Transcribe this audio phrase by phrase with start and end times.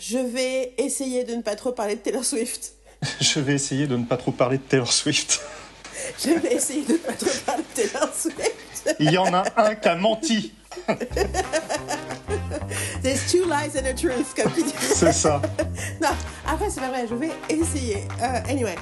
[0.00, 2.74] Je vais essayer de ne pas trop parler de Taylor Swift.
[3.20, 5.40] Je vais essayer de ne pas trop parler de Taylor Swift.
[6.24, 8.96] Je vais essayer de ne pas trop parler de Taylor Swift.
[9.00, 10.52] Il y en a un qui a menti.
[13.02, 14.74] There's two lies and a truth, comme tu dis.
[14.78, 15.42] C'est ça.
[16.00, 16.10] Non,
[16.46, 18.04] après, c'est pas vrai, je vais essayer.
[18.22, 18.76] Euh, anyway.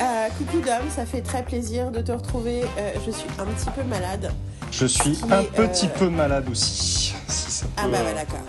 [0.00, 2.62] Euh, coucou Dom, ça fait très plaisir de te retrouver.
[2.78, 4.32] Euh, je suis un petit peu malade.
[4.72, 7.14] Je suis un est, petit euh, peu malade aussi.
[7.28, 8.40] Si ça Ah peut, bah, euh, bah d'accord.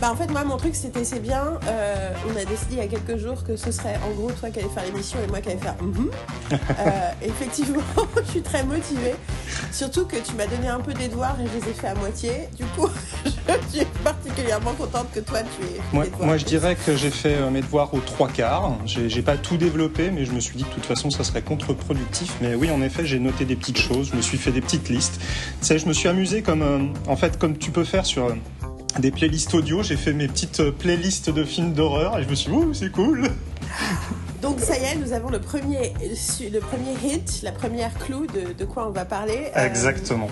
[0.00, 1.58] Bah en fait moi mon truc c'était c'est bien.
[1.66, 4.48] euh, on a décidé il y a quelques jours que ce serait en gros toi
[4.48, 5.76] qui allais faire l'émission et moi qui allais faire.
[5.82, 6.10] mhm.
[6.52, 7.82] Euh, effectivement
[8.24, 9.14] je suis très motivée.
[9.70, 11.94] Surtout que tu m'as donné un peu des devoirs et je les ai fait à
[11.94, 12.48] moitié.
[12.56, 12.88] Du coup
[13.24, 15.80] je suis particulièrement contente que toi tu aies.
[15.92, 18.72] Moi, moi, je dirais que j'ai fait euh, mes devoirs aux trois quarts.
[18.86, 21.22] J'ai j'ai pas tout développé, mais je me suis dit que de toute façon, ça
[21.24, 22.34] serait contre-productif.
[22.40, 24.08] Mais oui, en effet, j'ai noté des petites choses.
[24.10, 25.20] Je me suis fait des petites listes.
[25.60, 26.78] Tu sais, je me suis amusé comme, euh,
[27.08, 28.34] en fait, comme tu peux faire sur
[28.98, 29.82] des playlists audio.
[29.82, 32.74] J'ai fait mes petites euh, playlists de films d'horreur et je me suis dit, ouh,
[32.74, 33.28] c'est cool.
[34.42, 38.52] Donc ça y est, nous avons le premier, le premier hit, la première clou de,
[38.52, 39.48] de quoi on va parler.
[39.56, 40.28] Euh, Exactement.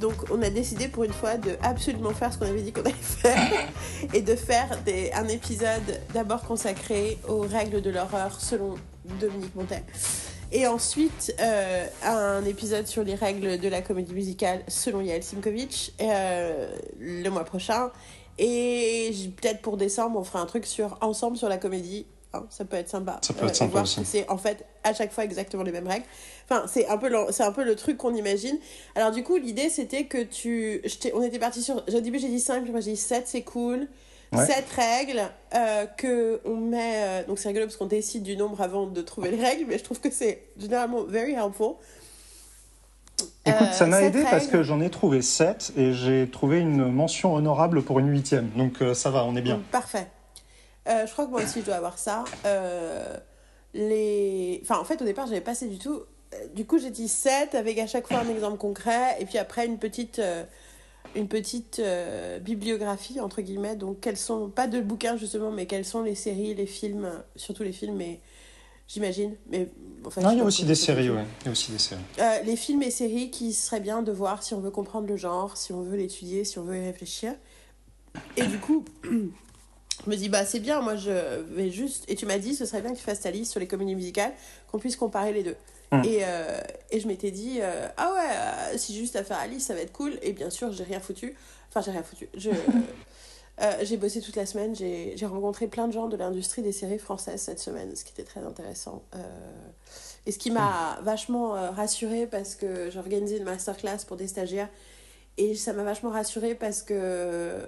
[0.00, 2.82] Donc on a décidé pour une fois de absolument faire ce qu'on avait dit qu'on
[2.82, 3.52] allait faire
[4.12, 8.74] et de faire des, un épisode d'abord consacré aux règles de l'horreur selon
[9.20, 9.82] Dominique Montel.
[10.54, 15.90] Et ensuite euh, un épisode sur les règles de la comédie musicale selon Yael Simkovitch
[16.00, 17.90] euh, le mois prochain.
[18.38, 22.06] Et peut-être pour décembre, on fera un truc sur ensemble sur la comédie.
[22.32, 23.18] Hein, ça peut être sympa.
[23.22, 24.04] Ça peut être et sympa aussi.
[24.04, 26.06] c'est en fait à chaque fois exactement les mêmes règles.
[26.48, 28.56] Enfin, c'est un peu le, c'est un peu le truc qu'on imagine.
[28.94, 30.82] Alors du coup, l'idée c'était que tu
[31.14, 33.42] on était parti sur au début j'ai dit 5, puis moi j'ai dit 7, c'est
[33.42, 33.88] cool.
[34.32, 34.46] Ouais.
[34.46, 35.22] 7 règles
[35.54, 39.00] euh, que on met euh, donc c'est rigolo parce qu'on décide du nombre avant de
[39.02, 41.74] trouver les règles, mais je trouve que c'est généralement very helpful.
[43.46, 46.58] Écoute, ça Euh, m'a sept aidé parce que j'en ai trouvé 7 et j'ai trouvé
[46.60, 48.50] une mention honorable pour une huitième.
[48.56, 49.56] Donc ça va, on est bien.
[49.56, 50.08] Donc, parfait.
[50.86, 52.24] Je crois que moi aussi je dois avoir ça.
[53.74, 54.60] Les...
[54.62, 56.02] Enfin, en fait, au départ, j'avais pas passé du tout.
[56.54, 59.66] Du coup, j'ai dit 7 avec à chaque fois un exemple concret et puis après
[59.66, 60.44] une petite, euh,
[61.14, 63.76] une petite euh, bibliographie, entre guillemets.
[63.76, 67.62] Donc, quels sont, pas de bouquins justement, mais quelles sont les séries, les films, surtout
[67.62, 68.20] les films, mais
[68.88, 69.34] j'imagine.
[69.50, 69.68] Mais,
[70.04, 71.24] enfin, Non, il y a aussi des séries, ouais.
[71.42, 72.02] Il y a aussi des séries.
[72.18, 75.16] Euh, les films et séries qui seraient bien de voir si on veut comprendre le
[75.16, 77.34] genre, si on veut l'étudier, si on veut y réfléchir.
[78.36, 82.04] Et du coup, je me dis, bah c'est bien, moi je vais juste.
[82.08, 83.94] Et tu m'as dit, ce serait bien que tu fasses ta liste sur les comédies
[83.94, 84.32] musicales,
[84.70, 85.56] qu'on puisse comparer les deux.
[85.98, 86.04] Mm.
[86.04, 86.60] Et, euh,
[86.90, 89.68] et je m'étais dit, euh, ah ouais, euh, si j'ai juste à faire la liste,
[89.68, 90.18] ça va être cool.
[90.22, 91.34] Et bien sûr, j'ai rien foutu.
[91.68, 92.28] Enfin, j'ai rien foutu.
[92.36, 92.50] Je.
[93.82, 97.40] j'ai bossé toute la semaine, j'ai rencontré plein de gens de l'industrie des séries françaises
[97.40, 99.04] cette semaine, ce qui était très intéressant.
[100.26, 104.26] Et ce qui m'a vachement euh, rassurée parce que j'ai organisé une masterclass pour des
[104.26, 104.68] stagiaires
[105.36, 107.58] et ça m'a vachement rassurée parce que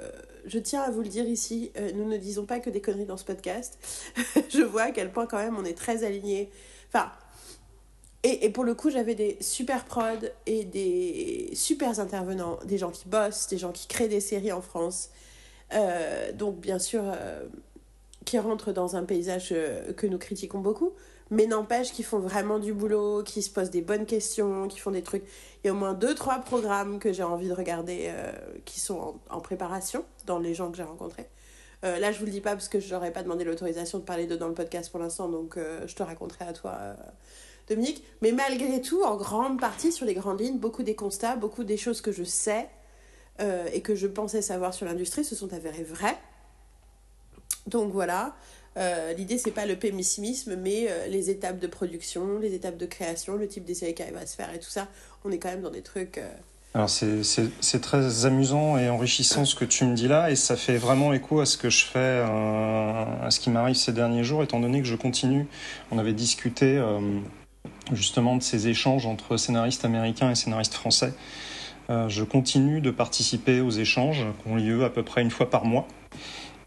[0.46, 3.16] je tiens à vous le dire ici, nous ne disons pas que des conneries dans
[3.16, 3.78] ce podcast.
[4.48, 6.50] je vois à quel point quand même on est très alignés.
[6.88, 7.10] Enfin,
[8.28, 13.06] et, pour le coup, j'avais des super prods et des super intervenants, des gens qui
[13.08, 15.10] bossent, des gens qui créent des séries en France.
[15.74, 17.46] Euh, donc bien sûr, euh,
[18.24, 20.92] qui rentrent dans un paysage euh, que nous critiquons beaucoup,
[21.30, 24.90] mais n'empêche qu'ils font vraiment du boulot, qui se posent des bonnes questions, qui font
[24.90, 25.24] des trucs.
[25.62, 28.12] Il y a au moins deux, trois programmes que j'ai envie de regarder
[28.64, 31.28] qui sont en, préparation dans les gens que j'ai rencontrés.
[31.82, 34.26] Là, je vous le dis pas parce que je n'aurais pas demandé l'autorisation de parler
[34.26, 36.96] d'eux dans le podcast pour l'instant, donc je te raconterai à toi,
[37.68, 38.04] Dominique.
[38.22, 41.76] Mais malgré tout, en grande partie, sur les grandes lignes, beaucoup des constats, beaucoup des
[41.76, 42.68] choses que je sais
[43.40, 46.18] euh, et que je pensais savoir sur l'industrie se sont avérées vraies.
[47.66, 48.34] Donc voilà,
[48.78, 52.84] Euh, l'idée c'est pas le pémissimisme, mais euh, les étapes de production, les étapes de
[52.84, 54.86] création, le type des séries qui arrivent à se faire et tout ça.
[55.24, 56.18] On est quand même dans des trucs.
[56.18, 56.28] euh,
[56.74, 60.76] Alors c'est- très amusant et enrichissant ce que tu me dis là et ça fait
[60.76, 62.22] vraiment écho à ce que je fais,
[63.26, 65.46] à ce qui m'arrive ces derniers jours étant donné que je continue.
[65.90, 66.78] On avait discuté
[67.92, 71.14] justement de ces échanges entre scénaristes américains et scénaristes français.
[71.88, 75.48] Euh, je continue de participer aux échanges qui ont lieu à peu près une fois
[75.48, 75.86] par mois.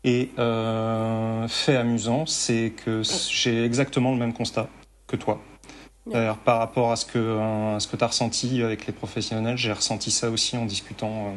[0.05, 4.69] Et euh, fait amusant, c'est que j'ai exactement le même constat
[5.07, 5.41] que toi.
[6.09, 10.09] D'ailleurs, par rapport à ce que, euh, tu as ressenti avec les professionnels, j'ai ressenti
[10.09, 11.33] ça aussi en discutant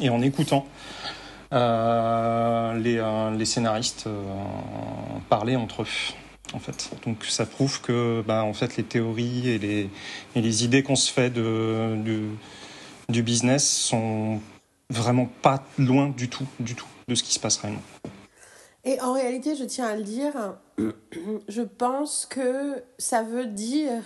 [0.00, 0.66] et en écoutant
[1.50, 4.08] les, scénaristes
[5.28, 5.86] parler entre eux.
[6.54, 6.90] En fait.
[7.06, 9.88] Donc ça prouve que bah, en fait, les théories et les,
[10.34, 12.28] et les idées qu'on se fait de, du,
[13.08, 14.40] du business sont
[14.90, 17.82] vraiment pas loin du tout, du tout de ce qui se passe réellement.
[18.84, 20.32] Et en réalité, je tiens à le dire,
[21.48, 24.02] je pense que ça veut dire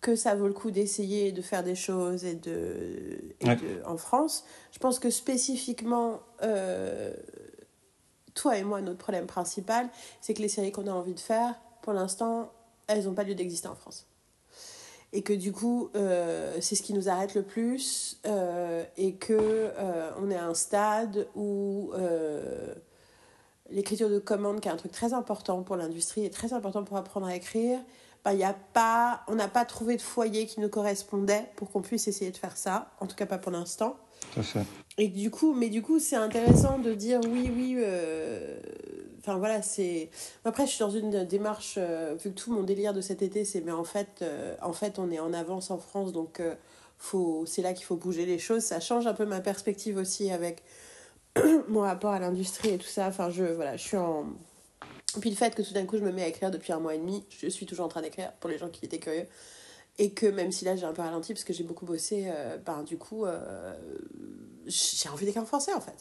[0.00, 3.56] que ça vaut le coup d'essayer de faire des choses et de, et Ouais.
[3.56, 4.44] de- en France.
[4.72, 7.14] Je pense que spécifiquement, euh,
[8.34, 9.88] toi et moi, notre problème principal,
[10.20, 12.50] c'est que les séries qu'on a envie de faire, pour l'instant,
[12.86, 14.06] elles n'ont pas lieu d'exister en France.
[15.12, 19.34] Et que du coup, euh, c'est ce qui nous arrête le plus, euh, et que
[19.38, 21.92] euh, on est à un stade où
[23.70, 26.96] l'écriture de commande, qui est un truc très important pour l'industrie et très important pour
[26.98, 27.80] apprendre à écrire,
[28.24, 31.82] bah, y a pas, on n'a pas trouvé de foyer qui nous correspondait pour qu'on
[31.82, 33.96] puisse essayer de faire ça, en tout cas pas pour l'instant.
[34.98, 37.76] Et du coup, mais du coup, c'est intéressant de dire oui, oui.
[37.78, 38.58] euh,
[39.24, 40.10] Enfin voilà, c'est.
[40.44, 43.44] Après, je suis dans une démarche, euh, vu que tout mon délire de cet été,
[43.44, 46.56] c'est mais en fait, euh, en fait, on est en avance en France, donc euh,
[46.98, 48.62] faut, c'est là qu'il faut bouger les choses.
[48.62, 50.62] Ça change un peu ma perspective aussi avec
[51.68, 53.06] mon rapport à l'industrie et tout ça.
[53.06, 54.26] Enfin, je, voilà, je suis en.
[55.20, 56.94] Puis le fait que tout d'un coup, je me mets à écrire depuis un mois
[56.94, 59.26] et demi, je suis toujours en train d'écrire pour les gens qui étaient curieux.
[59.98, 62.56] Et que même si là j'ai un peu ralenti parce que j'ai beaucoup bossé, euh,
[62.58, 63.74] ben du coup, euh,
[64.66, 65.96] j'ai envie d'écrire en français en fait.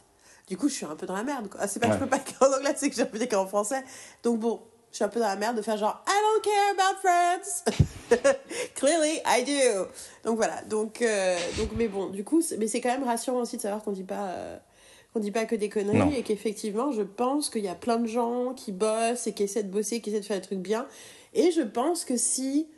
[0.48, 1.50] Du coup, je suis un peu dans la merde.
[1.50, 1.68] quoi.
[1.68, 3.48] C'est pas que je peux pas écrire en anglais, c'est que j'ai envie d'écrire en
[3.48, 3.84] français.
[4.24, 4.62] Donc bon,
[4.92, 7.64] je suis un peu dans la merde de faire genre I don't care about France.
[8.76, 9.86] Clearly, I do.
[10.24, 10.62] Donc voilà.
[10.64, 13.62] Donc, euh, donc mais bon, du coup, c'est- mais c'est quand même rassurant aussi de
[13.62, 14.30] savoir qu'on dit pas.
[14.30, 14.58] euh,
[15.14, 16.12] qu'on dit pas que des conneries Non.
[16.12, 19.64] et qu'effectivement, je pense qu'il y a plein de gens qui bossent et qui essaient
[19.64, 20.88] de bosser, qui essaient de faire des trucs bien.
[21.34, 22.70] Et je pense que si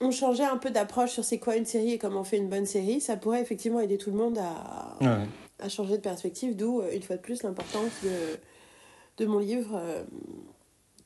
[0.00, 2.48] on changeait un peu d'approche sur c'est quoi une série et comment on fait une
[2.48, 5.26] bonne série, ça pourrait effectivement aider tout le monde à, Ouais.
[5.58, 8.38] à changer de perspective, d'où, euh, une fois de plus, l'importance de,
[9.24, 10.04] de mon livre euh,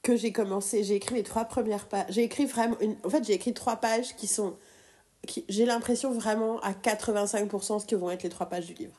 [0.03, 0.83] que j'ai commencé.
[0.83, 2.07] J'ai écrit les trois premières pages.
[2.09, 2.77] J'ai écrit vraiment.
[2.81, 2.97] Une...
[3.05, 4.57] En fait, j'ai écrit trois pages qui sont.
[5.27, 5.45] Qui...
[5.49, 8.99] J'ai l'impression vraiment à 85% ce que vont être les trois pages du livre.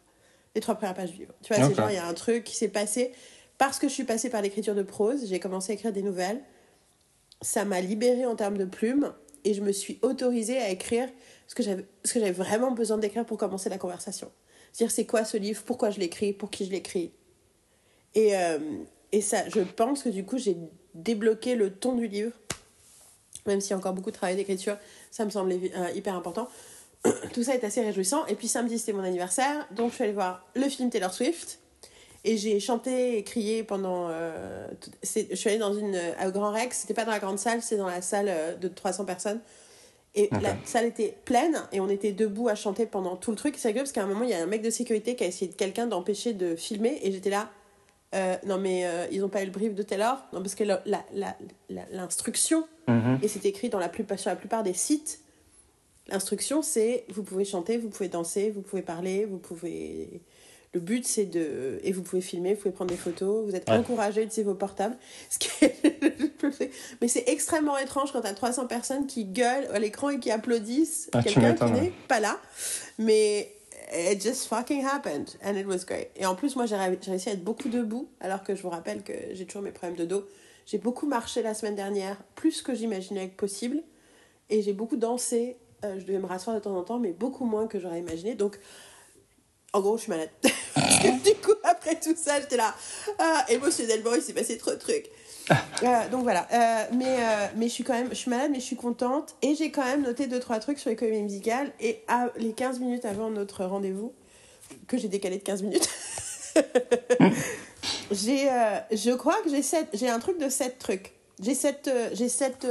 [0.55, 1.33] Les trois premières pages du livre.
[1.41, 3.11] Tu vois, c'est genre, il y a un truc qui s'est passé.
[3.57, 6.41] Parce que je suis passée par l'écriture de prose, j'ai commencé à écrire des nouvelles.
[7.41, 11.09] Ça m'a libérée en termes de plumes et je me suis autorisée à écrire
[11.47, 14.31] ce que j'avais vraiment besoin d'écrire pour commencer la conversation.
[14.71, 15.61] C'est-à-dire, c'est quoi ce livre?
[15.65, 16.33] Pourquoi je l'écris?
[16.33, 17.11] Pour qui je l'écris?
[18.15, 18.59] Et, euh,
[19.11, 20.57] et ça, je pense que du coup, j'ai
[20.93, 22.33] débloqué le ton du livre.
[23.47, 24.77] Même s'il y a encore beaucoup de travail d'écriture,
[25.09, 26.47] ça me semble euh, hyper important.
[27.33, 28.25] Tout ça est assez réjouissant.
[28.27, 29.67] Et puis samedi, c'était mon anniversaire.
[29.71, 31.59] Donc, je suis allée voir le film Taylor Swift.
[32.23, 34.07] Et j'ai chanté et crié pendant.
[34.09, 34.67] euh,
[35.01, 35.95] c'est- je suis allée dans une.
[35.95, 36.79] euh, au Grand Rex.
[36.81, 39.39] C'était pas dans la grande salle, c'était dans la salle euh, de 300 personnes.
[40.13, 43.55] Et la salle était pleine et on était debout à chanter pendant tout le truc.
[43.57, 45.27] C'est rigolo parce qu'à un moment, il y a un mec de sécurité qui a
[45.27, 47.49] essayé de quelqu'un d'empêcher de filmer et j'étais là.
[48.13, 50.17] euh, non, mais euh, ils n'ont pas eu le brief de Taylor.
[50.33, 50.65] Non, parce que
[51.69, 53.19] l'instruction, Mhm.
[53.23, 55.21] et c'est écrit dans la plupart, sur la plupart des sites,
[56.09, 60.21] l'instruction c'est vous pouvez chanter, vous pouvez danser, vous pouvez parler, vous pouvez.
[60.73, 61.79] Le but c'est de.
[61.83, 63.75] Et vous pouvez filmer, vous pouvez prendre des photos, vous êtes Ouais.
[63.75, 64.95] encouragé à utiliser vos portables.
[65.29, 65.75] Ce qui est...
[67.01, 71.09] Mais c'est extrêmement étrange quand t'as 300 personnes qui gueulent à l'écran et qui applaudissent
[71.13, 72.39] Ah, tu quelqu'un qui n'est pas là.
[72.97, 73.53] Mais
[73.93, 76.07] it just fucking happened and it was great.
[76.15, 79.03] Et en plus, moi j'ai réussi à être beaucoup debout alors que je vous rappelle
[79.03, 80.25] que j'ai toujours mes problèmes de dos.
[80.65, 83.81] J'ai beaucoup marché la semaine dernière, plus que j'imaginais possible.
[84.49, 85.57] Et j'ai beaucoup dansé.
[85.83, 88.35] Euh, je devais me rasseoir de temps en temps, mais beaucoup moins que j'aurais imaginé.
[88.35, 88.59] Donc,
[89.73, 90.29] en gros, je suis malade.
[90.41, 92.73] Parce que du coup, après tout ça, j'étais là.
[93.19, 95.09] Ah, émotionnellement, il s'est passé trop de trucs.
[95.83, 96.47] Euh, donc voilà.
[96.51, 99.35] Euh, mais, euh, mais je suis quand même, je suis malade, mais je suis contente.
[99.41, 101.71] Et j'ai quand même noté deux trois trucs sur les comédies musicales.
[101.79, 104.13] Et à, les 15 minutes avant notre rendez-vous,
[104.87, 105.89] que j'ai décalé de 15 minutes,
[108.11, 108.49] j'ai,
[108.91, 109.61] je crois que j'ai
[109.93, 111.13] j'ai un truc de 7 trucs.
[111.41, 112.67] J'ai sept, euh, j'ai sept,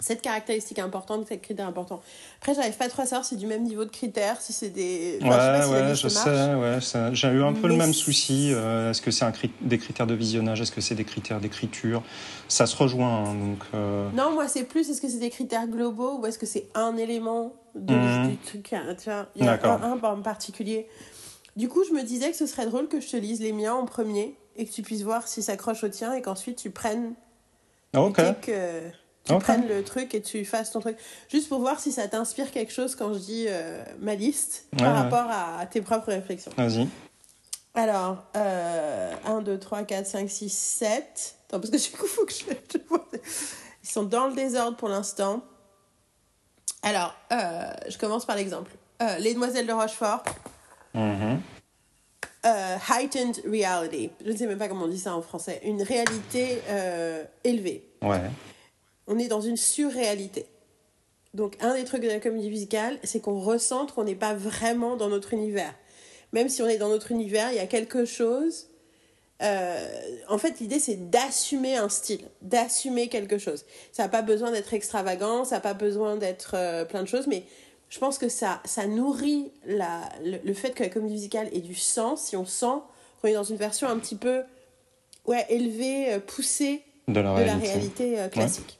[0.00, 2.00] sept caractéristiques importantes, sept critères importants.
[2.40, 4.70] Après, j'arrive pas trop à savoir si c'est du même niveau de critères, si c'est
[4.70, 5.18] des.
[5.22, 7.76] Enfin, Ouais, je sais pas ouais, je sais, ouais, j'ai eu un peu Mais le
[7.76, 8.50] même souci.
[8.52, 12.02] euh, Est-ce que c'est cri- des critères de visionnage Est-ce que c'est des critères d'écriture?
[12.48, 13.58] Ça se rejoint, hein, donc.
[13.74, 16.66] euh, Non, moi c'est plus, est-ce que c'est des critères globaux ou est-ce que c'est
[16.74, 18.28] un élément de, Mhm.
[18.30, 20.88] du truc hein, Tu vois, il y a un, un en particulier.
[21.56, 23.74] Du coup, je me disais que ce serait drôle que je te lise les miens
[23.74, 26.70] en premier et que tu puisses voir si ça accroche au tien et qu'ensuite tu
[26.70, 27.14] prennes,
[27.92, 28.20] ah, Ok.
[28.40, 28.82] que
[29.24, 30.96] tu prennes le truc et tu fasses ton truc.
[31.30, 34.78] Juste pour voir si ça t'inspire quelque chose quand je dis euh, ma liste Ouais,
[34.78, 35.00] par ouais.
[35.16, 36.52] rapport à tes propres réflexions.
[36.56, 36.88] Vas-y.
[37.74, 41.34] Alors, euh, 1, 2, 3, 4, 5, 6, 7.
[41.48, 43.06] Attends, parce que du coup, faut que je, je vois.
[43.84, 45.42] Ils sont dans le désordre pour l'instant.
[46.82, 48.70] Alors, euh, je commence par l'exemple.
[49.02, 50.22] Euh, Les Demoiselles de Rochefort.
[50.94, 51.40] Mhm.
[52.46, 54.10] Euh, heightened reality.
[54.24, 55.60] Je ne sais même pas comment on dit ça en français.
[55.64, 57.86] Une réalité euh, élevée.
[58.02, 58.30] Ouais.
[59.10, 60.46] On est dans une surréalité.
[61.34, 64.96] Donc, un des trucs de la comédie musicale, c'est qu'on ressente qu'on n'est pas vraiment
[64.96, 65.74] dans notre univers.
[66.32, 68.68] Même si on est dans notre univers, il y a quelque chose.
[69.42, 69.88] euh,
[70.28, 73.64] en fait, l'idée, c'est d'assumer un style, d'assumer quelque chose.
[73.92, 77.26] Ça n'a pas besoin d'être extravagant, ça n'a pas besoin d'être euh, plein de choses,
[77.26, 77.42] mais
[77.88, 81.60] je pense que ça, ça nourrit la, le, le fait que la comédie musicale ait
[81.60, 82.78] du sens si on sent
[83.20, 84.42] qu'on est dans une version un petit peu
[85.26, 88.20] ouais, élevée, euh, poussée de la de la réalité.
[88.20, 88.78] euh, classique.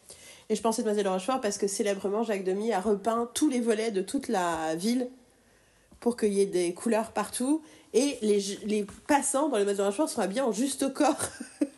[0.51, 3.61] Et je pensais Mademoiselle de Rochefort parce que célèbrement, Jacques Demy a repeint tous les
[3.61, 5.09] volets de toute la ville
[6.01, 7.63] pour qu'il y ait des couleurs partout.
[7.95, 11.17] Et les, les passants dans les Mademoiselles de Rochefort sont habillés en juste au corps.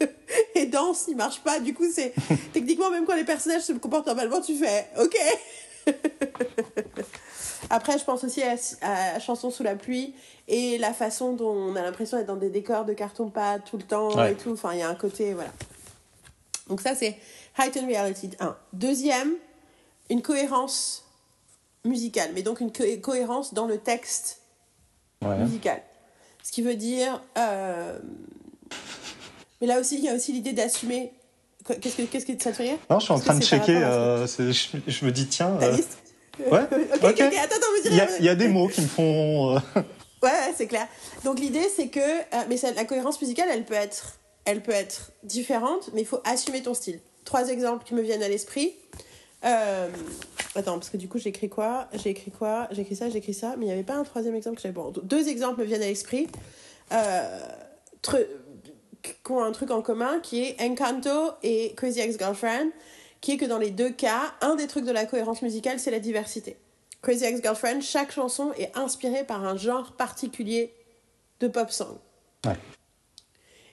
[0.54, 1.60] et dansent, ils marchent pas.
[1.60, 2.14] Du coup, c'est
[2.54, 5.16] techniquement, même quand les personnages se comportent normalement, tu fais OK.
[7.70, 10.14] Après, je pense aussi à, à Chanson sous la pluie
[10.48, 13.84] et la façon dont on a l'impression d'être dans des décors de carton-pâte tout le
[13.84, 14.32] temps Ouais.
[14.32, 14.52] et tout.
[14.52, 15.50] Enfin, il y a un côté, voilà.
[16.68, 17.16] Donc ça, c'est
[17.58, 18.56] Heightened Reality 1.
[18.72, 19.34] Deuxième,
[20.10, 21.04] une cohérence
[21.84, 24.40] musicale, mais donc une co- cohérence dans le texte
[25.22, 25.36] Ouais.
[25.38, 25.80] musical.
[26.42, 27.22] Ce qui veut dire...
[27.38, 27.98] euh,
[29.60, 31.12] Mais là aussi, il y a aussi l'idée d'assumer...
[31.80, 33.76] Qu'est-ce que, qu'est-ce que ça te fait rire Non, je suis en train de checker.
[33.76, 35.96] euh, je, je me dis, tiens, Ta euh, liste?
[36.40, 37.22] ouais, ok, ok, ok.
[37.22, 39.54] ok, attends, il y, a- il y a des mots qui me font.
[39.56, 39.60] euh,
[40.24, 40.88] Ouais, ouais, c'est clair.
[41.24, 44.72] Donc l'idée, c'est que, euh, mais ça- la cohérence musicale, elle peut être, elle peut
[44.72, 46.98] être différente, mais il faut assumer ton style.
[47.24, 48.74] Trois exemples qui me viennent à l'esprit.
[49.44, 49.88] Euh,
[50.54, 51.88] attends, parce que du coup, j'ai écrit quoi?
[51.94, 52.68] J'ai écrit quoi?
[52.70, 54.62] J'ai écrit ça, j'ai écrit ça, mais il n'y avait pas un troisième exemple que
[54.62, 54.74] j'avais.
[54.74, 56.28] Bon, deux exemples me viennent à l'esprit.
[56.92, 57.38] Euh,
[59.02, 62.70] qui ont un truc en commun qui est Encanto et Crazy Ex-Girlfriend,
[63.20, 65.90] qui est que dans les deux cas, un des trucs de la cohérence musicale, c'est
[65.90, 66.56] la diversité.
[67.02, 70.72] Crazy Ex-Girlfriend, chaque chanson est inspirée par un genre particulier
[71.40, 71.98] de pop song.
[72.46, 72.56] Ouais.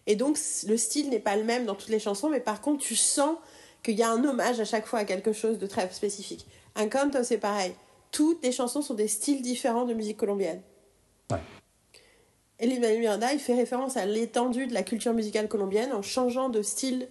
[0.09, 2.83] Et donc, le style n'est pas le même dans toutes les chansons, mais par contre,
[2.83, 3.37] tu sens
[3.83, 6.47] qu'il y a un hommage à chaque fois à quelque chose de très spécifique.
[6.75, 7.73] Encanto, c'est pareil.
[8.11, 10.61] Toutes les chansons sont des styles différents de musique colombienne.
[11.31, 11.37] Ouais.
[12.59, 16.49] Et Lin-Manuel Miranda, il fait référence à l'étendue de la culture musicale colombienne en changeant
[16.49, 17.07] de style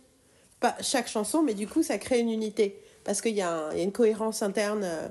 [0.59, 2.83] pas chaque chanson, mais du coup, ça crée une unité.
[3.05, 5.09] Parce qu'il y, a un- il y a une cohérence interne euh,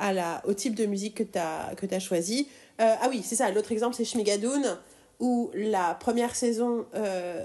[0.00, 2.48] à la, au type de musique que tu as, que as choisi.
[2.80, 3.52] Euh, ah oui, c'est ça.
[3.52, 4.64] L'autre exemple, c'est Shmigadoon,
[5.20, 7.44] où la première saison euh,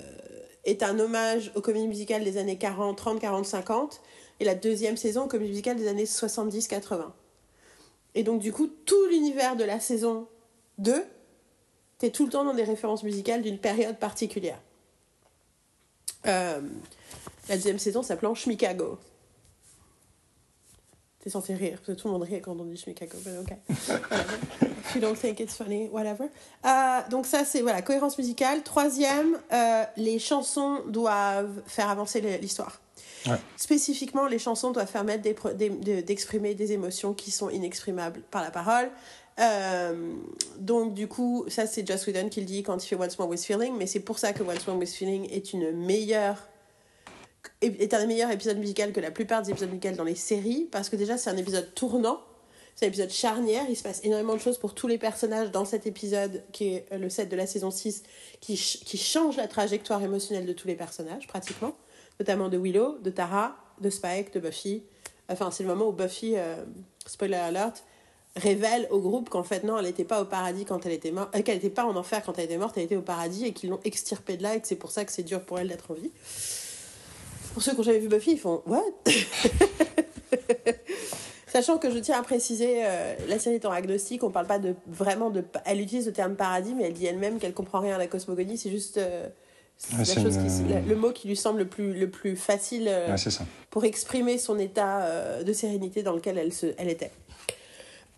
[0.63, 4.01] est un hommage aux comédies musicales des années 40, 30, 40, 50,
[4.39, 7.13] et la deuxième saison aux comédies musicales des années 70, 80.
[8.15, 10.27] Et donc, du coup, tout l'univers de la saison
[10.79, 11.05] 2,
[11.97, 14.59] t'es tout le temps dans des références musicales d'une période particulière.
[16.25, 16.61] Euh,
[17.49, 18.97] la deuxième saison s'appelant Shmikago.
[21.25, 23.57] T'es censé rire, parce que tout le monde rit quand on dit Shmikago, mais ok.
[23.89, 24.37] Whatever.
[24.61, 26.25] If you don't think it's funny, whatever.
[26.63, 28.61] Euh, donc ça, c'est voilà, cohérence musicale.
[28.61, 32.79] Troisième, euh, les chansons doivent faire avancer l'histoire.
[33.25, 33.37] Ouais.
[33.57, 35.23] Spécifiquement, les chansons doivent permettre
[35.55, 38.91] des des- d'exprimer des émotions qui sont inexprimables par la parole.
[39.39, 40.13] Euh,
[40.59, 43.27] donc du coup, ça c'est Joss Whedon qui le dit quand il fait Once More
[43.29, 46.37] With Feeling, mais c'est pour ça que Once More With Feeling est une meilleure
[47.61, 50.67] est un des meilleurs épisodes musicaux que la plupart des épisodes musicaux dans les séries,
[50.71, 52.21] parce que déjà c'est un épisode tournant,
[52.75, 55.65] c'est un épisode charnière, il se passe énormément de choses pour tous les personnages dans
[55.65, 58.03] cet épisode, qui est le set de la saison 6,
[58.41, 61.73] qui, qui change la trajectoire émotionnelle de tous les personnages, pratiquement,
[62.19, 64.83] notamment de Willow, de Tara, de Spike, de Buffy.
[65.29, 66.63] Enfin, c'est le moment où Buffy, euh,
[67.05, 67.83] spoiler alert,
[68.35, 71.33] révèle au groupe qu'en fait, non, elle n'était pas au paradis quand elle était morte,
[71.35, 73.53] euh, qu'elle n'était pas en enfer quand elle était morte, elle était au paradis et
[73.53, 75.69] qu'ils l'ont extirpée de là et que c'est pour ça que c'est dur pour elle
[75.69, 76.11] d'être en vie.
[77.55, 78.83] Pour ceux qui ont jamais vu Buffy, ils font What?
[81.47, 84.75] Sachant que je tiens à préciser, euh, la série étant agnostique, on parle pas de
[84.87, 85.41] vraiment de.
[85.63, 88.57] Elle utilise le terme paradis, mais elle dit elle-même qu'elle comprend rien à la cosmogonie.
[88.57, 89.25] C'est juste euh,
[89.93, 92.35] Ouais, la chose une- qui, la- le mot qui lui semble le plus le plus
[92.35, 93.45] facile euh, ça.
[93.69, 97.11] pour exprimer son état euh, de sérénité dans lequel elle se, elle était.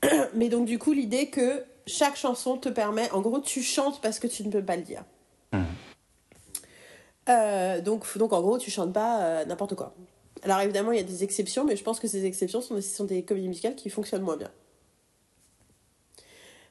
[0.33, 4.17] mais donc du coup, l'idée que chaque chanson te permet, en gros, tu chantes parce
[4.17, 5.03] que tu ne peux pas le dire.
[7.29, 9.93] Euh, donc, donc en gros, tu chantes pas euh, n'importe quoi.
[10.43, 12.81] Alors évidemment, il y a des exceptions, mais je pense que ces exceptions sont des,
[12.81, 14.51] sont des comédies musicales qui fonctionnent moins bien.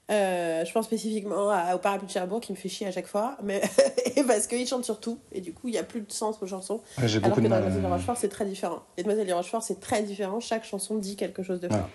[0.09, 3.09] Euh, je pense spécifiquement à- au Parapluie de Cherbourg qui me fait chier à chaque
[3.09, 3.61] fois, mais
[4.17, 6.37] et parce qu'il chante sur tout, et du coup il n'y a plus de sens
[6.41, 6.81] aux chansons.
[6.99, 8.85] Ouais, J'ai Alors beaucoup que dans Demoiselles de Rochefort, c'est très différent.
[8.97, 10.39] Les Demoiselles de Rochefort, c'est très différent.
[10.39, 11.89] Chaque chanson dit quelque chose de fort.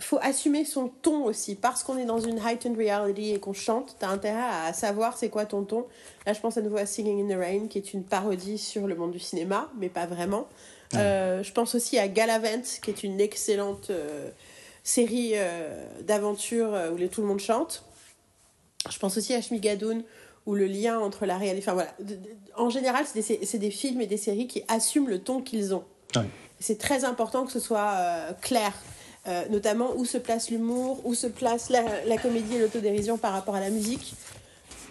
[0.00, 1.54] Faut assumer son ton aussi.
[1.54, 5.28] Parce qu'on est dans une heightened reality et qu'on chante, t'as intérêt à savoir c'est
[5.28, 5.86] quoi ton ton.
[6.26, 8.86] Là, je pense à nouveau à Singing in the Rain, qui est une parodie sur
[8.86, 10.46] le monde du cinéma, mais pas vraiment.
[10.94, 14.30] Euh, je pense aussi à Galavant, qui est une excellente euh,
[14.82, 17.84] série euh, d'aventures euh, où les- tout le monde chante.
[18.90, 20.02] Je pense aussi à Shmigadoon,
[20.46, 21.64] où le lien entre la réalité.
[21.66, 21.90] Enfin voilà.
[22.00, 25.74] De- de- En général, c'est des, films et des séries qui assument le ton qu'ils
[25.74, 25.84] ont.
[26.60, 27.96] C'est très important que ce soit
[28.42, 28.72] clair.
[29.26, 33.32] Euh, notamment où se place l'humour, où se place la, la comédie et l'autodérision par
[33.32, 34.12] rapport à la musique.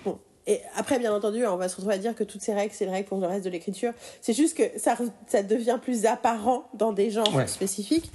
[0.03, 0.17] Bon.
[0.47, 2.85] Et après, bien entendu, on va se retrouver à dire que toutes ces règles, c'est
[2.85, 3.93] les règles pour le reste de l'écriture.
[4.21, 4.97] C'est juste que ça,
[5.27, 7.45] ça devient plus apparent dans des genres Ouais.
[7.45, 8.11] spécifiques.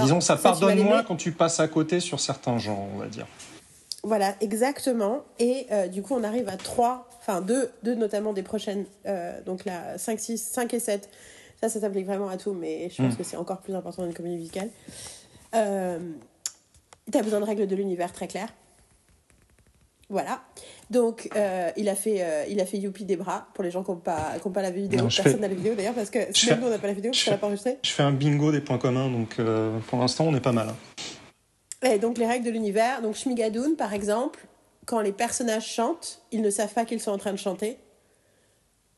[0.00, 3.06] Disons, ça vas pardonne moins quand tu passes à côté sur certains genres, on va
[3.06, 3.26] dire.
[4.02, 5.20] Voilà, exactement.
[5.38, 9.38] Et euh, du coup, on arrive à trois, enfin deux, deux notamment des prochaines, euh,
[9.42, 11.10] donc la 5, 6, 5 et 7.
[11.60, 13.16] Ça, ça s'applique vraiment à tout, mais je pense Mm.
[13.16, 14.70] que c'est encore plus important dans une comédie musicale.
[15.54, 15.98] Euh,
[17.12, 18.52] tu as besoin de règles de l'univers très claires.
[20.08, 20.40] Voilà.
[20.90, 23.84] Donc, euh, il, a fait, euh, il a fait Youpi des bras pour les gens
[23.84, 24.98] qui n'ont pas, qui ont pas la vidéo.
[24.98, 26.88] Non, Personne fais- n'a la vidéo d'ailleurs, parce que même fais- nous, on n'a pas
[26.88, 27.78] la vidéo, parce je qu'on l'a pas enregistrée.
[27.84, 30.68] Je fais un bingo des points communs, donc euh, pour l'instant, on est pas mal.
[30.70, 30.76] hein.
[31.88, 34.40] Et donc les règles de l'univers, donc Shmigadoon par exemple,
[34.84, 37.78] quand les personnages chantent, ils ne savent pas qu'ils sont en train de chanter,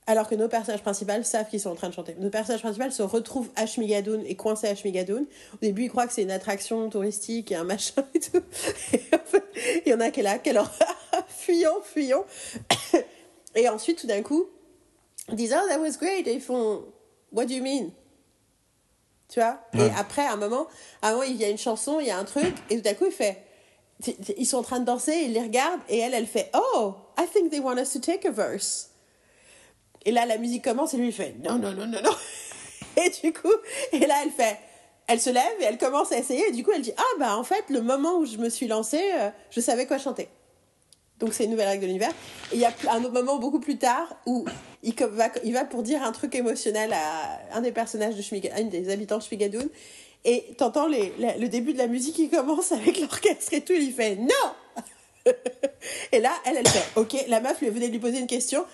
[0.07, 2.17] alors que nos personnages principaux savent qu'ils sont en train de chanter.
[2.19, 5.27] Nos personnages principaux se retrouvent à Shmigadoon et coincés à Shmigadoon.
[5.55, 8.43] Au début, ils croient que c'est une attraction touristique et un machin et tout.
[8.93, 9.45] Et en fait,
[9.87, 10.69] il y en a qui est là, qui est là,
[11.29, 12.25] fuyons, fuyons.
[13.55, 14.47] Et ensuite, tout d'un coup,
[15.29, 16.27] ils disent Oh, that was great.
[16.27, 16.85] Et ils font
[17.33, 17.91] What do you mean?
[19.29, 19.61] Tu vois?
[19.73, 19.87] Ouais.
[19.87, 20.67] Et après, à un moment,
[21.01, 22.89] à un moment, il y a une chanson, il y a un truc, et tout
[22.89, 23.43] à coup, il fait.
[24.37, 27.27] Ils sont en train de danser, il les regarde, et elle, elle fait Oh, I
[27.33, 28.92] think they want us to take a verse.
[30.05, 32.11] Et là, la musique commence, et lui, il fait Non, non, non, non, non.
[32.97, 33.49] Et du coup,
[33.93, 34.59] et là, elle fait.
[35.07, 37.37] Elle se lève et elle commence à essayer, et du coup, elle dit Ah, bah,
[37.39, 40.29] en fait, le moment où je me suis lancée, euh, je savais quoi chanter.
[41.23, 42.11] Donc c'est une nouvelle règle de l'univers.
[42.51, 44.45] Et il y a un autre moment beaucoup plus tard où
[44.83, 44.95] il
[45.53, 48.91] va, pour dire un truc émotionnel à un des personnages de Schmiga, à une des
[48.91, 49.69] habitants de Schmigadoon.
[50.25, 53.73] Et t'entends les, le début de la musique qui commence avec l'orchestre et tout.
[53.73, 54.53] Il fait non
[56.13, 57.25] Et là, elle, elle fait ok.
[57.29, 58.65] La meuf lui venait de lui poser une question.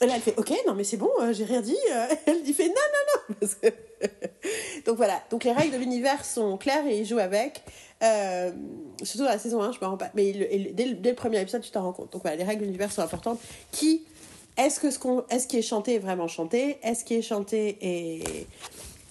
[0.00, 1.76] Et là, elle fait ok, non mais c'est bon, euh, j'ai rien dit.
[1.92, 3.70] Euh, Elle lui fait non, non, non.
[4.86, 5.22] Donc voilà.
[5.30, 7.62] Donc les règles de l'univers sont claires et ils jouent avec.
[8.02, 8.50] Euh,
[9.02, 10.10] surtout dans la saison 1, je me rends pas.
[10.14, 12.12] Mais dès, le, dès le premier épisode, tu t'en rends compte.
[12.12, 13.38] Donc voilà, les règles de l'univers sont importantes.
[13.70, 14.04] Qui
[14.56, 16.78] est-ce que ce qu'on, est-ce qui est chanté est vraiment chanté?
[16.82, 17.78] Est-ce qui est chanté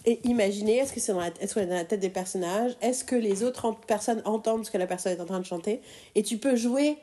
[0.06, 0.78] est, imaginé?
[0.78, 2.78] Est-ce que c'est dans la, est-ce qu'on est dans la tête des personnages?
[2.82, 5.82] Est-ce que les autres personnes entendent ce que la personne est en train de chanter?
[6.16, 6.98] Et tu peux jouer.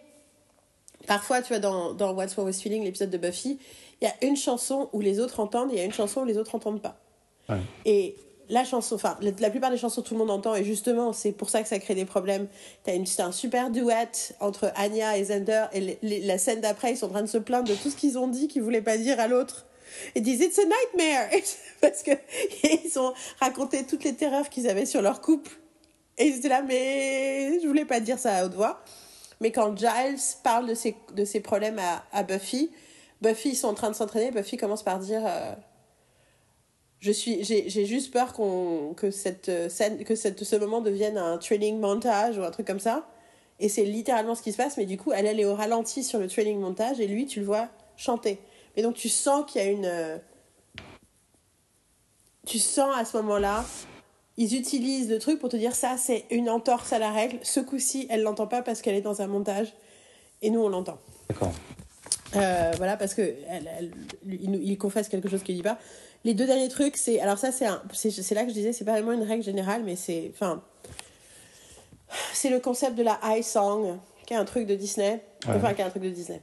[1.07, 3.59] Parfois, tu vois, dans, dans What's Wrong with Feeling, l'épisode de Buffy,
[4.01, 6.23] il y a une chanson où les autres entendent et il y a une chanson
[6.23, 6.97] où les autres entendent pas.
[7.49, 7.59] Ouais.
[7.85, 8.17] Et
[8.49, 11.33] la chanson, enfin, la, la plupart des chansons, tout le monde entend, et justement, c'est
[11.33, 12.49] pour ça que ça crée des problèmes.
[12.85, 14.09] T'as une, c'est un super duet
[14.41, 17.27] entre Anya et Zender, et les- les- la scène d'après, ils sont en train de
[17.29, 19.67] se plaindre de tout ce qu'ils ont dit qu'ils voulaient pas dire à l'autre.
[20.15, 21.29] Ils disent It's a nightmare!
[21.81, 22.11] Parce que
[22.65, 25.51] ils ont raconté toutes les terreurs qu'ils avaient sur leur couple.
[26.19, 28.81] Et ils étaient là, mais je voulais pas dire ça à haute voix.
[29.41, 32.71] Mais quand Giles parle de ses, de ses problèmes à, à Buffy,
[33.23, 35.55] Buffy, ils sont en train de s'entraîner, Buffy commence par dire euh,
[37.01, 41.17] je suis j'ai juste peur qu'on que cette euh, scène que cette, ce moment devienne
[41.17, 43.09] un training montage ou un truc comme ça.
[43.59, 44.77] Et c'est littéralement ce qui se passe.
[44.77, 47.41] Mais du coup elle elle est au ralenti sur le training montage et lui tu
[47.41, 48.39] le vois chanter.
[48.77, 50.19] Mais donc tu sens qu'il y a une euh,
[52.47, 53.65] tu sens à ce moment-là
[54.43, 57.61] ils utilisent le truc pour te dire ça c'est une entorse à la règle ce
[57.61, 59.73] coup-ci elle l'entend pas parce qu'elle est dans un montage
[60.41, 60.99] et nous on l'entend
[61.29, 61.53] D'accord.
[62.37, 63.93] euh, voilà, parce que elle, elle-
[64.29, 65.79] il, confesse quelque chose qu'il dit pas.
[66.25, 67.19] Les deux derniers trucs, c'est.
[67.21, 69.43] Alors, ça, c'est un- c'est c'est là que je disais, c'est pas vraiment une règle
[69.45, 70.31] générale, mais c'est.
[70.35, 70.63] Enfin.
[72.33, 75.21] C'est le concept de la high song, qui est un truc de Disney.
[75.47, 75.55] Ouais.
[75.57, 76.41] Enfin, qui est un truc de Disney.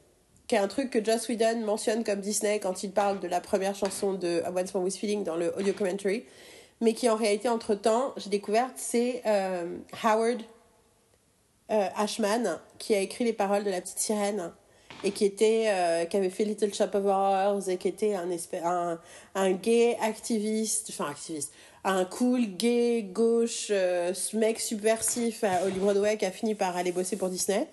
[0.47, 3.41] Qui est un truc que Joss Whedon mentionne comme Disney quand il parle de la
[3.41, 6.23] première chanson de Once More With Feeling dans le audio commentary.
[6.81, 10.41] Mais qui, en réalité, entre temps, j'ai découvert, c'est euh, Howard
[11.69, 14.51] euh, Ashman qui a écrit les paroles de La Petite Sirène
[15.03, 18.29] et qui était euh, qui avait fait Little Shop of Horrors et qui était un
[18.63, 18.99] un,
[19.35, 21.51] un gay activiste enfin activiste
[21.83, 26.91] un cool gay gauche euh, mec subversif à Hollywood Broadway qui a fini par aller
[26.91, 27.67] bosser pour Disney.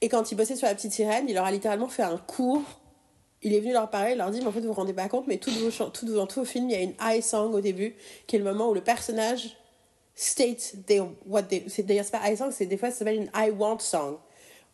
[0.00, 2.62] Et quand il bossait sur La Petite Sirène il leur a littéralement fait un cours
[3.44, 5.08] il est venu leur parler, il leur dit, mais en fait, vous vous rendez pas
[5.08, 5.38] compte, mais
[5.70, 7.94] chan- toutes vos- dans tous vos films, il y a une high song au début,
[8.26, 9.56] qui est le moment où le personnage
[10.16, 13.16] state they, what they, c'est d'ailleurs c'est pas high song, c'est des fois ça s'appelle
[13.16, 14.16] une I want song,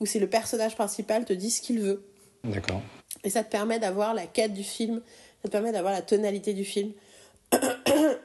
[0.01, 2.03] où c'est le personnage principal te dit ce qu'il veut.
[2.45, 2.81] D'accord.
[3.25, 5.03] Et ça te permet d'avoir la quête du film,
[5.43, 6.93] ça te permet d'avoir la tonalité du film.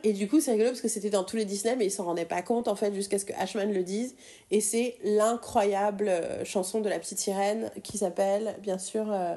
[0.03, 2.05] Et du coup, c'est rigolo parce que c'était dans tous les Disney, mais ils s'en
[2.05, 4.13] rendaient pas compte en fait jusqu'à ce que Ashman le dise.
[4.51, 9.36] Et c'est l'incroyable euh, chanson de la petite sirène qui s'appelle, bien sûr, euh,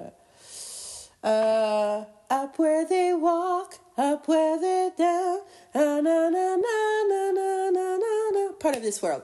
[1.25, 5.39] euh, Up where they walk, up where they're down,
[5.75, 8.53] na, na, na, na, na, na, na, na.
[8.61, 9.23] part of this world,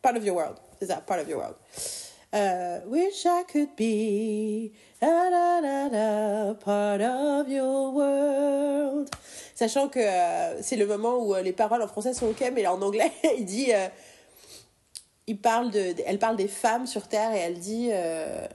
[0.00, 1.54] part of your world, c'est ça, part of your world?
[2.32, 9.10] Uh, wish I could be da, da, da, da, part of your world.
[9.54, 12.66] Sachant que euh, c'est le moment où euh, les paroles en français sont ok, mais
[12.66, 13.74] en anglais, il dit.
[13.74, 13.88] euh,
[15.26, 17.90] il parle de, elle parle des femmes sur Terre et elle dit.
[17.92, 18.46] euh,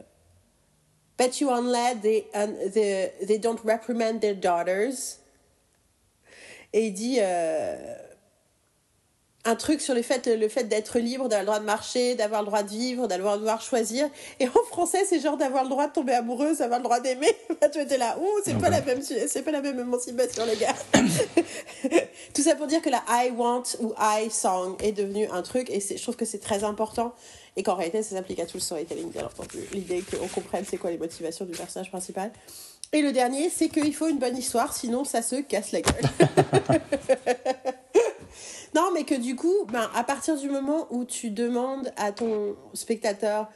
[1.21, 2.25] Bet you on lead, they,
[2.73, 5.19] they, they don't reprimand their daughters.
[6.73, 7.17] Et il dit.
[7.19, 7.77] euh,
[9.45, 12.41] un truc sur le fait, le fait d'être libre, d'avoir le droit de marcher, d'avoir
[12.41, 14.07] le droit de vivre, d'avoir le droit de choisir.
[14.39, 17.36] Et en français, c'est genre d'avoir le droit de tomber amoureuse, d'avoir le droit d'aimer.
[17.73, 20.75] tu étais là, ouh, c'est pas la même, c'est pas la même émancipation, les gars.
[22.34, 25.69] Tout ça pour dire que la I want ou I song est devenue un truc
[25.69, 27.13] et je trouve que c'est très important
[27.56, 29.60] et qu'en réalité, ça s'applique à tout le storytelling, bien entendu.
[29.74, 32.32] L'idée qu'on comprenne c'est quoi les motivations du personnage principal.
[32.94, 36.82] Et le dernier, c'est qu'il faut une bonne histoire, sinon ça se casse la gueule.
[38.74, 42.56] Non, mais que du coup, ben, à partir du moment où tu demandes à ton
[42.74, 43.50] spectateur,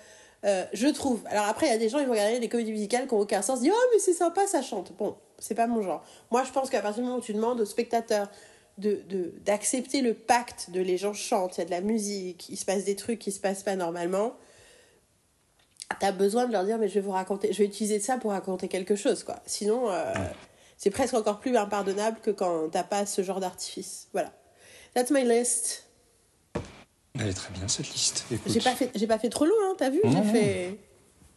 [0.43, 1.21] euh, je trouve.
[1.27, 3.21] Alors après, il y a des gens, ils vont regarder des comédies musicales qui n'ont
[3.21, 4.91] aucun sens, ils disent Oh, mais c'est sympa, ça chante.
[4.97, 6.03] Bon, c'est pas mon genre.
[6.31, 8.29] Moi, je pense qu'à partir du moment où tu demandes au spectateur
[8.77, 12.57] de, d'accepter le pacte de les gens chantent, il y a de la musique, il
[12.57, 14.35] se passe des trucs qui se passent pas normalement,
[15.99, 18.17] tu as besoin de leur dire Mais je vais vous raconter, je vais utiliser ça
[18.17, 19.39] pour raconter quelque chose, quoi.
[19.45, 20.13] Sinon, euh,
[20.77, 24.07] c'est presque encore plus impardonnable que quand t'as pas ce genre d'artifice.
[24.13, 24.33] Voilà.
[24.93, 25.83] That's my list.
[27.17, 28.25] Elle est très bien cette liste.
[28.45, 30.01] J'ai pas fait, j'ai pas fait trop long, hein, t'as vu?
[30.03, 30.79] J'ai fait.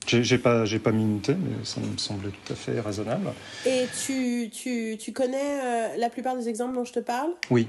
[0.09, 3.29] J'ai pas, j'ai pas minuté, mais ça me semble tout à fait raisonnable.
[3.67, 7.31] Et tu, tu, tu connais euh, la plupart des exemples dont je te parle?
[7.51, 7.69] Oui.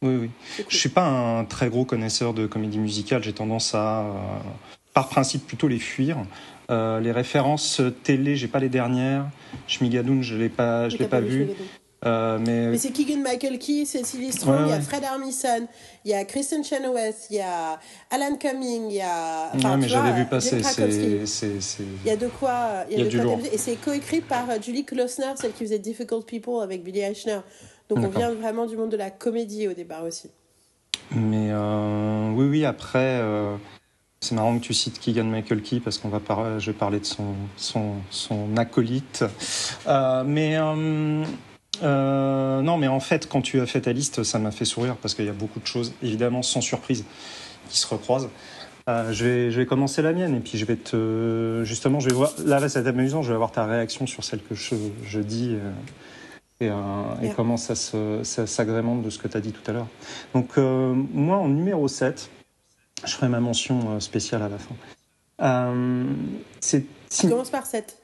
[0.00, 0.30] Oui, oui.
[0.68, 3.22] Je suis pas un très gros connaisseur de comédie musicale.
[3.24, 4.10] J'ai tendance à, euh,
[4.92, 6.18] par principe, plutôt les fuir.
[6.70, 9.26] Euh, les références télé, j'ai pas les dernières.
[9.66, 11.48] Schmigadoon, je l'ai pas, je l'ai pas, vu.
[12.04, 15.66] Euh, mais, c'est Keegan Michael Key, Cecily Strong, il y a Fred Armisen,
[16.04, 17.78] il y a Kristen Chenoweth, il y a
[18.10, 19.50] Alan Cumming, il y a.
[19.54, 20.60] Enfin, mais j'avais vu passer.
[20.60, 22.84] Il y a de quoi.
[22.90, 25.78] Il y a, de quoi Et c'est coécrit par euh, Julie Klosner, celle qui faisait
[25.78, 27.40] Difficult People avec Billy Eichner.
[27.88, 30.30] Donc on vient vraiment du monde de la comédie au départ aussi.
[31.10, 33.20] Mais euh, oui, oui, après.
[34.24, 36.18] C'est marrant que tu cites Keegan Michael Key parce qu'on va
[36.58, 39.22] je vais parler de son, son, son acolyte.
[40.24, 41.24] mais euh,
[41.82, 45.14] non, mais en fait, quand tu as fait ta liste, ça m'a fait sourire parce
[45.14, 47.04] qu'il y a beaucoup de choses, évidemment, sans surprise,
[47.68, 48.28] qui se recroisent.
[48.88, 51.62] Euh, je, vais, je vais commencer la mienne et puis je vais te.
[51.64, 52.32] Justement, je vais voir.
[52.44, 54.74] Là, là c'est amusant, je vais avoir ta réaction sur celle que je,
[55.06, 55.56] je dis
[56.60, 59.86] euh, et, comment ça, s'agrémente de ce que tu as dit tout à l'heure.
[60.34, 62.30] Donc, moi, en numéro 7,
[63.06, 66.04] je ferai ma mention spéciale à la fin.
[66.60, 66.84] c'est.
[67.08, 67.96] Tu commences par 7.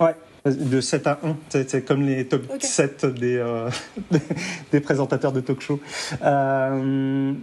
[0.00, 0.16] Ouais.
[0.46, 3.68] De 7 à 1, c'est comme les top 7 euh,
[4.70, 5.80] des, présentateurs de talk show.
[6.22, 7.34] Euh,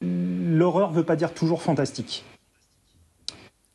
[0.00, 2.24] L'horreur ne veut pas dire toujours fantastique.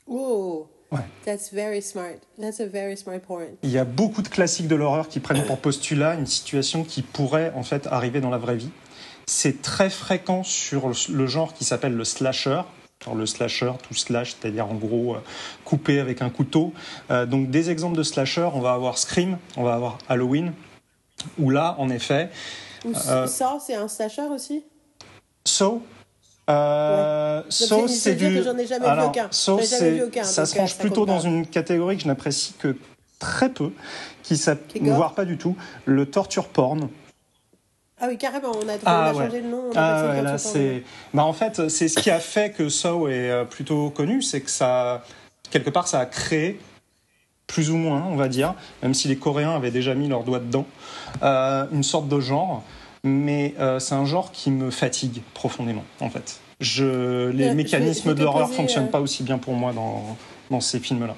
[0.07, 0.99] Oh, ouais.
[1.23, 2.17] that's very smart.
[2.39, 3.47] That's a very smart point.
[3.61, 7.03] Il y a beaucoup de classiques de l'horreur qui prennent pour postulat une situation qui
[7.03, 8.71] pourrait en fait arriver dans la vraie vie.
[9.27, 12.61] C'est très fréquent sur le genre qui s'appelle le slasher,
[13.15, 15.19] le slasher, tout slash, c'est-à-dire en gros euh,
[15.63, 16.73] coupé avec un couteau.
[17.11, 20.53] Euh, donc des exemples de slasher, on va avoir Scream, on va avoir Halloween,
[21.37, 22.29] où là, en effet...
[22.85, 24.63] Ou euh, Saw, c'est un slasher aussi?
[25.45, 25.81] Saw
[26.49, 28.43] euh, Saw, c'est du...
[28.43, 29.27] J'en ai jamais vu aucun.
[29.31, 32.75] Saw, ça se range plutôt dans une catégorie que je n'apprécie que
[33.19, 33.71] très peu,
[34.23, 35.55] qui s'appelle, voire pas du tout,
[35.85, 36.89] le torture porn.
[37.99, 39.63] Ah oui, carrément, on a, ah changé le nom.
[39.75, 40.83] ah ouais, là, c'est.
[41.13, 44.41] Bah, en fait, c'est ce qui a fait que Saw est euh, plutôt connu, c'est
[44.41, 45.03] que ça,
[45.49, 46.59] quelque part, ça a créé,
[47.47, 50.39] plus ou moins, on va dire, même si les Coréens avaient déjà mis leurs doigts
[50.39, 50.67] dedans,
[51.23, 52.63] euh, une sorte de genre.
[53.03, 56.39] Mais euh, c'est un genre qui me fatigue profondément, en fait.
[56.59, 60.17] Je, les mécanismes de l'horreur fonctionnent pas aussi bien pour moi dans,
[60.49, 61.15] dans ces films-là.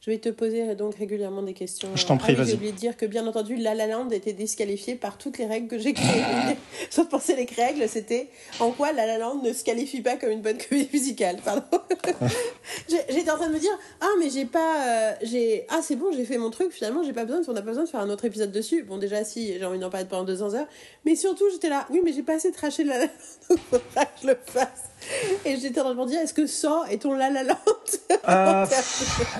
[0.00, 1.90] Je vais te poser donc régulièrement des questions.
[1.94, 4.32] Je t'en prie, ah J'ai oublié de dire que bien entendu, La La Land était
[4.32, 6.24] disqualifié par toutes les règles que j'ai créées.
[6.90, 8.28] Sauf penser les règles, c'était
[8.60, 11.36] en quoi La La Land ne se qualifie pas comme une bonne comédie musicale.
[11.44, 11.64] Pardon.
[12.88, 16.12] J'étais en train de me dire ah mais j'ai pas euh, j'ai ah c'est bon
[16.12, 18.10] j'ai fait mon truc finalement j'ai pas besoin on n'a pas besoin de faire un
[18.10, 18.82] autre épisode dessus.
[18.84, 20.68] Bon déjà si j'ai envie d'en parler pendant 200 heures,
[21.04, 23.12] mais surtout j'étais là oui mais j'ai pas assez traché La La Land
[23.50, 24.89] donc faudra que je le fasse.
[25.44, 27.56] Et j'étais en train de me dire, est-ce que ça est ton la la land
[28.28, 28.66] euh,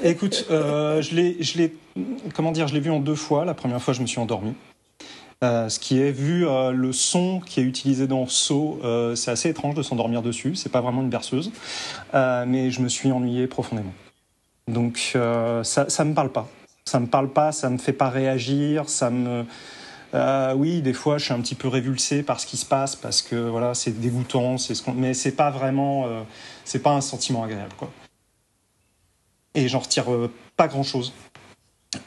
[0.03, 1.75] Écoute, euh, je l'ai,
[2.35, 3.45] comment dire, je l'ai vu en deux fois.
[3.45, 4.55] La première fois, je me suis endormi.
[5.43, 8.81] Euh, ce qui est vu, le son qui est utilisé dans So,
[9.15, 10.55] c'est assez étrange de s'endormir dessus.
[10.55, 11.53] C'est pas vraiment une berceuse,
[12.13, 13.95] mais je me suis ennuyé profondément.
[14.69, 15.17] Donc
[15.63, 16.49] ça, ça me parle pas.
[16.85, 19.45] Ça me parle pas, ça me fait pas réagir, ça me
[20.15, 22.97] euh, oui, des fois, je suis un petit peu révulsé par ce qui se passe
[22.97, 26.23] parce que voilà, c'est dégoûtant, c'est ce mais c'est pas vraiment, euh,
[26.65, 27.91] c'est pas un sentiment agréable, quoi.
[29.55, 31.13] Et j'en retire euh, pas grand chose.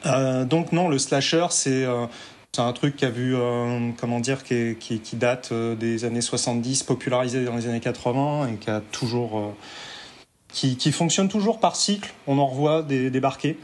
[0.04, 3.36] donc non, le slasher, c'est un truc qui a vu,
[3.98, 8.80] comment dire, qui, date des années 70, popularisé dans les années 80 et qui a
[8.80, 9.54] toujours,
[10.48, 12.14] qui, fonctionne toujours par cycle.
[12.26, 13.58] On en revoit des, débarquer.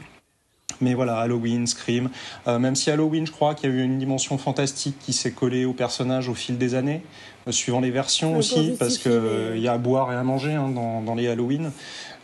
[0.79, 2.09] Mais voilà, Halloween, Scream.
[2.47, 5.65] même si Halloween, je crois qu'il y a eu une dimension fantastique qui s'est collée
[5.65, 7.01] au personnage au fil des années,
[7.49, 11.01] suivant les versions aussi, parce qu'il y a à boire et à manger hein, dans,
[11.01, 11.71] dans, les Halloween.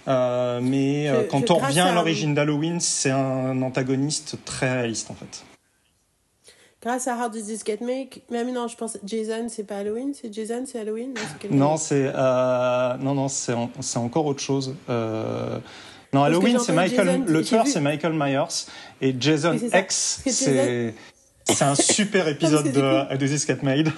[0.08, 5.44] mais quand on revient à, l'origine d'Halloween, c'est un antagoniste très réaliste en fait.
[6.82, 10.32] Grâce à Did This Get Made, même non, je pense Jason, c'est pas Halloween, c'est
[10.32, 11.14] Jason, c'est Halloween
[11.50, 14.76] Non, c'est euh, non, non, c'est c'est encore autre chose.
[16.14, 17.24] Non, Halloween, c'est Michael.
[17.26, 18.66] le tueur, c'est Michael Myers
[19.02, 20.94] et Jason X, c'est
[21.62, 23.92] un super épisode de How Did This Get Made.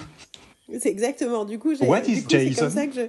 [0.78, 1.44] C'est exactement.
[1.44, 1.84] Du coup, j'ai.
[1.84, 2.62] What is Jason?
[2.62, 3.00] Comme ça que je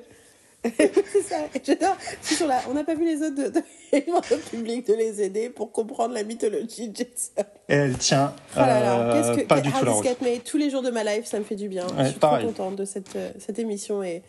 [0.78, 1.38] c'est ça.
[1.64, 1.98] J'adore.
[2.22, 2.62] Sur la...
[2.70, 4.50] On n'a pas vu les autres de, de...
[4.52, 7.50] public de les aider pour comprendre la mythologie de Jason.
[7.68, 9.42] Et elle tient oh euh, que...
[9.42, 10.06] pas du tout la route.
[10.46, 11.88] Tous les jours de ma life, ça me fait du bien.
[11.98, 14.04] je suis trop contente de cette, euh, cette émission.
[14.04, 14.22] Et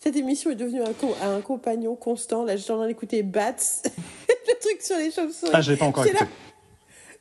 [0.00, 2.44] cette émission est devenue un, un compagnon constant.
[2.44, 3.52] Là, je suis en train d'écouter Bats,
[3.84, 5.52] le truc sur les chauves-souris.
[5.54, 6.24] Ah, je l'ai pas encore écouté.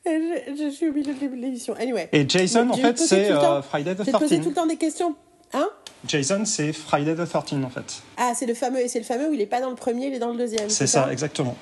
[0.06, 1.74] Je, je, suis au milieu de l'émission.
[1.76, 2.10] Anyway.
[2.12, 4.06] Et Jason, en fait, c'est euh, Friday the 13th.
[4.06, 5.16] Je posé tout le temps des questions.
[5.54, 5.68] Hein?
[6.06, 8.04] Jason, c'est Friday the 13 en fait.
[8.18, 10.14] Ah, c'est le fameux, c'est le fameux où il est pas dans le premier, il
[10.14, 10.70] est dans le deuxième.
[10.70, 11.58] C'est ça, exactement.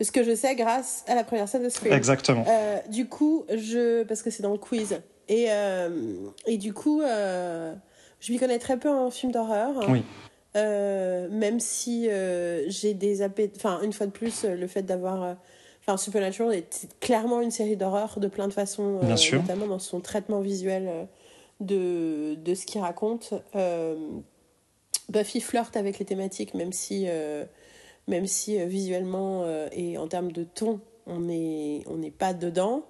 [0.00, 1.92] Ce que je sais grâce à la première scène de Scream.
[1.92, 2.44] Exactement.
[2.46, 5.88] Euh, du coup, je parce que c'est dans le quiz et euh,
[6.46, 7.02] et du coup,
[8.20, 9.74] je m'y connais très peu en film d'horreur.
[9.88, 10.02] Oui.
[10.54, 12.08] même si
[12.68, 13.22] j'ai des
[13.56, 15.36] enfin une fois de plus, le fait d'avoir
[15.86, 19.40] Enfin, Supernatural est clairement une série d'horreur de plein de façons, Bien sûr.
[19.40, 21.08] notamment dans son traitement visuel
[21.60, 23.34] de, de ce qu'il raconte.
[23.56, 23.96] Euh,
[25.08, 27.44] Buffy flirte avec les thématiques, même si, euh,
[28.06, 32.84] même si euh, visuellement et en termes de ton, on n'est on n'est pas dedans.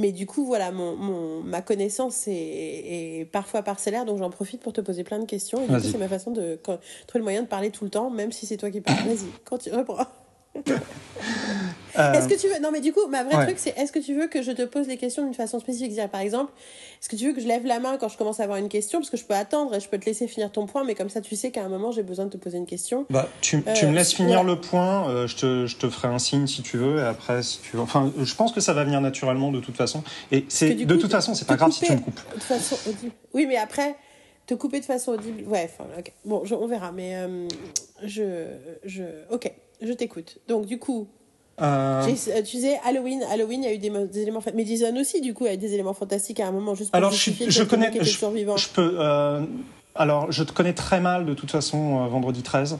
[0.00, 4.62] Mais du coup, voilà, mon, mon ma connaissance est, est, parfois parcellaire, donc j'en profite
[4.62, 5.62] pour te poser plein de questions.
[5.62, 6.80] Et du coup, c'est ma façon de trouver
[7.18, 9.06] le moyen de parler tout le temps, même si c'est toi qui parles.
[9.06, 10.06] Vas-y, continue, reprends.
[11.98, 13.98] Euh, est-ce que tu veux non mais du coup ma vraie truc c'est est-ce que
[13.98, 16.00] tu veux que je te pose les questions d'une façon spécifique?
[16.10, 16.52] Par exemple
[17.00, 18.68] est-ce que tu veux que je lève la main quand je commence à avoir une
[18.68, 19.00] question?
[19.00, 21.08] Parce que je peux attendre et je peux te laisser finir ton point mais comme
[21.08, 23.06] ça tu sais qu'à un moment j'ai besoin de te poser une question.
[23.10, 26.08] Bah tu, tu me euh, laisses finir le point euh, je te je te ferai
[26.08, 27.82] un signe si tu veux et après si tu veux.
[27.82, 30.02] Enfin je pense que ça va venir naturellement de toute façon.
[30.32, 32.20] Et c'est de toute façon c'est pas grave si tu me coupes.
[32.34, 32.76] de façon
[33.34, 33.96] oui mais après
[34.46, 35.42] te couper de façon audible.
[35.48, 35.88] Ouais enfin
[36.24, 37.16] bon on verra mais
[38.04, 38.46] je
[38.84, 40.38] je ok je t'écoute.
[40.48, 41.08] Donc, du coup,
[41.60, 42.06] euh...
[42.06, 45.20] euh tu disais Halloween, Halloween, il y a eu des, des éléments, mais Jason aussi,
[45.20, 47.12] du coup, il y a eu des éléments fantastiques à un moment, juste pour Alors,
[47.12, 49.42] je, je connais, je, je, peux, euh,
[49.94, 52.78] alors, je te connais très mal de toute façon, euh, vendredi 13.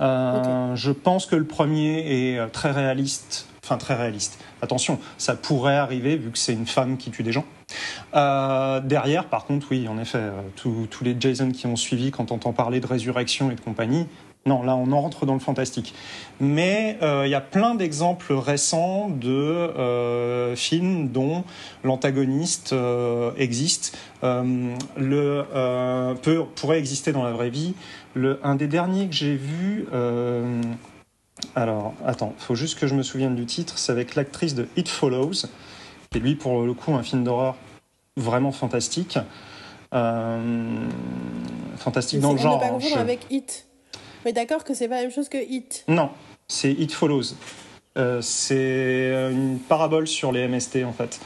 [0.00, 4.38] Euh, Je pense que le premier est très réaliste, enfin très réaliste.
[4.60, 7.44] Attention, ça pourrait arriver vu que c'est une femme qui tue des gens.
[8.12, 10.22] Derrière, par contre, oui, en effet,
[10.56, 14.06] tous les Jason qui ont suivi, quand on entend parler de résurrection et de compagnie,
[14.46, 15.94] non, là on entre dans le fantastique.
[16.38, 21.44] Mais euh, il y a plein d'exemples récents de euh, films dont
[21.82, 25.44] l'antagoniste euh, existe, le
[26.22, 27.74] peut pourrait exister dans la vraie vie.
[28.14, 29.86] Le, un des derniers que j'ai vu,
[31.54, 33.78] alors attends, faut juste que je me souvienne du titre.
[33.78, 35.46] C'est avec l'actrice de It Follows,
[36.14, 37.56] et lui pour le coup un film d'horreur
[38.16, 39.18] vraiment fantastique,
[39.90, 42.60] fantastique dans le genre.
[42.60, 43.66] Pas avec It.
[44.24, 45.84] Mais d'accord que c'est pas la même chose que Hit.
[45.88, 46.10] Non,
[46.48, 47.34] c'est Hit Follows.
[47.96, 51.20] Euh, c'est une parabole sur les MST en fait.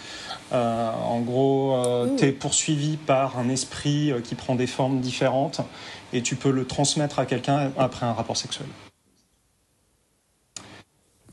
[0.53, 5.61] Euh, en gros, euh, tu es poursuivi par un esprit qui prend des formes différentes
[6.13, 8.67] et tu peux le transmettre à quelqu'un après un rapport sexuel.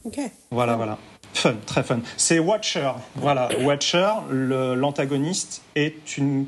[0.04, 0.20] Ok.
[0.52, 0.98] Voilà, voilà.
[1.34, 2.00] Fun, très fun.
[2.16, 2.92] C'est Watcher.
[3.16, 6.46] Voilà, Watcher, l'antagoniste est, une,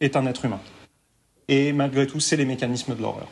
[0.00, 0.60] est un être humain.
[1.46, 3.28] Et malgré tout, c'est les mécanismes de l'horreur.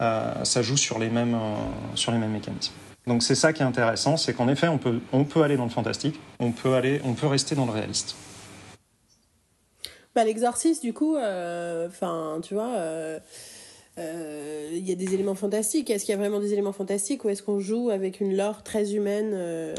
[0.00, 2.72] Euh, ça joue sur les mêmes, euh, sur les mêmes mécanismes.
[3.06, 5.64] Donc c'est ça qui est intéressant, c'est qu'en effet, on peut, on peut aller dans
[5.64, 8.14] le fantastique, on peut, aller, on peut rester dans le réaliste.
[10.14, 12.74] Bah, L'exorciste, du coup, euh, enfin, tu vois,
[13.96, 15.90] il y a des éléments fantastiques.
[15.90, 18.62] Est-ce qu'il y a vraiment des éléments fantastiques ou est-ce qu'on joue avec une lore
[18.62, 19.74] très humaine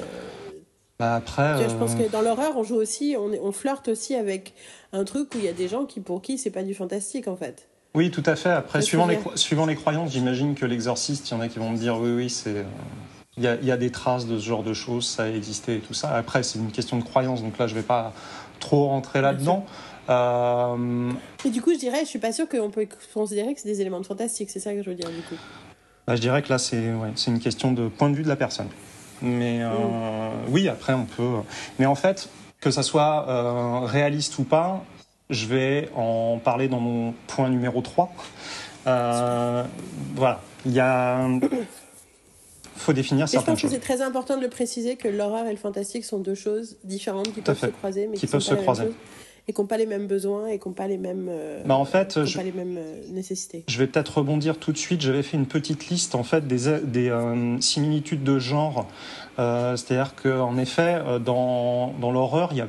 [0.98, 4.54] bah après, Je pense que dans l'horreur, on joue aussi, on, on flirte aussi avec
[4.92, 7.30] un truc où il y a des gens qui, pour qui c'est pas du fantastique
[7.30, 7.70] en fait.
[8.00, 8.50] Oui, tout à fait.
[8.50, 11.70] Après, suivant les, suivant les croyances, j'imagine que l'exorciste, il y en a qui vont
[11.70, 12.64] me dire oui, oui, c'est.
[13.36, 15.76] Il y, a, y, a, des traces de ce genre de choses, ça a existé
[15.76, 16.16] et tout ça.
[16.16, 18.14] Après, c'est une question de croyance, donc là, je ne vais pas
[18.62, 19.66] trop rentrer là-dedans.
[20.10, 21.12] Euh...
[21.44, 23.82] Et du coup, je dirais, je suis pas sûr qu'on peut considérer que c'est des
[23.82, 25.36] éléments fantastiques, c'est ça que je veux dire, du coup.
[26.08, 28.38] Bah, je dirais que là, c'est ouais, une question de point de vue de la
[28.38, 28.70] personne.
[29.22, 30.52] Mais euh, mm.
[30.52, 31.34] oui, après, on peut.
[31.80, 32.30] Mais en fait,
[32.62, 34.86] que ça soit euh, réaliste ou pas,
[35.30, 38.12] je vais en parler dans mon point numéro 3.
[38.88, 39.64] Euh,
[40.16, 41.28] voilà, il y a...
[42.76, 43.72] faut définir Et je certaines pense que choses.
[43.76, 47.34] c'est très important de le préciser que l'horreur et le fantastique sont deux choses différentes
[47.34, 47.68] qui peuvent fait.
[47.68, 48.86] se croiser, mais Qui qui, peuvent sont se croiser.
[48.86, 48.94] chose,
[49.48, 51.76] et qui n'ont pas les mêmes besoins et qui n'ont pas les mêmes, euh, Bah,
[51.76, 53.64] en fait, je, pas les mêmes euh, nécessités.
[53.68, 55.02] je vais peut-être rebondir tout de suite.
[55.02, 58.88] J'avais fait une petite liste en fait des, des euh, similitudes de genre.
[59.40, 62.68] Euh, C'est-à-dire qu'en effet, dans, dans l'horreur, il y a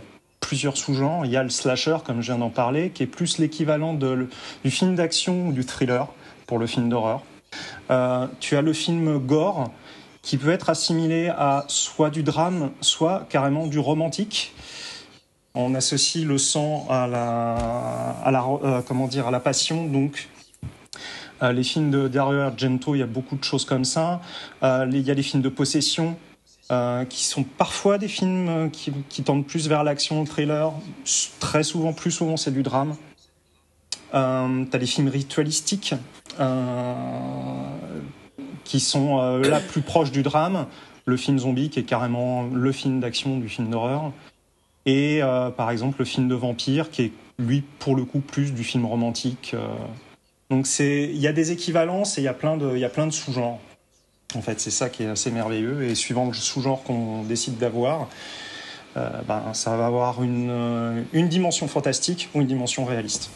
[0.50, 1.24] plusieurs sous-genres.
[1.26, 4.70] Il y a le slasher, comme je viens d'en parler, qui est plus l'équivalent du
[4.72, 6.08] film d'action ou du thriller
[6.48, 7.22] pour le film d'horreur.
[7.92, 9.70] Euh, tu as le film gore,
[10.22, 14.52] qui peut être assimilé à soit du drame, soit carrément du romantique.
[15.54, 20.28] On associe le sang à la, euh, comment dire, à la passion, donc
[21.44, 24.20] euh, les films de Dario Argento, il y a beaucoup de choses comme ça.
[24.64, 26.16] Il y a les films de possession,
[26.70, 30.72] euh, qui sont parfois des films euh, qui, tendent plus vers l'action, le thriller.
[31.40, 32.94] Très souvent, plus souvent, c'est du drame.
[34.14, 35.94] Euh, T'as les films ritualistiques,
[36.38, 36.94] euh,
[38.64, 40.66] qui sont euh, là plus proches du drame.
[41.06, 44.12] Le film zombie, qui est carrément le film d'action du film d'horreur.
[44.86, 45.20] Et
[45.56, 48.86] par exemple, le film de vampire, qui est lui, pour le coup, plus du film
[48.86, 49.54] romantique.
[50.50, 53.60] Donc il y a des équivalences et il y a plein de sous-genres.
[54.34, 55.82] En fait, c'est ça qui est assez merveilleux.
[55.82, 58.08] Et suivant le sous-genre qu'on décide d'avoir,
[58.96, 63.30] euh, ben, ça va avoir une, euh, une dimension fantastique ou une dimension réaliste.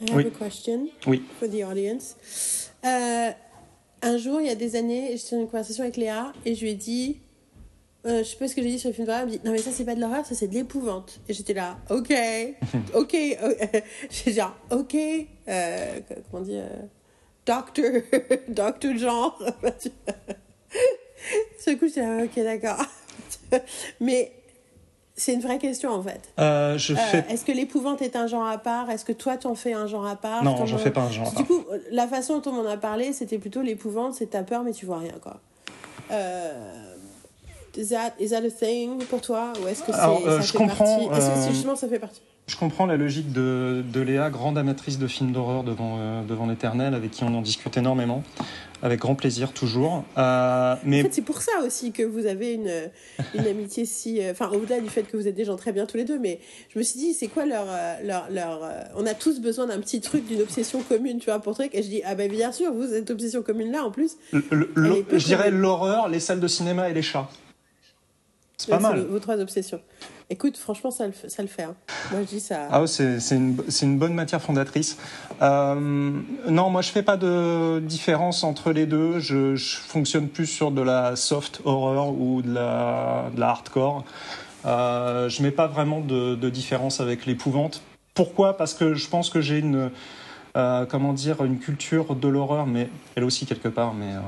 [0.00, 0.26] I have Oui.
[0.26, 1.22] a question Oui.
[1.38, 2.16] for the audience.
[2.84, 3.30] Euh,
[4.02, 6.60] un jour, il y a des années, j'étais dans une conversation avec Léa et je
[6.62, 7.20] lui ai dit,
[8.06, 9.40] euh, je sais pas ce que j'ai dit sur le film d'horreur, elle me dit,
[9.44, 11.20] non mais ça c'est pas de l'horreur, ça c'est de l'épouvante.
[11.28, 12.12] Et j'étais là, ok,
[12.94, 13.16] ok,
[14.10, 14.94] j'ai genre, ok,
[15.48, 16.64] euh, comment dire,
[17.46, 17.84] doctor,
[18.48, 19.38] doctor genre.
[21.58, 22.84] Ce coup, là, ok, d'accord.
[24.00, 24.32] mais
[25.16, 26.20] c'est une vraie question en fait.
[26.38, 28.90] Euh, je Euh, fais, Est-ce que l'épouvante est un genre à part?
[28.90, 30.42] Est-ce que toi, t'en fais un genre à part?
[30.44, 31.28] Non, j'en fais pas un genre.
[31.28, 31.46] à Du part.
[31.46, 34.72] coup, la façon dont on m'en a parlé, c'était plutôt l'épouvante, c'est ta peur, mais
[34.72, 35.40] tu vois rien, quoi.
[36.10, 36.94] Euh,
[37.76, 39.52] is, that, is that a thing pour toi?
[39.62, 41.20] Ou est-ce que c'est, euh, je comprends, partie?
[41.30, 44.98] Est-ce que justement ça fait partie Je comprends la logique de, de Léa, grande amatrice
[44.98, 48.22] de films d'horreur devant, euh, devant l'éternel, avec qui on en discute énormément,
[48.82, 50.04] avec grand plaisir toujours.
[50.18, 52.90] Euh, mais En fait, c'est pour ça aussi que vous avez une,
[53.34, 54.20] une amitié si.
[54.20, 56.18] euh, Enfin, au-delà du fait que vous êtes des gens très bien tous les deux,
[56.18, 57.66] mais je me suis dit, c'est quoi leur.
[58.04, 58.60] leur, leur
[58.94, 61.70] on a tous besoin d'un petit truc, d'une obsession commune, tu vois, pour truc.
[61.74, 65.02] Et je dis, ah ben bien sûr, vous, cette obsession commune-là, en plus, le- le-
[65.12, 67.30] je dirais l'horreur, les salles de cinéma et les chats.
[68.58, 69.00] C'est pas mal.
[69.06, 69.80] vos trois obsessions.
[70.30, 71.64] Écoute, franchement, ça le, fait- ça le fait.
[71.64, 71.74] hein.
[72.10, 72.68] Moi, je dis ça.
[72.70, 74.96] Ah c'est c'est une, c'est une bonne matière fondatrice.
[75.42, 75.74] Euh,
[76.48, 79.18] non, moi je fais pas de différence entre les deux.
[79.20, 84.04] Je, je fonctionne plus sur de la soft horror ou de la, de la hardcore.
[84.64, 87.82] Euh, je mets pas vraiment de, de différence avec l'épouvante.
[88.14, 88.56] Pourquoi?
[88.56, 89.90] Parce que je pense que j'ai une
[90.56, 94.20] euh, comment dire une culture de l'horreur, mais elle aussi quelque part, mais euh,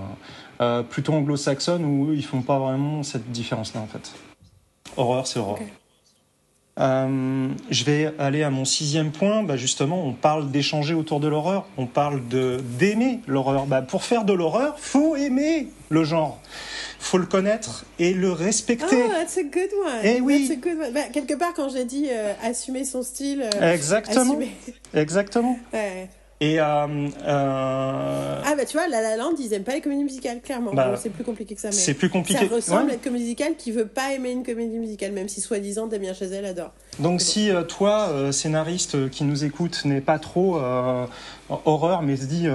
[0.61, 4.13] euh, plutôt anglo-saxonne où eux, ils font pas vraiment cette différence-là en fait.
[4.97, 5.59] Horreur, c'est horreur.
[6.79, 9.43] Euh, je vais aller à mon sixième point.
[9.43, 11.67] Bah justement, on parle d'échanger autour de l'horreur.
[11.79, 13.65] On parle de d'aimer l'horreur.
[13.67, 16.39] Bah, pour faire de l'horreur, faut aimer le genre.
[16.99, 19.09] Faut le connaître et le Oh, respecter.
[19.09, 20.01] that's a good one.
[20.03, 20.49] Eh oui.
[20.49, 20.93] That's a good one.
[20.93, 24.21] Bah, quelque part, quand j'ai dit euh, assumer son style, euh, Exactement.
[24.33, 24.51] assumer.
[24.95, 25.59] Exactement.
[25.73, 26.09] Ouais.
[26.43, 26.65] Et euh,
[27.27, 30.75] euh, Ah, bah tu vois, La La Land, ils aiment pas les comédies musicales, clairement.
[30.75, 32.47] Bah, Bon, c'est plus compliqué que ça, c'est plus compliqué.
[32.47, 32.91] Ça ressemble Ouais.
[32.91, 36.13] à une comédie musicale qui veut pas aimer une comédie musicale, même si soi-disant Damien
[36.13, 36.73] Chazelle adore.
[36.99, 41.07] Donc si euh, toi, euh, scénariste euh, qui nous écoute, n'est pas trop euh,
[41.65, 42.49] horreur, mais se dit,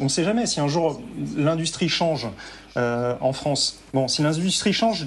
[0.00, 1.00] on sait jamais, si un jour
[1.36, 2.26] l'industrie change
[2.74, 5.06] en France, bon, si l'industrie change,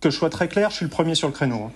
[0.00, 1.56] que je sois très clair, je suis le premier sur le créneau.
[1.64, 1.70] hein.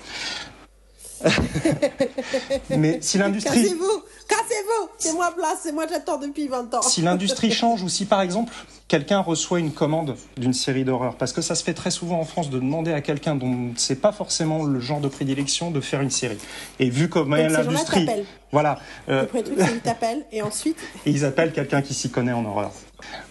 [2.71, 3.63] mais si l'industrie...
[3.63, 6.83] Cassez-vous Cassez-vous C'est moi place, c'est moi j'attends depuis 20 ans.
[6.83, 8.53] Si l'industrie change ou si par exemple
[8.89, 12.25] quelqu'un reçoit une commande d'une série d'horreur, parce que ça se fait très souvent en
[12.25, 16.01] France de demander à quelqu'un dont c'est pas forcément le genre de prédilection de faire
[16.01, 16.39] une série.
[16.79, 18.09] Et vu gens-là l'industrie,
[18.51, 18.79] voilà,
[19.09, 22.11] euh, Le premier truc, c'est qu'ils t'appellent, et ensuite, et ils appellent quelqu'un qui s'y
[22.11, 22.73] connaît en horreur.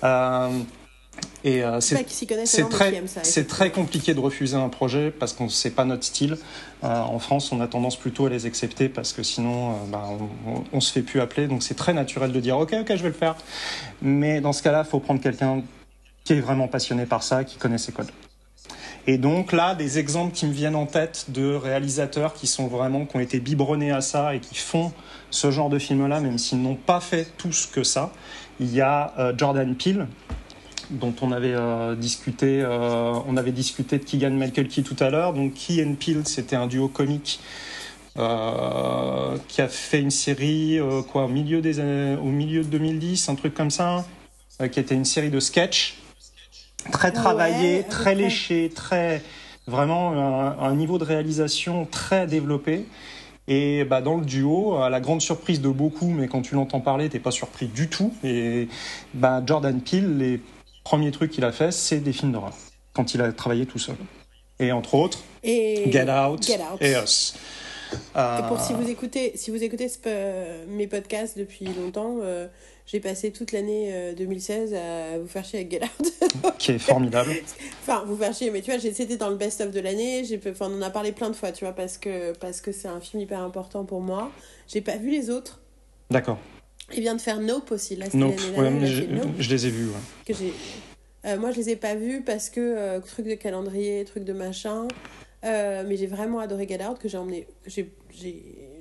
[0.03, 0.49] Euh,
[1.47, 2.03] et euh, c'est
[2.69, 6.37] très, c'est très compliqué de refuser un projet parce qu'on sait pas notre style.
[6.83, 10.09] Euh, en France, on a tendance plutôt à les accepter parce que sinon, euh, bah,
[10.45, 11.47] on, on se fait plus appeler.
[11.47, 13.37] Donc c'est très naturel de dire OK, OK, je vais le faire.
[14.01, 15.63] Mais dans ce cas-là, faut prendre quelqu'un
[16.25, 18.11] qui est vraiment passionné par ça, qui connaît ses codes.
[19.09, 23.05] Et donc là, des exemples qui me viennent en tête de réalisateurs qui sont vraiment,
[23.05, 24.91] qui ont été biberonnés à ça et qui font
[25.29, 28.11] ce genre de film-là, même s'ils n'ont pas fait tous que ça.
[28.59, 30.07] Il y a euh, Jordan Peele,
[30.89, 35.09] dont on avait euh, discuté, euh, on avait discuté de Keegan Michael Key tout à
[35.09, 35.33] l'heure.
[35.33, 37.39] Donc Key and Peele, c'était un duo comique
[38.17, 40.79] euh, qui a fait une série
[41.11, 44.05] quoi au milieu des années, au milieu de 2010, un truc comme ça.
[44.71, 45.97] qui était une série de sketchs
[46.91, 49.21] très travaillés, très léchés, très
[49.67, 50.13] vraiment
[50.61, 52.85] un, niveau de réalisation très développé.
[53.49, 56.81] Et bah, dans le duo, à la grande surprise de beaucoup, mais quand tu l'entends
[56.81, 58.13] parler, t'es pas surpris du tout.
[58.23, 58.67] Et
[59.13, 60.41] bah, Jordan Peele, les
[60.87, 62.53] premiers trucs qu'il a fait, c'est des films d'horreur,
[62.93, 63.97] quand il a travaillé tout seul.
[64.57, 67.35] Et entre autres, Get, Out et Us.
[67.93, 69.89] Et pour si vous écoutez, si vous écoutez
[70.69, 72.47] mes podcasts depuis longtemps, euh,
[72.85, 76.53] j'ai passé toute l'année 2016 euh, à vous faire chier avec Get Out.
[76.57, 77.31] qui est formidable.
[77.81, 80.23] enfin, vous faire chier, mais tu vois, c'était dans le best-of de l'année.
[80.49, 82.87] Enfin, on en a parlé plein de fois, tu vois, parce que parce que c'est
[82.87, 84.31] un film hyper important pour moi.
[84.69, 85.59] J'ai pas vu les autres.
[86.09, 86.39] D'accord.
[86.93, 87.95] Il vient de faire Nope aussi.
[87.95, 89.03] Là, nope, ouais, je,
[89.39, 89.87] je, les ai vus.
[89.87, 89.99] Ouais.
[90.25, 90.53] Que j'ai.
[91.25, 94.33] Euh, moi, je les ai pas vus parce que euh, truc de calendrier, truc de
[94.33, 94.87] machin.
[95.43, 97.47] mais j'ai vraiment adoré Get Out que j'ai emmené.
[97.65, 97.91] J'ai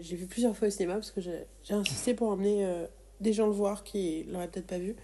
[0.00, 2.66] vu plusieurs fois au cinéma parce que j'ai insisté pour emmener
[3.20, 4.94] des gens le voir qui l'auraient peut-être pas vu.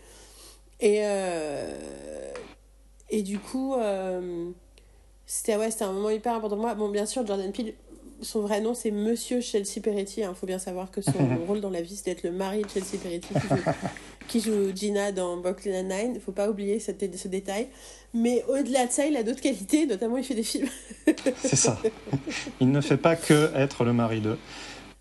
[0.82, 2.32] Et, euh,
[3.08, 4.50] et du coup, euh,
[5.26, 6.74] c'était ouais, un moment hyper important pour moi.
[6.74, 7.74] Bon, bien sûr, Jordan Peele,
[8.22, 10.20] son vrai nom, c'est Monsieur Chelsea Peretti.
[10.20, 10.34] Il hein.
[10.34, 11.12] faut bien savoir que son
[11.46, 13.34] rôle dans la vie, c'est d'être le mari de Chelsea Peretti
[14.28, 16.12] qui joue, Gina dans Brooklyn Nine-Nine.
[16.14, 17.68] Il faut pas oublier ce, ce détail.
[18.14, 20.68] Mais au-delà de ça, il a d'autres qualités, notamment il fait des films.
[21.42, 21.78] c'est ça.
[22.60, 24.36] Il ne fait pas que être le mari de.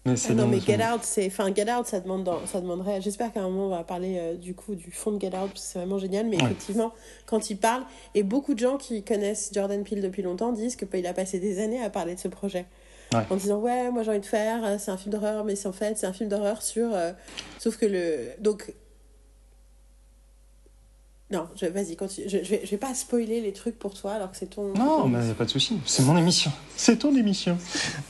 [0.04, 3.02] Mais ah non, mais Get Out, c'est, enfin, Get Out, ça, demande ça demanderait.
[3.02, 5.50] J'espère qu'à un moment, on va parler euh, du coup du fond de Get Out,
[5.50, 6.26] parce que c'est vraiment génial.
[6.26, 6.92] Mais effectivement,
[7.28, 7.84] quand il parle,
[8.16, 11.40] et beaucoup de gens qui connaissent Jordan Peele depuis longtemps disent que il a passé
[11.40, 12.66] des années à parler de ce projet.
[13.14, 15.68] En disant, ouais, moi j'ai envie de faire, euh, c'est un film d'horreur, mais c'est
[15.68, 16.94] en fait, c'est un film d'horreur sur.
[16.94, 17.12] Euh,
[17.60, 18.32] sauf que le.
[18.40, 18.74] Donc,
[21.32, 22.28] non, vas-y, continue.
[22.30, 24.74] Je, je, vais, je vais pas spoiler les trucs pour toi alors que c'est ton.
[24.74, 25.80] Non, mais y a pas de souci.
[25.86, 26.52] C'est mon émission.
[26.76, 27.58] C'est ton émission.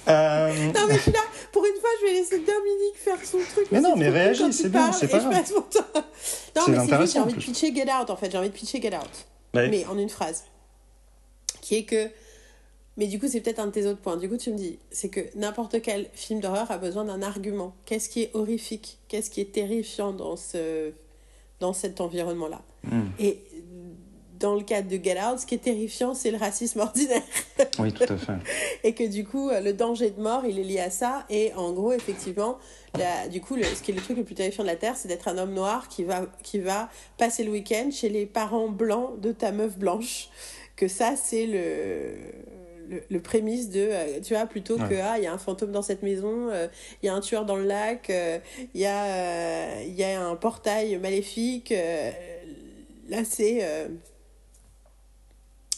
[0.08, 0.48] Euh...
[0.74, 1.20] non, mais là,
[1.52, 3.68] pour une fois, je vais laisser Dominique faire son truc.
[3.72, 5.34] Mais, non, mais réagis, c'est bien, c'est pas grave.
[5.34, 8.32] non, mais c'est juste, j'ai envie de pitcher Get Out en fait.
[8.32, 9.26] J'ai envie de pitcher Get Out.
[9.54, 10.46] Mais en une phrase.
[11.62, 12.10] Qui est que.
[12.98, 14.18] Mais du coup, c'est peut-être un de tes autres points.
[14.18, 17.74] Du coup, tu me dis, c'est que n'importe quel film d'horreur a besoin d'un argument.
[17.86, 19.00] Qu'est-ce qui est horrifique?
[19.08, 20.92] Qu'est-ce qui est terrifiant dans ce
[21.60, 22.62] dans cet environnement-là?
[22.84, 23.10] Hmm.
[23.20, 23.40] Et
[24.40, 27.22] dans le cadre de Get Out, ce qui est terrifiant, c'est le racisme ordinaire.
[27.80, 28.34] oui, tout à fait.
[28.84, 31.26] et que du coup, le danger de mort, il est lié à ça.
[31.30, 32.58] Et en gros, effectivement,
[32.98, 34.98] la, du coup, le, ce qui est le truc le plus terrifiant de la Terre,
[34.98, 38.68] c'est d'être un homme noir qui va, qui va passer le week-end chez les parents
[38.68, 40.30] blancs de ta meuf blanche.
[40.76, 42.16] Que ça, c'est le
[43.10, 45.82] le, prémisse de, euh, tu vois, plutôt que, ah, il y a un fantôme dans
[45.82, 46.68] cette maison, euh,
[47.02, 48.40] il y a un tueur dans le lac, euh,
[48.74, 51.74] il y, y a un portail maléfique.
[53.10, 53.90] là, c'est.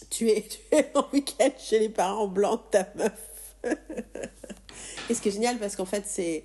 [0.09, 3.63] tu, es, tu es en week-end chez les parents blancs de ta meuf.
[5.09, 6.43] Et ce qui est génial, parce qu'en fait, c'est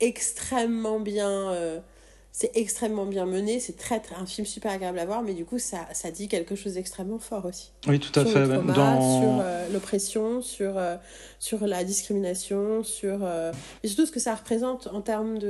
[0.00, 1.82] extrêmement bien
[2.40, 5.44] c'est extrêmement bien mené, c'est très, très, un film super agréable à voir, mais du
[5.44, 7.72] coup, ça, ça dit quelque chose d'extrêmement fort aussi.
[7.88, 8.30] Oui, tout à fait.
[8.30, 10.94] Sur euh, l'oppression, sur, euh,
[11.40, 13.24] sur la discrimination, sur.
[13.24, 13.50] Euh,
[13.82, 15.40] et surtout ce que ça représente en termes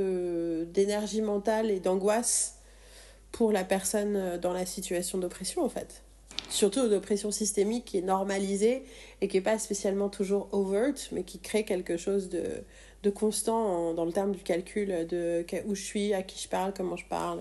[0.73, 2.55] d'énergie mentale et d'angoisse
[3.33, 6.03] pour la personne dans la situation d'oppression, en fait.
[6.49, 8.83] Surtout d'oppression systémique qui est normalisée
[9.21, 12.65] et qui n'est pas spécialement toujours overt, mais qui crée quelque chose de
[13.03, 16.73] de constant dans le terme du calcul de où je suis, à qui je parle,
[16.77, 17.41] comment je parle.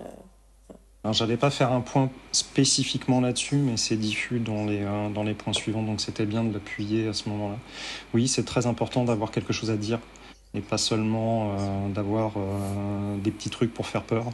[1.04, 5.22] Alors j'allais pas faire un point spécifiquement là-dessus, mais c'est diffus dans les, euh, dans
[5.22, 7.56] les points suivants, donc c'était bien de l'appuyer à ce moment-là.
[8.14, 10.00] Oui, c'est très important d'avoir quelque chose à dire
[10.54, 14.24] et pas seulement euh, d'avoir euh, des petits trucs pour faire peur.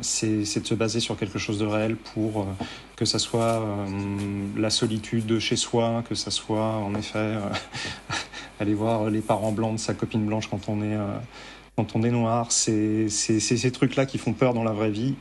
[0.00, 2.46] c'est de se baser sur quelque chose de réel pour
[2.94, 3.64] que ça soit
[4.56, 7.36] la solitude chez soi, que ça soit en effet
[8.60, 11.18] aller voir les parents blancs de sa copine blanche quand on est, euh,
[11.76, 12.52] quand on est noir.
[12.52, 15.14] C'est ces trucs-là qui font peur dans la vraie vie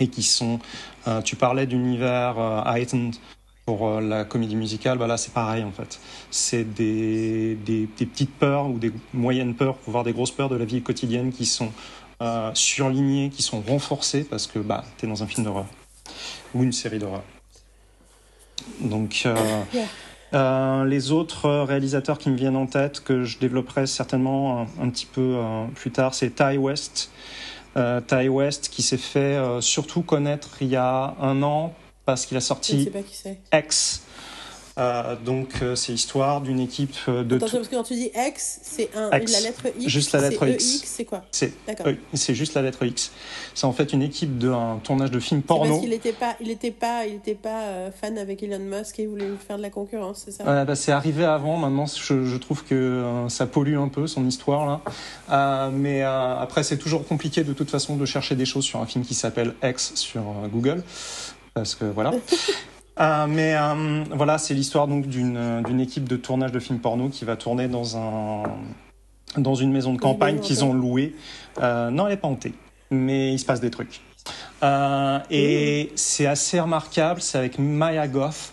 [0.00, 0.58] et qui sont.
[1.06, 3.14] Euh, tu parlais d'univers euh, heightened
[3.66, 6.00] pour la comédie musicale, bah là c'est pareil en fait.
[6.32, 10.64] C'est des, des, petites peurs ou des moyennes peurs, voire des grosses peurs de la
[10.64, 11.70] vie quotidienne qui sont
[12.54, 15.66] surlignées, qui sont renforcées parce que bah, tu es dans un film d'horreur
[16.54, 17.22] ou une série d'horreur.
[18.80, 19.26] Donc,
[20.32, 25.36] les autres réalisateurs qui me viennent en tête, que je développerai certainement un, petit peu
[25.36, 27.10] euh, plus tard, c'est Ty West.
[27.76, 31.74] Euh, Ty West qui s'est fait surtout connaître il y a un an
[32.04, 32.90] parce qu'il a sorti
[33.52, 34.02] X.
[34.78, 37.36] Euh, donc, euh, c'est l'histoire d'une équipe euh, de.
[37.36, 39.86] Attention, parce que quand tu dis X, c'est un, la lettre X.
[39.88, 40.82] Juste la lettre c'est X.
[40.86, 41.88] C'est quoi C'est D'accord.
[41.88, 43.12] euh, c'est juste la lettre X.
[43.54, 45.80] C'est en fait une équipe d'un tournage de film C'est Parce porno.
[45.80, 49.08] qu'il n'était pas, il était pas, il était pas fan avec Elon Musk et il
[49.08, 52.36] voulait lui faire de la concurrence, c'est ça bah, c'est arrivé avant, maintenant je, je
[52.36, 54.80] trouve que ça pollue un peu son histoire
[55.28, 55.70] là.
[55.72, 59.04] Mais après c'est toujours compliqué de toute façon de chercher des choses sur un film
[59.04, 60.82] qui s'appelle X sur Google.
[61.54, 62.12] Parce que voilà.
[63.00, 67.24] Euh, mais euh, voilà, c'est l'histoire donc d'une équipe de tournage de films porno qui
[67.24, 68.42] va tourner dans un
[69.38, 71.14] dans une maison de campagne qu'ils ont louée.
[71.62, 72.52] Euh, non, elle est pas hantée,
[72.90, 74.02] mais il se passe des trucs.
[75.30, 78.52] Et c'est assez remarquable, c'est avec Maya Goth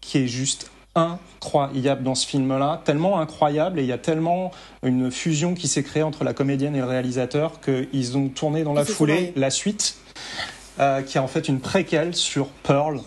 [0.00, 4.50] qui est juste incroyable dans ce film-là, tellement incroyable et il y a tellement
[4.82, 8.72] une fusion qui s'est créée entre la comédienne et le réalisateur qu'ils ont tourné dans
[8.72, 9.98] la foulée la suite,
[10.78, 13.00] qui est en fait une préquelle sur Pearl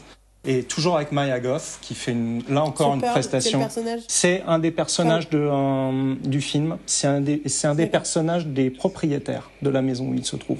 [0.45, 3.67] et toujours avec Maya Goth qui fait une, là encore une prestation.
[4.07, 6.77] C'est un des personnages de, euh, du film.
[6.85, 10.35] C'est un des, c'est un des personnages des propriétaires de la maison où il se
[10.35, 10.59] trouve.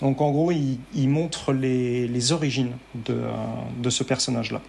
[0.00, 3.30] Donc en gros, il, il montre les, les origines de, euh,
[3.78, 4.60] de ce personnage-là.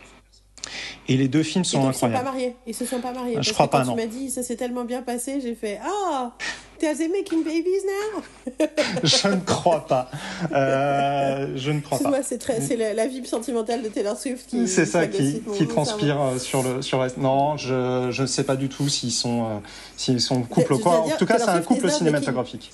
[1.08, 2.26] Et les deux films Et sont donc, ils sont pas incroyables.
[2.38, 2.56] mariés.
[2.66, 3.34] Ils se sont pas mariés.
[3.34, 3.96] Je Parce crois que quand pas, tu non.
[3.96, 6.32] m'as dit ça s'est tellement bien passé, j'ai fait ah,
[6.80, 8.24] they're they making babies now?
[9.04, 10.10] Je ne crois pas.
[10.52, 12.24] Euh, je ne crois pas.
[12.24, 14.68] C'est très, c'est la, la vie sentimentale de Taylor Swift qui.
[14.68, 16.36] C'est ça qui, qui transpire cerveau.
[16.36, 17.18] euh, sur le sur reste.
[17.18, 19.58] Non, je je ne sais pas du tout s'ils sont euh,
[19.98, 21.02] s'ils sont couple ou quoi.
[21.02, 22.72] En tout cas, c'est un couple cinématographique.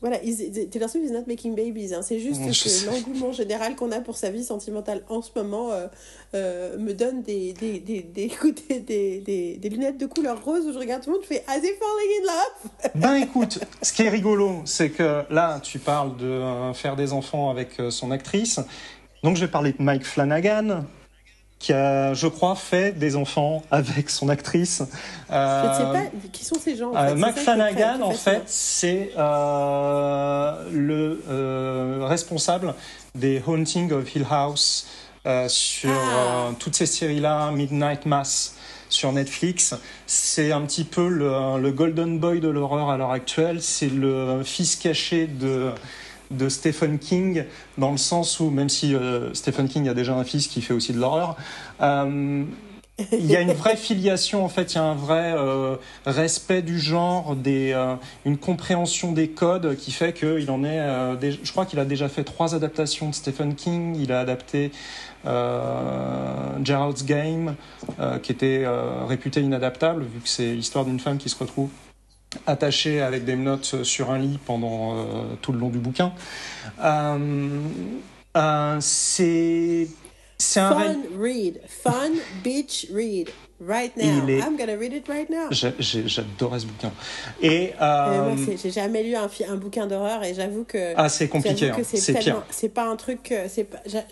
[0.00, 1.92] Voilà, is- Taylor Swift is not making babies.
[1.92, 2.02] hein.
[2.02, 5.88] C'est juste que l'engouement général qu'on a pour sa vie sentimentale en ce moment euh,
[6.34, 8.02] euh, me donne des, des, des,
[8.68, 11.34] des, des, des, des lunettes de couleur rose où je regarde tout le monde, je
[11.34, 12.90] fais Are they falling in love?
[12.94, 17.12] Ben écoute, ce qui est rigolo, c'est que là, tu parles de euh, faire des
[17.12, 18.60] enfants avec son actrice.
[19.24, 20.84] Donc je vais parler de Mike Flanagan,
[21.58, 24.78] qui a, je crois, fait des enfants avec son actrice.
[24.78, 26.92] Je ne sais Euh, pas qui sont ces gens.
[26.92, 27.32] en euh, fait?
[27.32, 32.74] Très- Flanagan, en fait, c'est euh, le euh, responsable
[33.14, 34.86] des Haunting of Hill House
[35.26, 36.48] euh, sur Ah.
[36.48, 38.54] euh, toutes ces séries-là, Midnight Mass
[38.88, 39.74] sur Netflix.
[40.06, 43.60] C'est un petit peu le, le golden boy de l'horreur à l'heure actuelle.
[43.60, 45.72] C'est le fils caché de
[46.30, 47.44] de Stephen King
[47.76, 50.74] dans le sens où même si euh, Stephen King a déjà un fils qui fait
[50.74, 51.36] aussi de l'horreur
[51.80, 52.44] euh,
[53.12, 56.62] il y a une vraie filiation en fait il y a un vrai euh, respect
[56.62, 57.36] du genre
[58.24, 62.24] une compréhension des codes qui fait qu'il en est je crois qu'il a déjà fait
[62.24, 63.96] trois adaptations de Stephen King.
[63.96, 64.72] Il a adapté
[65.24, 67.54] Gerald's Game
[68.22, 68.64] qui était
[69.06, 71.70] réputé inadaptable vu que c'est l'histoire d'une femme qui se retrouve
[72.46, 76.12] attachée avec des notes sur un lit pendant euh, tout le long du bouquin
[76.80, 77.60] Euh,
[78.36, 79.88] euh, c'est
[80.36, 81.60] c'est un Fun read.
[81.66, 82.12] Fun
[82.44, 83.30] beach read.
[83.60, 84.04] Right now.
[84.28, 85.48] Est- I'm gonna read it right now.
[85.50, 86.92] J'adorais ce bouquin.
[87.42, 90.94] Et Euh, euh, j'ai jamais lu un, un bouquin d'horreur et j'avoue que.
[90.96, 92.44] ah, c'est compliqué, hein, c'est pire.
[92.50, 93.32] C'est pas un truc.
[93.32, 93.48] euh,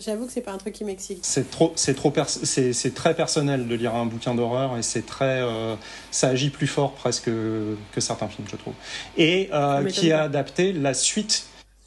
[0.01, 1.19] J'avoue que c'est pas un truc qui m'excite.
[1.25, 5.41] C'est trop, c'est trop, c'est très personnel de lire un bouquin d'horreur et c'est très,
[5.41, 5.75] euh,
[6.11, 8.73] ça agit plus fort presque que certains films, je trouve.
[9.15, 11.45] Et euh, qui a adapté la suite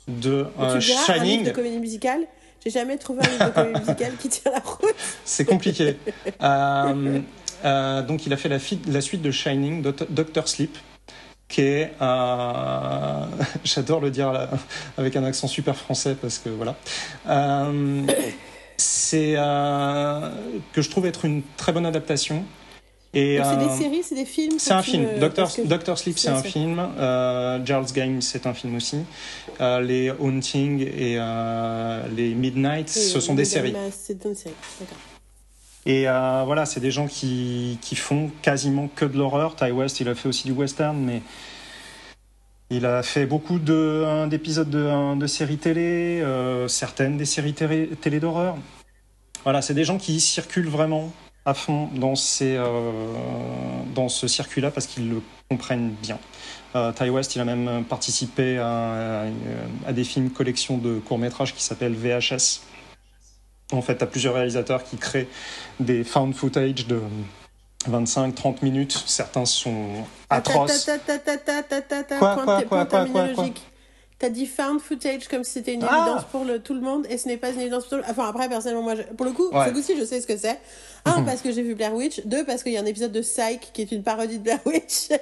[0.09, 1.45] de euh, tu me diras, un livre Shining.
[1.45, 2.23] de comédie musicale?
[2.65, 4.95] J'ai jamais trouvé un livre de comédie musicale qui tient la route.
[5.25, 5.97] C'est compliqué.
[6.43, 7.21] Euh,
[7.65, 10.77] euh, donc, il a fait la, suite de Shining, Doct- Doctor Sleep,
[11.49, 13.25] qui est, euh,
[13.65, 14.49] j'adore le dire
[14.97, 16.77] avec un accent super français parce que voilà.
[17.29, 18.03] Euh,
[18.77, 22.45] c'est que je trouve être une très bonne adaptation.
[23.13, 24.59] C'est des séries, c'est des films.
[24.59, 25.19] c'est un film.
[25.19, 26.79] Doctor, parce que- Doctor Sleep, c'est un film.
[26.99, 28.99] Euh, Gerald's Game, c'est un film aussi.
[29.59, 31.19] Les Haunting et
[32.17, 33.73] les Midnight, ce sont des séries.
[33.73, 34.55] bah, C'est une série.
[34.79, 34.97] D'accord.
[35.87, 39.57] Et euh, voilà, c'est des gens qui, font quasiment que de l'horreur.
[39.57, 41.22] Ty West, il a fait aussi du western, mais
[42.70, 48.20] il a fait beaucoup de, d'épisodes de, de séries télé, euh, certaines des séries télé,
[48.20, 48.57] d'horreur.
[49.43, 51.11] Voilà, c'est des gens qui circulent vraiment
[51.47, 52.93] à fond dans, euh,
[53.95, 56.18] dans ce circuit-là parce qu'ils le comprennent bien.
[56.76, 59.24] Euh, Ty West, il a même participé à
[59.93, 62.61] des films collection de courts-métrages qui s'appellent VHS.
[63.73, 65.29] En fait, tu as plusieurs réalisateurs qui créent
[65.79, 67.01] des found footage de
[67.89, 69.03] 25-30 minutes.
[69.07, 70.91] Certains sont atroces.
[72.18, 73.47] Quoi, quoi, quoi, quoi, quoi.
[74.21, 77.07] T'as dit found footage comme si c'était une Ah évidence pour le, tout le monde
[77.09, 78.11] et ce n'est pas une évidence pour tout le monde.
[78.11, 79.64] Enfin, après, personnellement, moi, je- pour le coup, Ouais.
[79.66, 80.59] ce coup-ci, je sais ce que c'est.
[81.07, 82.21] Un, parce que j'ai vu Blair Witch.
[82.27, 84.61] Deux, parce qu'il y a un épisode de Psych qui est une parodie de Blair
[84.66, 85.09] Witch.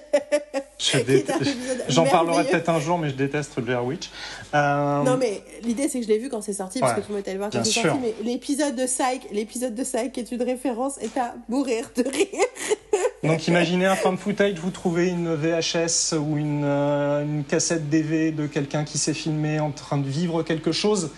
[0.78, 1.42] Qui est déteste-
[1.88, 4.10] J'en parlerai peut-être un jour, mais je déteste Blair Witch.
[4.54, 7.06] Euh, Non, mais l'idée, c'est que je l'ai vu quand c'est sorti, parce que tout
[7.08, 7.98] le monde était allé voir quand c'est sorti.
[8.00, 12.44] Mais l'épisode de Psych, l'épisode de Psych est une référence et à mourir de rire.
[13.24, 18.30] Donc imaginez un fan footage, vous trouvez une VHS ou une, euh, une cassette DV
[18.30, 21.10] de quelqu'un qui s'est filmé en train de vivre quelque chose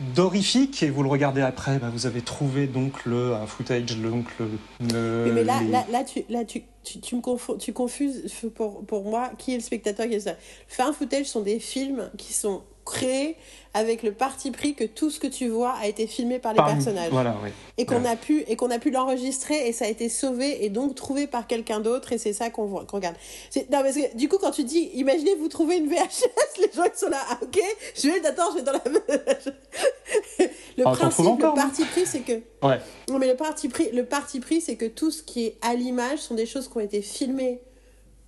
[0.00, 4.26] d'horrifique et vous le regardez après, bah, vous avez trouvé donc le un footage, donc
[4.38, 4.48] le...
[4.92, 8.24] le- mais là, les- là, là, tu, là tu, tu, tu me confonds, tu confuses
[8.54, 10.34] pour, pour moi qui est le spectateur qui est ça.
[10.68, 13.36] Fan footage sont des films qui sont créés
[13.74, 16.58] avec le parti pris que tout ce que tu vois a été filmé par les
[16.62, 17.48] personnages Voilà, oui.
[17.78, 18.10] et qu'on Ouais.
[18.10, 21.26] a pu et qu'on a pu l'enregistrer et ça a été sauvé et donc trouvé
[21.26, 23.16] par quelqu'un d'autre et c'est ça qu'on voit qu'on regarde.
[23.56, 26.26] Non parce que du coup quand tu dis imaginez vous trouvez une VHS
[26.60, 27.58] les gens ils sont là ah, ok
[27.96, 28.82] je vais attends je vais dans la
[30.76, 32.32] le Ah, principe le parti pris c'est que
[32.66, 32.78] Ouais.
[33.08, 35.74] non, mais le parti pris, le parti pris, c'est que tout ce qui est à
[35.74, 37.60] l'image sont des choses qui ont été filmées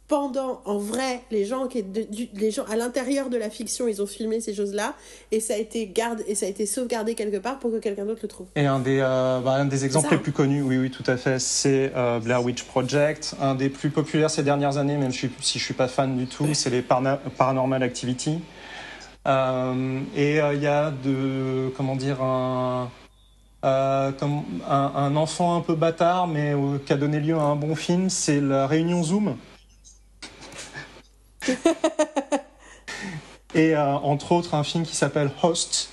[0.06, 3.88] pendant, en vrai, les gens qui, de- du- les gens à l'intérieur de la fiction,
[3.88, 4.94] ils ont filmé ces choses-là
[5.32, 8.04] et ça a été garde et ça a été sauvegardé quelque part pour que quelqu'un
[8.04, 8.46] d'autre le trouve.
[8.54, 11.16] Et un des, euh, bah, un des exemples les plus connus, oui, oui, tout à
[11.16, 13.34] fait, c'est euh, Blair Witch Project.
[13.40, 16.52] Un des plus populaires ces dernières années, même si je suis pas fan du tout,
[16.52, 18.40] c'est les Parna- Paranormal Activity.
[19.26, 22.90] Euh, et il y a de, comment dire, un,
[23.64, 27.42] euh, comme un, un enfant un peu bâtard, mais euh, qui a donné lieu à
[27.42, 29.36] un bon film, c'est la Réunion Zoom.
[33.54, 35.90] et euh, entre autres un film qui s'appelle Host,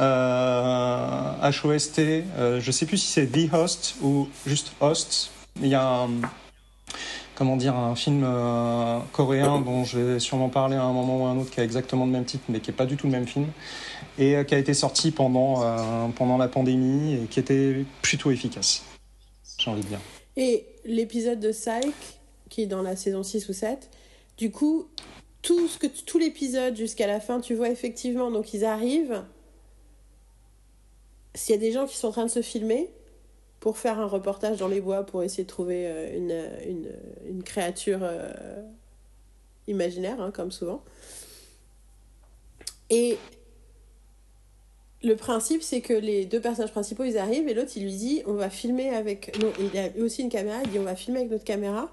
[0.00, 5.30] euh, H-O-S-T, euh, je sais plus si c'est The Host ou juste Host.
[5.60, 6.10] Il y a un,
[7.36, 11.26] comment dire, un film euh, coréen dont je vais sûrement parler à un moment ou
[11.26, 13.06] à un autre qui a exactement le même titre mais qui est pas du tout
[13.06, 13.46] le même film
[14.18, 15.62] et euh, qui a été sorti pendant,
[16.16, 18.82] pendant la pandémie et qui était plutôt efficace,
[19.58, 20.00] j'ai envie de dire.
[20.36, 21.94] Et l'épisode de Psych,
[22.50, 23.88] qui est dans la saison 6 ou 7,
[24.38, 24.88] du coup,
[25.42, 29.22] tout, ce que, tout l'épisode jusqu'à la fin, tu vois effectivement, donc ils arrivent.
[31.34, 32.90] S'il y a des gens qui sont en train de se filmer
[33.60, 36.92] pour faire un reportage dans les bois pour essayer de trouver euh, une, une,
[37.28, 38.62] une créature euh,
[39.66, 40.82] imaginaire, hein, comme souvent.
[42.90, 43.18] Et
[45.02, 48.22] le principe, c'est que les deux personnages principaux, ils arrivent et l'autre, il lui dit
[48.26, 49.38] on va filmer avec.
[49.40, 51.90] Non, il a aussi une caméra, il dit on va filmer avec notre caméra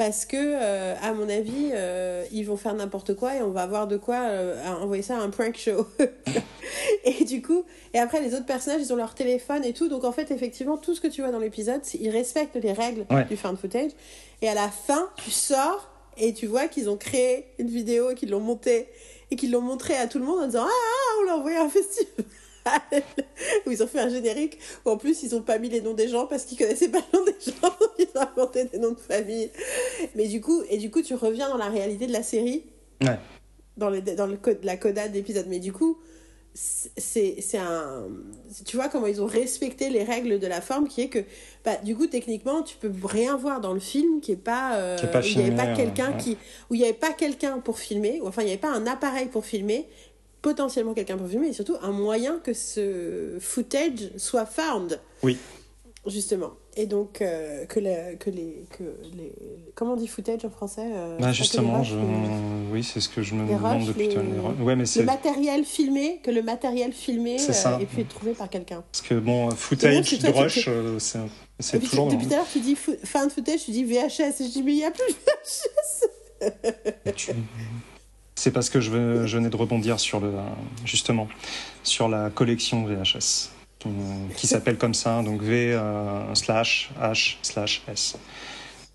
[0.00, 3.60] parce que, euh, à mon avis, euh, ils vont faire n'importe quoi et on va
[3.60, 5.86] avoir de quoi euh, envoyer ça à un prank show.
[7.04, 9.88] et du coup, et après, les autres personnages, ils ont leur téléphone et tout.
[9.88, 13.04] Donc, en fait, effectivement, tout ce que tu vois dans l'épisode, ils respectent les règles
[13.10, 13.26] Ouais.
[13.26, 13.90] du found footage.
[14.40, 18.14] Et à la fin, tu sors et tu vois qu'ils ont créé une vidéo et
[18.14, 18.88] qu'ils l'ont montée
[19.30, 21.58] et qu'ils l'ont montré à tout le monde en disant Ah, ah, on l'a envoyé
[21.58, 22.24] à un festival.
[23.66, 25.94] Où ils ont fait un générique où en plus ils ont pas mis les noms
[25.94, 27.68] des gens parce qu'ils connaissaient pas le nom des gens.
[27.80, 29.50] Donc ils ont inventé des noms de famille.
[30.14, 32.64] Mais du coup et du coup tu reviens dans la réalité de la série.
[33.02, 33.18] Ouais.
[33.78, 35.46] dans, le, dans le code, la codade d'épisode.
[35.48, 35.98] Mais du coup
[36.52, 38.08] c'est c'est un
[38.66, 41.20] tu vois comment ils ont respecté les règles de la forme qui est que
[41.64, 44.96] bah, du coup techniquement tu peux rien voir dans le film qui est pas, euh,
[44.96, 46.18] Qui est pas où il y avait pas quelqu'un ouais.
[46.18, 46.36] qui
[46.68, 48.86] où il y avait pas quelqu'un pour filmer ou enfin il y avait pas un
[48.88, 49.86] appareil pour filmer
[50.42, 55.36] potentiellement quelqu'un pour filmer et surtout un moyen que ce footage soit found Oui.
[56.06, 58.84] justement et donc euh, que, la- que les que
[59.14, 59.32] les
[59.74, 61.96] comment on dit footage en français euh, Bah les justement, rushs, je...
[61.96, 64.60] mais- oui, c'est ce que je me Les demande rushs, depuis les- tout à l'heure.
[64.62, 68.48] Ouais, mais le matériel filmé que le matériel filmé euh, ait pu être trouvé par
[68.48, 70.98] quelqu'un parce que bon, footage, tu- rush, euh,
[71.58, 72.06] c'est toujours.
[72.08, 74.62] depuis tout à l'heure tu dis fo- found footage tu dis VHS et je dis
[74.62, 75.12] mais il y a plus de
[76.46, 77.32] VHS Tu-
[78.40, 80.32] C'est parce que je, veux- je venais de rebondir sur le,
[80.86, 81.28] justement,
[81.82, 83.50] sur la collection VHS,
[84.34, 88.16] qui, s'appelle comme ça, donc V euh, slash H slash S.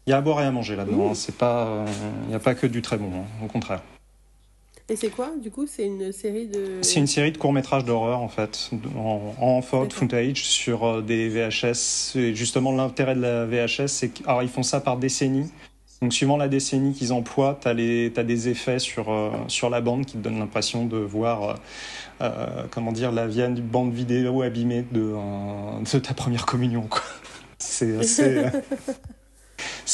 [0.07, 1.85] Il y a à boire et à manger là-dedans, hein, c'est pas, euh,
[2.23, 3.83] il n'y a pas que du très bon, hein, au contraire.
[4.89, 5.67] et c'est quoi du coup?
[5.67, 10.43] C'est une série de C'est une série de courts-métrages d'horreur, en fait, en, en footage
[10.43, 12.15] sur euh, des VHS.
[12.17, 15.51] Et justement, l'intérêt de la VHS, c'est qu'ils font ça par décennie.
[16.05, 20.05] Donc, suivant la décennie qu'ils emploient, tu as, des effets sur, euh, sur la bande
[20.05, 21.55] qui te donnent l'impression de voir, euh,
[22.21, 25.15] euh, comment dire, la vieille bande vidéo abîmée de,
[25.81, 26.87] de ta première communion.
[27.57, 27.87] C'est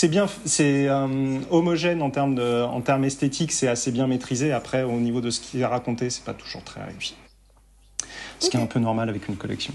[0.09, 4.51] bien, c'est euh, homogène en termes, de, en termes esthétiques, c'est assez bien maîtrisé.
[4.51, 7.15] Après, au niveau de ce qui est raconté, c'est pas toujours très réussi.
[8.39, 9.73] Ce qui est un peu normal avec une collection.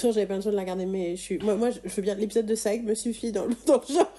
[0.00, 1.38] J'avais pas besoin de la regarder, mais je suis.
[1.38, 2.14] Moi, moi je veux bien.
[2.14, 4.12] L'épisode de Psych me suffit dans le, dans le genre.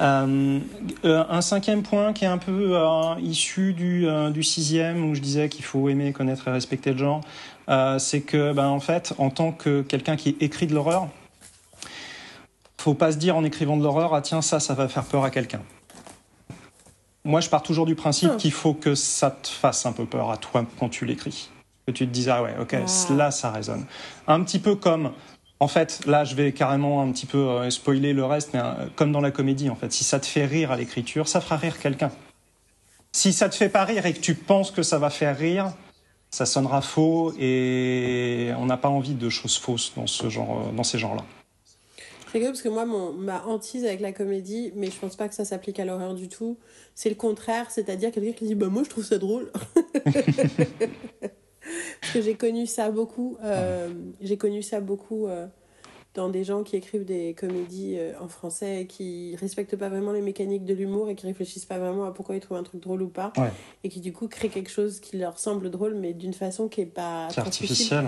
[0.00, 0.60] Euh,
[1.04, 5.20] euh, un cinquième point qui est un peu euh, issu du, du sixième où je
[5.20, 7.20] disais qu'il faut aimer, connaître et respecter le genre,
[7.98, 11.08] c'est que ben, en fait, en tant que quelqu'un qui écrit de l'horreur,
[12.80, 15.24] faut pas se dire en écrivant de l'horreur ah tiens ça ça va faire peur
[15.24, 15.62] à quelqu'un.
[17.24, 18.36] Moi je pars toujours du principe ah.
[18.36, 21.50] qu'il faut que ça te fasse un peu peur à toi quand tu l'écris,
[21.88, 23.14] que tu te dises ah ouais ok ah.
[23.14, 23.86] là ça résonne.
[24.26, 25.12] Un petit peu comme
[25.60, 28.86] en fait, là, je vais carrément un petit peu euh, spoiler le reste, mais euh,
[28.94, 31.56] comme dans la comédie, en fait, si ça te fait rire à l'écriture, ça fera
[31.56, 32.12] rire quelqu'un.
[33.10, 35.72] Si ça te fait pas rire et que tu penses que ça va faire rire,
[36.30, 40.76] ça sonnera faux et on n'a pas envie de choses fausses dans ce genre, euh,
[40.76, 41.24] dans ces genres-là.
[42.30, 45.34] C'est parce que moi, mon, ma hantise avec la comédie, mais je pense pas que
[45.34, 46.58] ça s'applique à l'horreur du tout,
[46.94, 49.50] c'est le contraire, c'est-à-dire quelqu'un qui dit bah moi je trouve ça drôle.
[52.00, 53.36] Parce que j'ai connu ça beaucoup.
[53.42, 53.88] Euh,
[54.20, 55.46] j'ai connu ça beaucoup euh,
[56.14, 60.12] dans des gens qui écrivent des comédies euh, en français et qui respectent pas vraiment
[60.12, 62.80] les mécaniques de l'humour et qui réfléchissent pas vraiment à pourquoi ils trouvent un truc
[62.80, 63.32] drôle ou pas.
[63.84, 66.82] Et qui du coup créent quelque chose qui leur semble drôle mais d'une façon qui
[66.82, 67.28] est pas.
[67.36, 68.06] artificielle,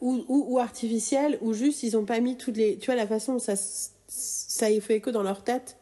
[0.00, 2.78] ou, ou, ou artificielle, ou juste ils ont pas mis toutes les.
[2.78, 3.54] Tu vois, la façon ça,
[4.08, 5.76] ça y fait écho dans leur tête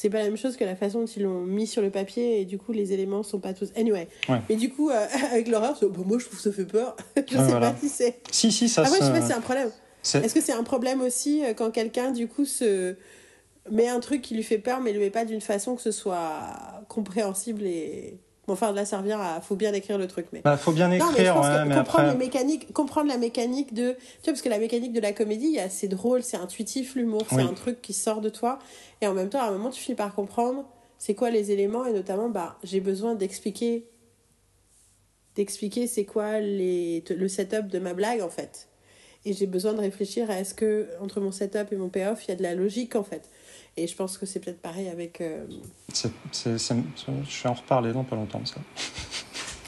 [0.00, 2.40] c'est pas la même chose que la façon dont ils l'ont mis sur le papier
[2.40, 4.08] et du coup les éléments sont pas tous anyway.
[4.48, 6.96] Mais du coup euh, avec l'horreur moi je trouve que ça fait peur.
[7.28, 8.16] Je sais pas si c'est.
[8.30, 9.70] Si si ça ah ouais je sais pas si c'est un problème.
[10.02, 12.96] Est-ce que c'est un problème aussi euh, quand quelqu'un du coup se
[13.70, 15.90] met un truc qui lui fait peur mais le met pas d'une façon que ce
[15.90, 18.18] soit compréhensible et
[18.50, 19.40] enfin, là, ça revient à.
[19.40, 20.26] faut bien écrire le truc.
[20.32, 20.40] Mais.
[20.42, 21.12] Bah, faut bien écrire,
[21.66, 23.92] mais comprendre, comprendre la mécanique de.
[23.92, 27.42] Tu vois, parce que la mécanique de la comédie, c'est drôle, c'est intuitif, l'humour, c'est
[27.42, 28.58] un truc qui sort de toi.
[29.00, 30.64] Et en même temps, à un moment, tu finis par comprendre
[31.00, 33.88] c'est quoi les éléments, et notamment, bah, j'ai besoin d'expliquer.
[35.34, 38.68] d'expliquer c'est quoi les, le setup de ma blague, en fait.
[39.24, 42.28] Et j'ai besoin de réfléchir à est-ce que, entre mon setup et mon payoff, il
[42.28, 43.30] y a de la logique, en fait.
[43.80, 45.22] Et je pense que c'est peut-être pareil avec.
[45.22, 45.46] Euh,
[45.94, 48.56] je vais en reparler dans pas longtemps ça.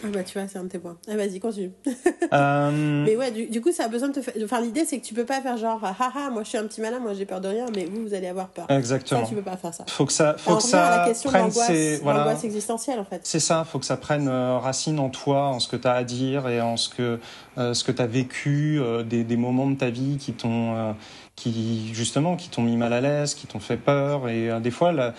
[0.04, 0.96] Ah bah tu vois, c'est un de tes points.
[1.08, 1.72] Ah vas-y, continue.
[2.32, 4.32] Euh, mais ouais, du, coup, ça a besoin de te faire...
[4.42, 6.66] Enfin, l'idée, c'est que tu peux pas faire genre, ah ah, moi je suis un
[6.66, 8.64] petit malin, moi j'ai peur de rien, mais vous, vous allez avoir peur.
[8.70, 9.20] Exactement.
[9.20, 9.84] Ça, tu peux pas faire ça.
[9.86, 11.98] Faut que ça, faut que ça la question prenne ses...
[11.98, 12.34] voilà.
[12.42, 13.20] existentielle, en fait.
[13.24, 15.92] C'est ça, faut que ça prenne euh, racine en toi, en ce que tu as
[15.92, 17.20] à dire et en ce que,
[17.58, 20.94] ce que tu as vécu, des, des, moments de ta vie qui t'ont
[21.36, 24.28] qui justement qui t'ont mis mal à l'aise, qui t'ont fait peur.
[24.28, 25.14] Et euh, des fois, là,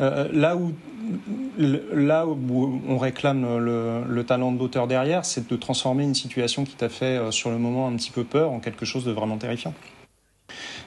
[0.00, 0.72] euh, là, où,
[1.58, 6.64] là où on réclame le, le talent de l'auteur derrière, c'est de transformer une situation
[6.64, 9.12] qui t'a fait euh, sur le moment un petit peu peur en quelque chose de
[9.12, 9.74] vraiment terrifiant.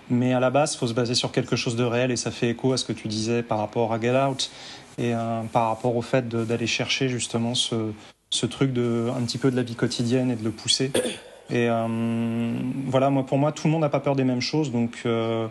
[0.10, 2.32] Mais à la base, il faut se baser sur quelque chose de réel et ça
[2.32, 4.50] fait écho à ce que tu disais par rapport à Get Out
[4.98, 5.12] et
[5.52, 7.92] par rapport au fait d'aller chercher justement ce,
[8.30, 10.92] ce truc de un petit peu de la vie quotidienne et de le pousser.
[11.50, 12.54] Et euh,
[12.88, 15.48] voilà, moi, pour moi, tout le monde n'a pas peur des mêmes choses, donc euh,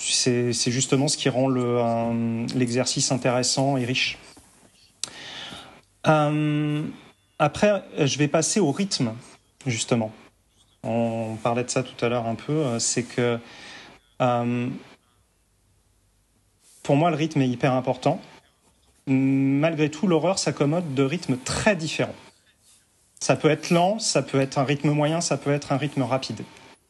[0.00, 1.48] c'est justement ce qui rend
[2.54, 4.18] l'exercice intéressant et riche.
[6.06, 6.82] Euh,
[7.38, 9.12] après, je vais passer au rythme,
[9.66, 10.12] justement.
[10.82, 12.78] On parlait de ça tout à l'heure un peu.
[12.78, 13.38] C'est que
[16.82, 18.20] pour moi, le rythme est hyper important.
[19.06, 22.14] Malgré tout, l'horreur s'accommode de rythmes très différents.
[23.20, 26.02] Ça peut être lent, ça peut être un rythme moyen, ça peut être un rythme
[26.02, 26.42] rapide.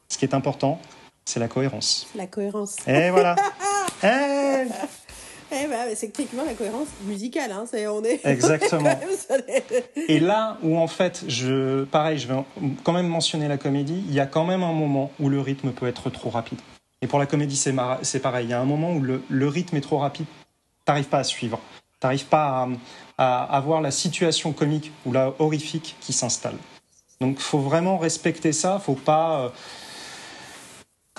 [0.08, 0.80] Ce qui est important,
[1.30, 2.06] c'est la cohérence.
[2.14, 2.76] La cohérence.
[2.86, 3.36] Et voilà.
[4.02, 4.66] eh
[5.52, 8.24] eh ben, c'est techniquement la cohérence musicale, hein, on est...
[8.24, 8.98] Exactement.
[10.08, 12.34] Et là où en fait, je, pareil, je vais
[12.84, 15.72] quand même mentionner la comédie, il y a quand même un moment où le rythme
[15.72, 16.60] peut être trop rapide.
[17.02, 19.76] Et pour la comédie, c'est pareil, il y a un moment où le, le rythme
[19.76, 20.26] est trop rapide,
[20.84, 21.58] t'arrives pas à suivre.
[21.98, 22.68] T'arrives pas
[23.18, 26.56] à, avoir la situation comique ou la horrifique qui s'installe.
[27.20, 28.78] Donc, faut vraiment respecter ça.
[28.78, 29.48] Faut pas, euh,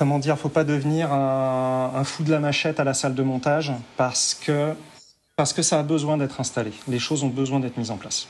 [0.01, 3.71] comment dire, faut pas devenir un, fou de la machette à la salle de montage
[3.97, 4.73] parce que
[5.35, 6.71] parce que ça a besoin d'être installé.
[6.87, 8.27] Les choses ont besoin d'être mises en place.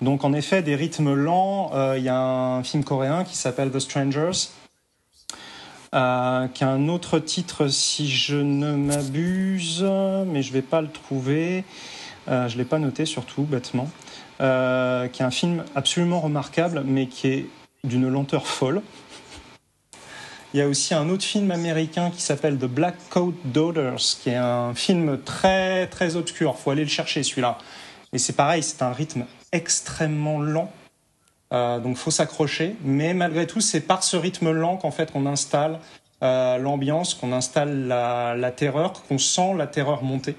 [0.00, 1.72] Donc, en effet, des rythmes lents.
[1.74, 4.50] Euh, il y a un film coréen qui s'appelle The Strangers
[5.92, 9.84] euh, qui a un autre titre si je ne m'abuse,
[10.28, 11.64] mais je vais pas le trouver.
[12.28, 13.90] Euh, je l'ai pas noté surtout bêtement.
[14.40, 17.46] Euh, qui est un film absolument remarquable, mais qui est
[17.82, 18.82] d'une lenteur folle.
[20.52, 24.30] Il y a aussi un autre film américain qui s'appelle The Black Coat Daughters, qui
[24.30, 26.56] est un film très très obscur.
[26.58, 27.58] Faut aller le chercher celui-là.
[28.12, 30.72] Et c'est pareil, c'est un rythme extrêmement lent
[31.52, 35.26] euh, donc faut s'accrocher, mais malgré tout, c'est par ce rythme lent qu'en fait on
[35.26, 35.80] installe
[36.22, 40.36] euh, l'ambiance, qu'on installe la, la terreur, qu'on sent la terreur monter.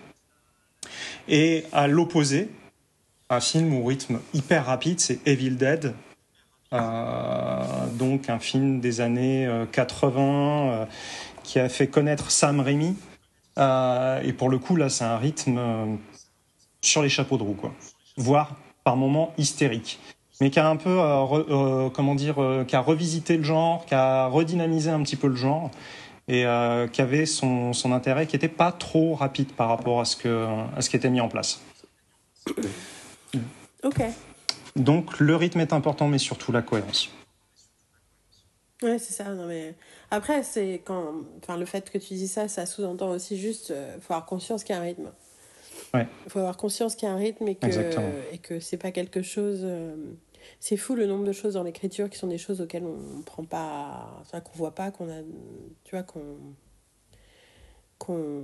[1.28, 2.50] Et à l'opposé,
[3.30, 5.94] un film au rythme hyper rapide, c'est Evil Dead,
[6.72, 10.86] donc un film des années 80 euh, euh,
[11.44, 12.96] qui a fait connaître Sam Raimi,
[13.58, 15.60] et pour le coup, là, c'est un rythme
[16.82, 17.74] sur les chapeaux de roue, quoi.
[18.18, 20.00] Voire par moments hystérique
[20.40, 20.98] mais qui a un peu,
[21.94, 25.70] comment dire, qui a revisité le genre, qui a redynamisé un petit peu le genre
[26.28, 26.46] et
[26.92, 30.48] qui avait son, son intérêt, qui n'était pas trop rapide par rapport à ce, que,
[30.76, 31.62] à ce qui était mis en place.
[33.84, 34.02] Ok.
[34.76, 37.10] Donc le rythme est important, mais surtout la cohérence.
[38.82, 39.34] Ouais, c'est ça.
[39.34, 39.76] Non, mais...
[40.10, 41.24] Après, c'est quand.
[41.38, 43.70] Enfin, le fait que tu dis ça, ça sous-entend aussi juste.
[43.70, 45.12] Il euh, faut avoir conscience qu'il y a un rythme.
[45.94, 46.08] Ouais.
[46.26, 48.92] Il faut avoir conscience qu'il y a un rythme et que, et que c'est pas
[48.92, 49.62] quelque chose.
[49.64, 49.96] Euh,
[50.60, 53.24] c'est fou le nombre de choses dans l'écriture qui sont des choses auxquelles on ne
[53.24, 54.18] prend pas.
[54.22, 55.22] Enfin, qu'on voit pas, qu'on a.
[55.84, 56.38] Tu vois, qu'on.
[58.00, 58.44] qu'on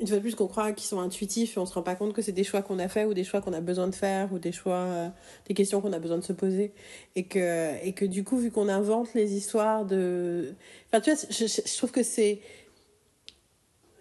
[0.00, 2.14] une fois de plus qu'on croit qu'ils sont intuitifs et on se rend pas compte
[2.14, 4.32] que c'est des choix qu'on a fait ou des choix qu'on a besoin de faire
[4.32, 5.08] ou des choix euh,
[5.46, 6.72] des questions qu'on a besoin de se poser.
[7.16, 10.54] Et que et que du coup vu qu'on invente les histoires de
[10.88, 12.40] enfin tu vois je, je trouve que c'est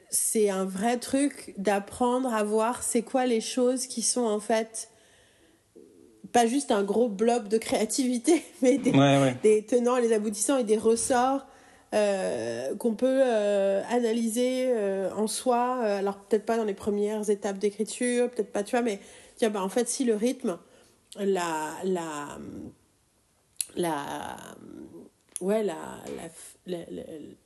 [0.10, 4.90] c'est un vrai truc d'apprendre à voir c'est quoi les choses qui sont en fait
[6.32, 8.94] pas juste un gros blob de créativité mais des,
[9.44, 11.46] des tenants les aboutissants et des ressorts
[11.96, 15.84] euh, qu'on peut euh, analyser euh, en soi.
[15.84, 19.00] alors peut-être pas dans les premières étapes d'écriture, peut-être pas, tu vois, mais
[19.38, 20.60] tiens, bah, en fait, si le rythme,
[21.18, 22.38] la, la,
[23.76, 24.38] la,
[25.42, 25.76] ouais, la,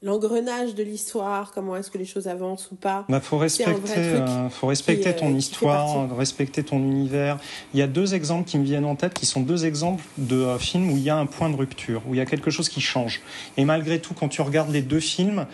[0.01, 3.05] l'engrenage de l'histoire, comment est-ce que les choses avancent ou pas.
[3.09, 7.39] Il bah, faut respecter, euh, faut respecter ton histoire, respecter ton univers.
[7.73, 10.35] Il y a deux exemples qui me viennent en tête, qui sont deux exemples de
[10.35, 12.51] euh, films où il y a un point de rupture, où il y a quelque
[12.51, 13.21] chose qui change.
[13.57, 15.45] Et malgré tout, quand tu regardes les deux films,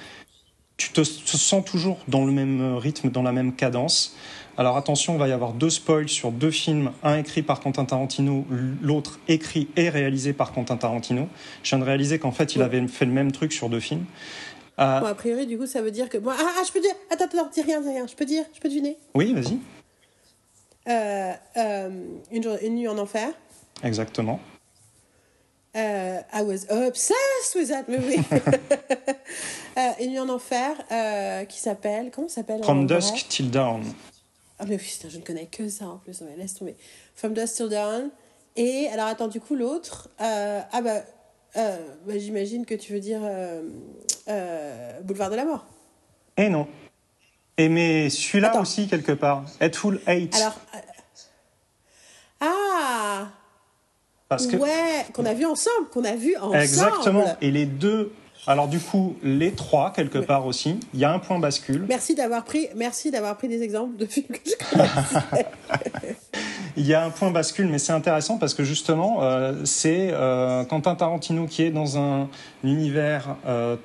[0.77, 4.15] tu te sens toujours dans le même euh, rythme, dans la même cadence.
[4.59, 7.85] Alors attention, il va y avoir deux spoils sur deux films, un écrit par Quentin
[7.85, 8.45] Tarantino,
[8.81, 11.29] l'autre écrit et réalisé par Quentin Tarantino.
[11.63, 14.03] Je viens de réaliser qu'en fait, il avait fait le même truc sur deux films.
[14.77, 14.99] Euh...
[14.99, 16.17] Bon, a priori, du coup, ça veut dire que...
[16.17, 16.91] Bon, ah, ah, je peux dire...
[17.09, 18.05] Attends, attends, dis rien, dis rien.
[18.05, 19.59] Je peux dire Je peux deviner Oui, vas-y.
[20.89, 21.89] Euh, euh,
[22.29, 23.29] une, une, nuit en enfer.
[23.81, 24.41] Exactement.
[25.73, 28.19] Uh, I was obsessed with that movie.
[29.77, 32.11] uh, une nuit en enfer uh, qui s'appelle...
[32.11, 33.83] Comment s'appelle From Dusk Till Dawn.
[34.59, 36.21] Ah, mais putain, je ne connais que ça en plus.
[36.21, 36.75] mais laisse tomber.
[37.15, 38.09] From Dust Till Dawn.
[38.55, 40.09] Et alors, attends, du coup, l'autre.
[40.21, 41.01] Euh, ah, bah,
[41.55, 43.63] euh, bah j'imagine que tu veux dire euh,
[44.27, 45.65] euh Boulevard de la Mort.
[46.37, 46.67] Eh non.
[47.57, 49.45] Et mais celui-là aussi, quelque part.
[49.59, 50.35] Headful Eight.
[50.35, 50.59] Alors.
[52.41, 53.27] Ah
[54.29, 54.55] Parce que...
[54.55, 56.55] Ouais, qu'on a vu ensemble, qu'on a vu ensemble.
[56.55, 57.37] Exactement.
[57.41, 58.13] Et les deux
[58.47, 60.79] alors du coup, les trois quelque part aussi.
[60.93, 61.85] Il y a un point bascule.
[61.87, 64.53] Merci d'avoir pris, merci d'avoir pris des exemples de films que je.
[66.77, 70.63] Il y a un point bascule, mais c'est intéressant parce que justement, euh, c'est euh,
[70.63, 72.29] Quentin Tarantino qui est dans un
[72.63, 73.75] univers euh,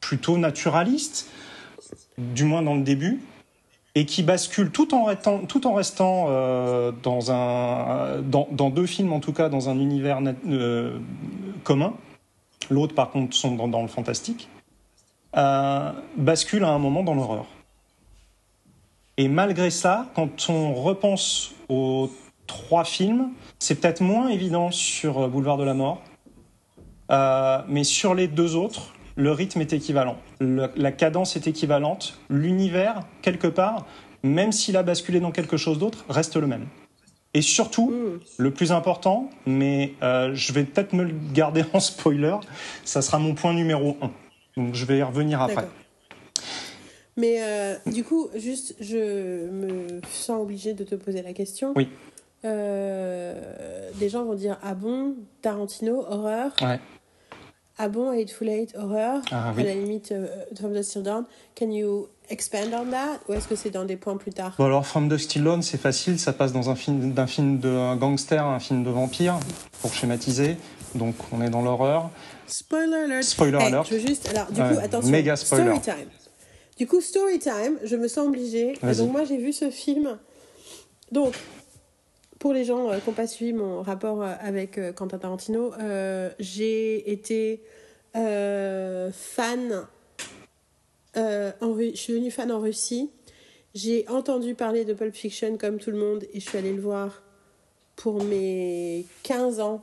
[0.00, 1.28] plutôt naturaliste,
[2.16, 3.20] du moins dans le début,
[3.94, 6.28] et qui bascule tout en restant, tout en restant
[7.02, 10.20] dans, un, dans, dans, deux films en tout cas, dans un univers
[11.64, 11.92] commun
[12.70, 14.48] l'autre par contre sont dans, le fantastique,
[15.36, 17.46] euh, bascule à un moment dans l'horreur.
[19.16, 22.10] Et malgré ça, quand on repense aux
[22.46, 26.02] trois films, c'est peut-être moins évident sur euh, Boulevard de la Mort,
[27.10, 33.00] euh, mais sur les deux autres, le rythme est équivalent, la cadence est équivalente, l'univers,
[33.20, 33.84] quelque part,
[34.22, 36.66] même s'il a basculé dans quelque chose d'autre, reste le même.
[37.34, 38.20] Et surtout, mm.
[38.38, 42.36] le plus important, mais euh, je vais peut-être me le garder en spoiler,
[42.84, 44.10] ça sera mon point numéro 1.
[44.56, 45.66] Donc je vais y revenir après.
[47.16, 51.72] Mais euh, du coup, juste, je me sens obligée de te poser la question.
[51.76, 51.88] Oui.
[52.44, 56.80] Euh, des gens vont dire Ah bon, Tarantino, horreur Ouais.
[57.78, 59.62] Ah bon, Hateful Eight, horreur ah, oui.
[59.62, 60.14] À la limite,
[60.58, 61.24] From the Still Down.
[61.54, 64.54] Can you expand on that Ou est-ce que c'est dans des points plus tard?
[64.58, 66.18] Bon, Alors, From the Still c'est facile.
[66.18, 69.38] Ça passe dans un film, d'un film de gangster un film de vampire,
[69.80, 70.56] pour schématiser.
[70.94, 72.10] Donc, on est dans l'horreur.
[72.46, 73.24] Spoiler alert.
[73.24, 73.88] Spoiler alert.
[73.88, 74.28] Je veux juste.
[74.28, 75.10] Alors, du coup, attention.
[75.10, 75.76] Méga spoiler.
[75.76, 76.08] Story time.
[76.76, 78.74] Du coup, story time, je me sens obligée.
[78.82, 80.18] Donc, moi, j'ai vu ce film.
[81.10, 81.34] Donc,
[82.42, 85.72] pour les gens euh, qui n'ont pas suivi mon rapport euh, avec euh, Quentin Tarantino,
[86.40, 87.62] j'ai été
[88.14, 89.86] fan.
[91.16, 93.10] En, je suis devenue fan en Russie.
[93.74, 96.82] J'ai entendu parler de Pulp Fiction comme tout le monde et je suis allée le
[96.82, 97.22] voir
[97.96, 99.82] pour mes 15 ans.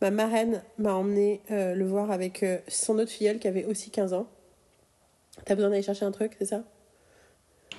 [0.00, 4.28] Ma marraine m'a emmené le voir avec son autre filleule qui avait aussi 15 ans.
[5.44, 6.62] T'as besoin d'aller chercher un truc, c'est ça?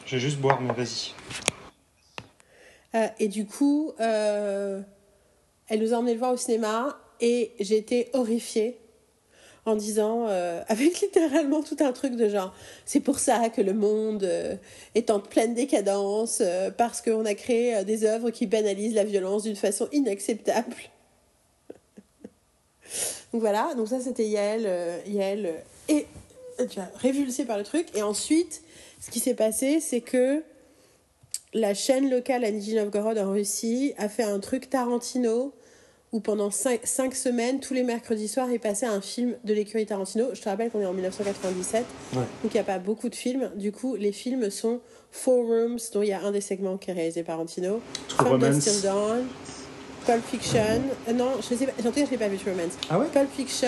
[0.05, 1.13] Je vais juste boire, mais vas-y.
[2.95, 4.81] Euh, et du coup, euh,
[5.67, 8.79] elle nous a emmené le voir au cinéma et été horrifiée.
[9.69, 12.53] En disant, euh, avec littéralement tout un truc de genre,
[12.85, 14.55] c'est pour ça que le monde euh,
[14.95, 19.43] est en pleine décadence, euh, parce qu'on a créé des œuvres qui banalisent la violence
[19.43, 20.75] d'une façon inacceptable.
[23.33, 24.69] donc voilà, donc ça c'était Yael,
[25.07, 25.53] Yael
[25.87, 26.05] et
[26.57, 27.87] tu vois, révulsé par le truc.
[27.95, 28.61] Et ensuite,
[28.99, 30.43] ce qui s'est passé, c'est que
[31.53, 35.53] la chaîne locale à Nijni en Russie a fait un truc Tarantino
[36.11, 40.27] où pendant cinq, semaines, tous les mercredis soirs, est passé un film de l'écurie Tarantino.
[40.33, 43.51] Je te rappelle qu'on est en 1997, donc il n'y a pas beaucoup de films.
[43.55, 44.79] Du coup, les films sont
[45.11, 48.39] Four Rooms, dont il y a un des segments qui est réalisé par Tarantino, From
[48.39, 49.27] Dawn,
[50.05, 50.81] Pulp Fiction.
[51.07, 52.73] Euh, non, je sais pas, en tout cas, je n'ai pas vu True Romance.
[52.89, 53.05] Ah ouais?
[53.13, 53.67] Pulp Fiction,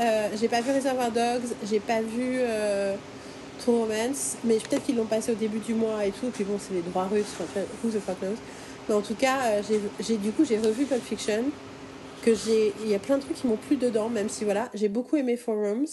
[0.00, 2.94] euh, j'ai pas vu Reservoir Dogs, j'ai pas vu euh,
[3.58, 6.56] True Romance, mais peut-être qu'ils l'ont passé au début du mois et tout, puis bon,
[6.58, 7.34] c'est les droits russes,
[7.82, 8.36] who the fuck knows.
[8.88, 9.62] Mais en tout cas, euh,
[10.00, 11.44] j'ai du coup, j'ai revu Pulp Fiction
[12.22, 14.70] que j'ai il y a plein de trucs qui m'ont plu dedans même si voilà
[14.74, 15.86] j'ai beaucoup aimé Forums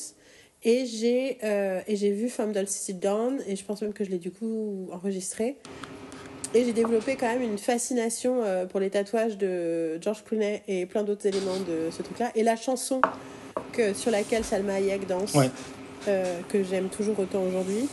[0.63, 4.09] et j'ai euh, et j'ai vu Femme City Dawn et je pense même que je
[4.09, 5.57] l'ai du coup enregistré.
[6.53, 10.86] Et j'ai développé quand même une fascination euh, pour les tatouages de George Clooney et
[10.86, 13.01] plein d'autres éléments de ce truc là et la chanson
[13.73, 15.38] que sur laquelle Salma Hayek danse
[16.07, 17.89] euh, que j'aime toujours autant aujourd'hui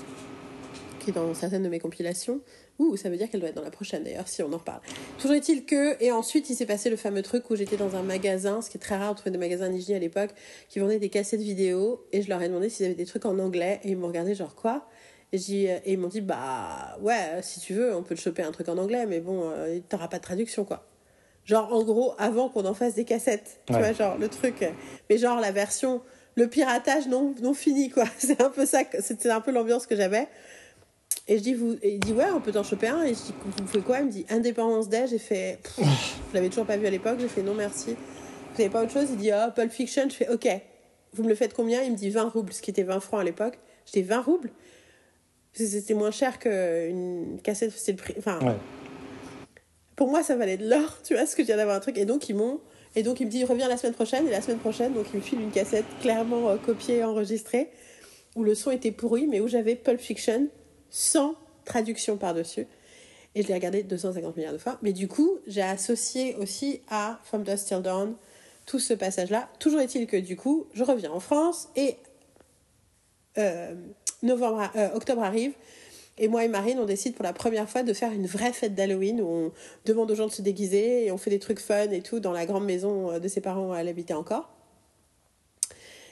[1.01, 2.41] qui est dans certaines de mes compilations
[2.81, 4.81] Ouh, ça veut dire qu'elle doit être dans la prochaine d'ailleurs, si on en reparle.
[5.19, 8.03] Toujours est-il que, et ensuite il s'est passé le fameux truc où j'étais dans un
[8.03, 10.31] magasin, ce qui est très rare de trouver des magasins Nijni à l'époque,
[10.69, 13.39] qui vendaient des cassettes vidéo, et je leur ai demandé s'ils avaient des trucs en
[13.39, 14.89] anglais, et ils m'ont regardé genre quoi?
[15.33, 18.53] Et, et ils m'ont dit, bah ouais, si tu veux, on peut te choper un
[18.53, 20.87] truc en anglais, mais bon, euh, t'auras pas de traduction quoi.
[21.45, 24.65] Genre en gros, avant qu'on en fasse des cassettes, tu vois, genre le truc.
[25.11, 26.01] Mais genre la version,
[26.37, 28.05] le piratage non, non fini quoi.
[28.19, 30.27] C'est un peu ça, c'était un peu l'ambiance que j'avais.
[31.27, 33.03] Et je dis, vous, il dit, ouais, on peut t'en choper un.
[33.03, 34.01] Et je dis, vous faites quoi?
[34.01, 35.07] Il me dit, Indépendance Day.
[35.09, 37.17] J'ai fait, je l'avais toujours pas vu à l'époque.
[37.19, 37.93] J'ai fait, non, merci.
[37.93, 39.09] Vous n'avez pas autre chose?
[39.11, 40.09] Il dit, oh, Pulp Fiction.
[40.09, 40.47] Je fais, ok.
[41.15, 41.83] Vous me le faites combien?
[41.83, 43.59] Il me dit 20 roubles, ce qui était 20 francs à l'époque.
[43.87, 44.51] J'étais 20 roubles?
[45.55, 47.73] C'était moins cher qu'une cassette.
[47.73, 48.15] C'était le prix.
[48.19, 48.39] Enfin,
[49.97, 50.99] pour moi, ça valait de l'or.
[51.05, 51.97] Tu vois ce que je viens d'avoir un truc.
[51.97, 52.61] Et donc, ils m'ont.
[52.97, 54.27] Et donc, il me dit, reviens la semaine prochaine.
[54.27, 57.71] Et la semaine prochaine, donc, il me file une cassette clairement euh, copiée, enregistrée,
[58.37, 60.49] où le son était pourri, mais où j'avais Pulp Fiction
[60.95, 61.35] sans
[61.65, 62.69] traduction par-dessus.
[63.35, 64.79] Et je l'ai regardé 250 milliards de fois.
[64.81, 68.15] Mais du coup, j'ai associé aussi à From Dust Till Dawn
[68.65, 69.49] tout ce passage-là.
[69.59, 71.97] Toujours est-il que du coup, je reviens en France et
[73.39, 73.75] euh,
[74.23, 75.53] novembre, euh, octobre arrive.
[76.17, 78.77] Et moi et Marine, on décide pour la première fois de faire une vraie fête
[78.77, 79.53] d'Halloween où on
[79.87, 82.31] demande aux gens de se déguiser et on fait des trucs fun et tout dans
[82.31, 84.49] la grande maison euh, de ses parents où elle habitait encore.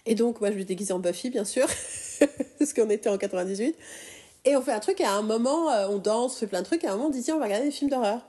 [0.07, 1.68] Et donc, moi, je me déguisais en Buffy, bien sûr,
[2.59, 3.76] parce qu'on était en 98.
[4.45, 6.61] Et on fait un truc, et à un moment, euh, on danse, on fait plein
[6.61, 8.20] de trucs, et à un moment, on dit tiens, on va regarder des films d'horreur.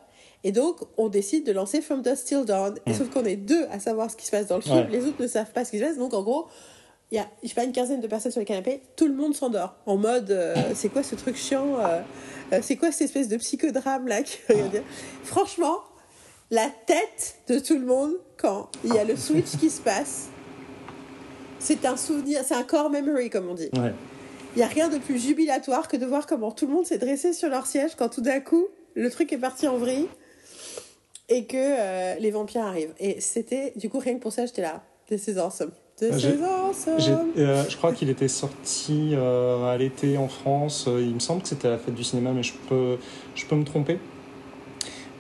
[0.44, 2.78] Et donc, on décide de lancer From Dust Till Dawn.
[2.86, 2.94] Et mm.
[2.94, 5.22] sauf qu'on est deux à savoir ce qui se passe dans le film, les autres
[5.22, 5.98] ne savent pas ce qui se passe.
[5.98, 6.48] Donc, en gros,
[7.12, 9.14] il y a, je sais pas, une quinzaine de personnes sur le canapé, tout le
[9.14, 9.76] monde s'endort.
[9.86, 12.02] En mode, euh, c'est quoi ce truc chiant euh,
[12.62, 14.22] C'est quoi cette espèce de psychodrame là
[15.24, 15.78] Franchement,
[16.52, 20.28] la tête de tout le monde quand il y a le switch qui se passe,
[21.60, 23.70] c'est un souvenir, c'est un core memory, comme on dit.
[23.74, 23.94] Ouais.
[24.56, 27.00] Il n'y a rien de plus jubilatoire que de voir comment tout le monde s'est
[27.00, 30.08] dressé sur leur siège quand tout d'un coup, le truc est parti en vrille
[31.28, 32.94] et que euh, les vampires arrivent.
[33.00, 34.84] Et c'était, du coup, rien que pour ça, j'étais là.
[35.08, 35.72] This is awesome.
[35.98, 37.32] This is awesome.
[37.38, 40.86] Euh, je crois qu'il était sorti euh, à l'été en France.
[40.88, 42.98] Il me semble que c'était à la fête du cinéma, mais je peux,
[43.34, 43.98] je peux me tromper.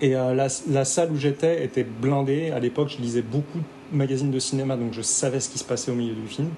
[0.01, 2.51] Et la, la, salle où j'étais était blindée.
[2.51, 5.63] À l'époque, je lisais beaucoup de magazines de cinéma, donc je savais ce qui se
[5.63, 6.49] passait au milieu du film.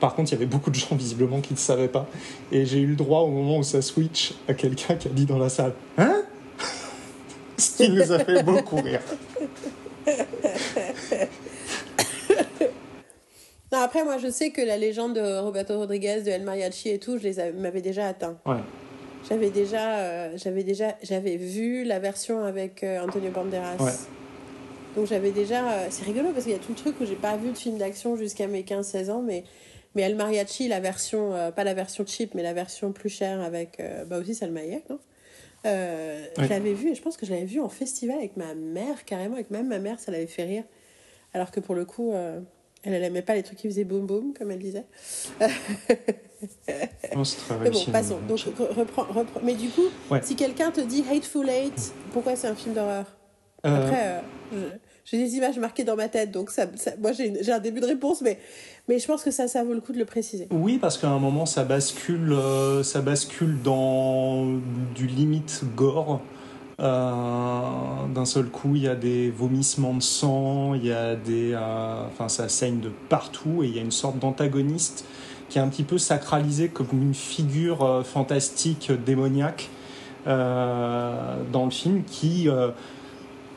[0.00, 2.06] Par contre, il y avait beaucoup de gens visiblement qui ne savaient pas.
[2.52, 5.26] Et j'ai eu le droit au moment où ça switch à quelqu'un qui a dit
[5.26, 6.22] dans la salle Hein?
[7.58, 9.00] Ce qui nous a fait beaucoup rire.
[13.82, 17.18] après, moi, je sais que la légende de Roberto Rodriguez, de El Mariachi et tout,
[17.18, 18.36] je les m'avais déjà atteint.
[18.44, 18.56] Ouais.
[19.28, 23.76] J'avais déjà, euh, j'avais déjà, j'avais vu la version avec euh, Antonio Banderas.
[23.80, 23.92] Ouais.
[24.94, 27.16] Donc j'avais déjà, euh, c'est rigolo parce qu'il y a tout le truc où j'ai
[27.16, 29.44] pas vu de film d'action jusqu'à mes 15-16 ans, mais
[29.96, 33.40] mais El Mariachi, la version, euh, pas la version cheap, mais la version plus chère
[33.40, 34.98] avec, euh, bah aussi Salma Hayek, non?
[35.64, 38.54] Euh, Je l'avais vu et je pense que je l'avais vu en festival avec ma
[38.54, 40.64] mère, carrément, avec même ma mère, ça l'avait fait rire.
[41.32, 44.32] Alors que pour le coup, elle, elle aimait pas les trucs qui faisaient boum boum,
[44.32, 44.84] comme elle disait.
[45.40, 45.48] Mais
[47.70, 48.18] bon, passons.
[48.28, 48.40] Donc,
[48.76, 49.06] reprends,
[49.42, 49.88] Mais du coup,
[50.22, 53.16] si quelqu'un te dit Hateful Eight, pourquoi c'est un film d'horreur?
[53.62, 54.20] Après,
[55.06, 56.66] j'ai des images marquées dans ma tête, donc ça,
[57.00, 58.38] moi j'ai un début de réponse, mais,
[58.88, 60.48] mais je pense que ça, ça vaut le coup de le préciser.
[60.50, 64.46] Oui, parce qu'à un moment, ça bascule, euh, ça bascule dans
[64.96, 66.20] du limite gore.
[66.78, 67.12] Euh,
[68.14, 72.06] d'un seul coup, il y a des vomissements de sang, il y a des, euh,
[72.08, 75.04] enfin, ça saigne de partout, et il y a une sorte d'antagoniste
[75.48, 79.70] qui est un petit peu sacralisé comme une figure fantastique démoniaque
[80.26, 82.48] dans le film, qui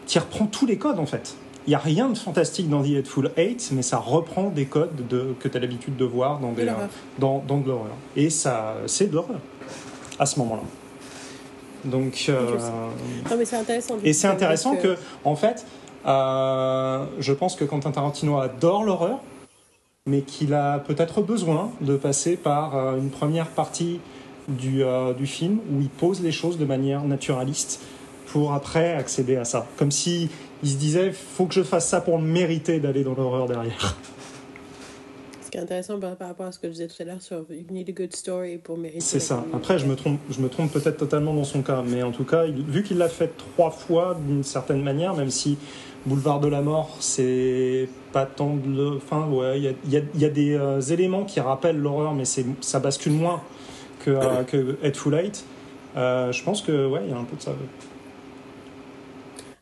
[0.10, 1.36] qui reprend tous les codes en fait.
[1.68, 5.08] Il n'y a rien de fantastique dans The Hateful Eight, mais ça reprend des codes
[5.08, 6.68] de, que tu as l'habitude de voir dans, des,
[7.20, 7.96] dans, dans de l'horreur.
[8.16, 9.40] Et ça, c'est de l'horreur
[10.18, 10.64] à ce moment-là.
[11.86, 12.58] Donc, euh,
[13.30, 13.98] non, mais c'est intéressant.
[14.04, 14.98] Et c'est intéressant que...
[15.24, 15.64] en fait,
[16.08, 19.20] euh, je pense que Quentin Tarantino adore l'horreur,
[20.08, 24.00] mais qu'il a peut-être besoin de passer par euh, une première partie
[24.48, 24.82] du,
[25.16, 27.80] du, film où il pose les choses de manière naturaliste
[28.32, 29.68] pour après accéder à ça.
[29.78, 30.30] Comme si
[30.64, 33.98] il se disait, faut que je fasse ça pour mériter d'aller dans l'horreur derrière.
[35.42, 37.38] Ce qui est intéressant par, rapport à ce que je disais tout à l'heure sur
[37.50, 39.02] You need a good story pour mériter.
[39.02, 39.44] C'est ça.
[39.52, 42.24] Après, je me trompe, je me trompe peut-être totalement dans son cas, mais en tout
[42.24, 45.58] cas, vu qu'il l'a fait trois fois d'une certaine manière, même si
[46.06, 48.98] Boulevard de la Mort, c'est pas tant de.
[48.98, 52.14] Enfin, ouais, il y a, y, a, y a, des euh, éléments qui rappellent l'horreur,
[52.14, 53.42] mais ça bascule moins
[54.06, 55.44] que, euh, que Headful Eight.
[55.98, 57.52] Euh, je pense que, ouais, il y a un peu de ça.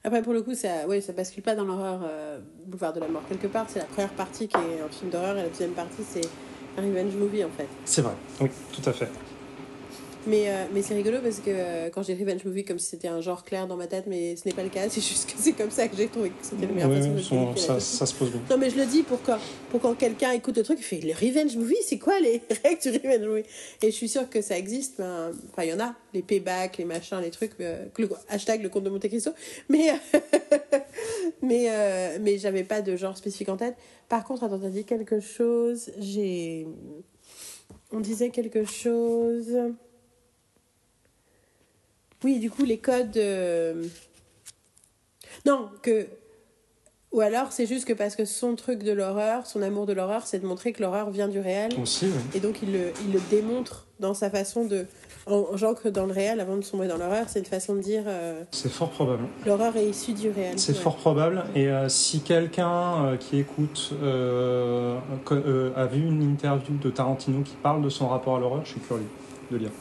[0.07, 3.09] Après, pour le coup, ça, ouais, ça bascule pas dans l'horreur euh, Boulevard de la
[3.09, 3.23] Mort.
[3.27, 6.01] Quelque part, c'est la première partie qui est un film d'horreur et la deuxième partie,
[6.09, 6.21] c'est
[6.77, 7.67] un revenge movie, en fait.
[7.83, 9.09] C'est vrai, oui, tout à fait.
[10.27, 13.07] Mais, euh, mais c'est rigolo parce que euh, quand j'ai Revenge Movie, comme si c'était
[13.07, 15.37] un genre clair dans ma tête, mais ce n'est pas le cas, c'est juste que
[15.37, 18.31] c'est comme ça que j'ai trouvé que c'était le meilleur oui, ça, ça, se pose
[18.31, 18.41] bien.
[18.49, 19.37] Non, mais je le dis pour quand,
[19.69, 22.81] pour quand quelqu'un écoute le truc, il fait le Revenge Movie, c'est quoi les règles
[22.81, 23.43] du Revenge Movie?
[23.81, 26.77] Et je suis sûre que ça existe, mais enfin, il y en a, les paybacks,
[26.77, 29.31] les machins, les trucs, euh, le, hashtag le compte de Monte Cristo,
[29.69, 29.93] mais,
[31.41, 33.75] mais, mais j'avais pas de genre spécifique en tête.
[34.09, 36.67] Par contre, attends, t'as dit quelque chose, j'ai.
[37.91, 39.57] On disait quelque chose.
[42.23, 43.17] Oui, du coup, les codes.
[43.17, 43.83] Euh,
[45.45, 46.07] non, que.
[47.13, 50.27] Ou alors, c'est juste que parce que son truc de l'horreur, son amour de l'horreur,
[50.27, 51.71] c'est de montrer que l'horreur vient du réel.
[51.81, 52.11] Aussi, oui.
[52.35, 54.85] Et donc, il le, il le démontre dans sa façon de.
[55.25, 57.81] En, genre que dans le réel, avant de sombrer dans l'horreur, c'est une façon de
[57.81, 58.03] dire.
[58.07, 59.23] Euh, c'est fort probable.
[59.45, 60.57] L'horreur est issue du réel.
[60.57, 61.43] C'est fort probable.
[61.55, 67.89] Et euh, si quelqu'un qui écoute a vu une interview de Tarantino qui parle de
[67.89, 69.07] son rapport à l'horreur, je suis curieux
[69.51, 69.71] de lire.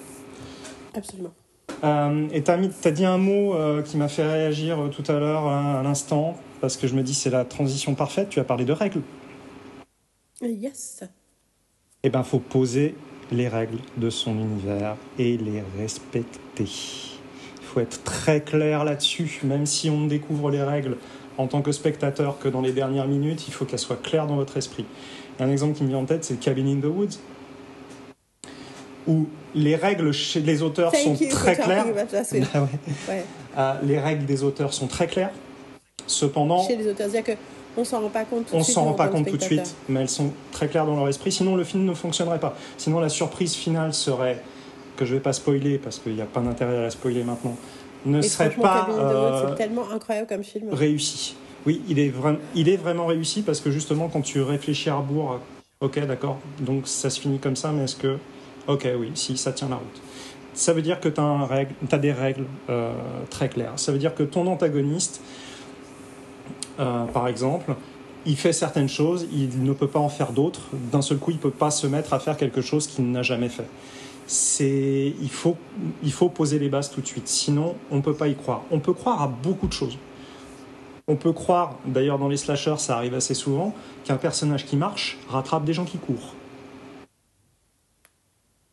[0.95, 1.32] Absolument.
[1.84, 5.18] Euh, et tu as, dit un mot euh, qui m'a fait réagir euh, tout à
[5.18, 8.28] l'heure, à l'instant, parce que je me dis c'est la transition parfaite.
[8.30, 9.02] Tu as parlé de règles.
[10.42, 11.04] Yes.
[12.02, 12.94] Eh bien, faut poser
[13.32, 16.38] les règles de son univers et les respecter.
[16.58, 16.66] Il
[17.62, 20.96] faut être très clair là-dessus, même si on découvre les règles
[21.38, 24.36] en tant que spectateur que dans les dernières minutes, il faut qu'elles soient claires dans
[24.36, 24.86] votre esprit.
[25.38, 27.18] Un exemple qui me vient en tête, c'est Cabin in the Woods
[29.07, 31.86] où les règles chez les auteurs sont très claires.
[32.54, 32.66] Ah
[33.59, 35.32] euh, les règles des auteurs sont très claires.
[36.07, 37.36] Cependant, chez les auteurs, c'est-à-dire
[37.74, 38.46] qu'on s'en rend pas compte.
[38.46, 40.96] Tout on s'en rend pas compte tout de suite, mais elles sont très claires dans
[40.96, 41.32] leur esprit.
[41.32, 42.57] Sinon, le film ne fonctionnerait pas.
[42.76, 44.42] Sinon, la surprise finale serait
[44.96, 47.57] que je vais pas spoiler parce qu'il n'y a pas d'intérêt à la spoiler maintenant.
[48.04, 50.72] Ne serait pas euh, tellement incroyable comme film.
[50.72, 51.34] Réussi.
[51.66, 54.94] Oui, il est, vraiment, il est vraiment réussi parce que justement, quand tu réfléchis à
[54.94, 55.40] rebours,
[55.80, 58.18] ok, d'accord, donc ça se finit comme ça, mais est-ce que
[58.68, 60.02] Ok, oui, si, ça tient la route.
[60.54, 62.92] Ça veut dire que tu as, des règles euh,
[63.30, 63.72] très claires.
[63.76, 65.20] Ça veut dire que ton antagoniste,
[66.80, 67.74] euh, par exemple,
[68.24, 70.62] il fait certaines choses, il ne peut pas en faire d'autres.
[70.90, 73.22] D'un seul coup, il ne peut pas se mettre à faire quelque chose qu'il n'a
[73.22, 73.66] jamais fait.
[74.58, 75.56] Il, faut,
[76.02, 78.62] il faut poser les bases tout de suite, sinon on ne peut pas y croire.
[78.72, 79.96] On peut croire à beaucoup de choses.
[81.06, 83.72] On peut croire, d'ailleurs dans les slashers ça arrive assez souvent,
[84.04, 86.34] qu'un personnage qui marche rattrape des gens qui courent.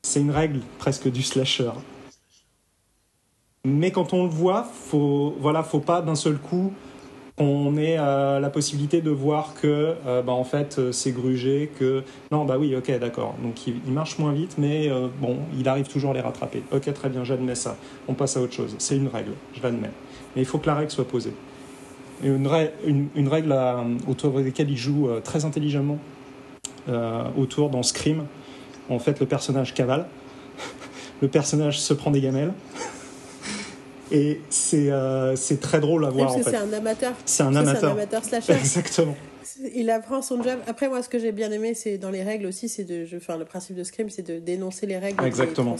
[0.04, 1.72] C'est une règle presque du slasher.
[3.66, 6.74] Mais quand on le voit, faut, voilà, faut pas d'un seul coup
[7.38, 11.72] qu'on ait euh, la possibilité de voir que, euh, bah, en fait, euh, c'est grugé,
[11.80, 13.36] que non, bah oui, ok, d'accord.
[13.42, 14.92] Donc il, marche moins vite, mais
[15.22, 16.62] bon, il arrive toujours à les rattraper.
[16.74, 17.78] Ok, très bien, j'admets ça.
[18.10, 18.76] On passe à autre chose.
[18.80, 19.92] C'est une règle, je l'admets.
[20.36, 21.34] Mais il faut que la règle soit posée.
[22.24, 23.56] une, une, règle
[24.08, 26.00] autour de laquelle il joue très intelligemment
[27.38, 28.26] autour dans Scream
[28.90, 30.08] en fait, le personnage cavale.
[31.22, 32.54] le personnage se prend des gamelles.
[34.12, 36.34] Et c'est euh, très drôle à voir.
[36.34, 37.14] Parce que c'est un amateur.
[37.26, 37.92] C'est un amateur.
[37.92, 38.54] Un amateur slasher.
[38.54, 39.16] Exactement.
[39.74, 40.60] Il apprend son job.
[40.68, 43.08] Après, moi, ce que j'ai bien aimé, c'est dans les règles aussi, c'est de.
[43.16, 45.24] Enfin, le principe de Scream, c'est de dénoncer les règles.
[45.26, 45.76] Exactement.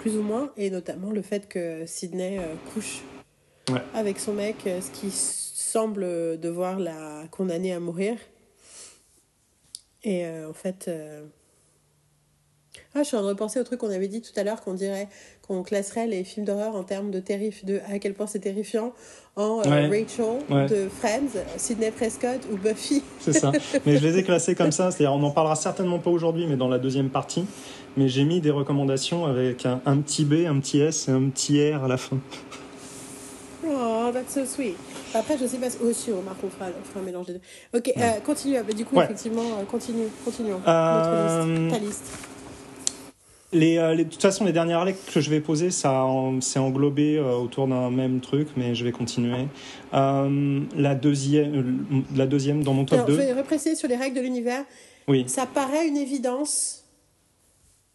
[0.00, 0.50] plus ou moins.
[0.56, 3.02] Et notamment le fait que Sydney euh, couche
[3.94, 8.16] avec son mec, euh, ce qui semble devoir la condamner à mourir.
[10.02, 10.90] Et en fait
[12.94, 14.60] Ah, je suis en train de repenser au truc qu'on avait dit tout à l'heure,
[14.62, 15.08] qu'on dirait
[15.46, 18.92] qu'on classerait les films d'horreur en termes de, terrif de à quel point c'est terrifiant
[19.36, 20.04] en euh, Ouais.
[20.04, 20.66] Rachel Ouais.
[20.66, 23.02] de Friends, Sidney Prescott ou Buffy.
[23.20, 23.50] C'est ça.
[23.86, 24.90] Mais je les ai classés comme ça.
[24.92, 27.44] C'est-à-dire, on n'en parlera certainement pas aujourd'hui, mais dans la deuxième partie.
[27.96, 31.28] Mais j'ai mis des recommandations avec un, un petit B, un petit S et un
[31.30, 32.18] petit R à la fin.
[33.66, 34.76] Oh, that's so sweet.
[35.14, 35.66] Après, je sais pas.
[35.82, 37.40] Aussi, on remarque, on fera, on fera un mélange des deux.
[37.74, 38.02] Ok, Ouais.
[38.02, 38.56] euh, continue.
[38.58, 40.06] Ah, bah, Du coup, effectivement, euh, continue.
[40.24, 40.60] Continuons.
[40.66, 41.72] Euh, Notre liste.
[41.72, 42.04] Ta liste.
[43.54, 46.04] Les, euh, les- de toute façon, les dernières règles que je vais poser, ça
[46.40, 49.46] c'est englobé euh, autour d'un même truc, mais je vais continuer.
[49.94, 53.14] Euh, la, deuxième, la deuxième dans mon top Alors, 2.
[53.14, 54.64] je vais repréciser sur les règles de l'univers.
[55.08, 56.83] Oui, Ça paraît une évidence,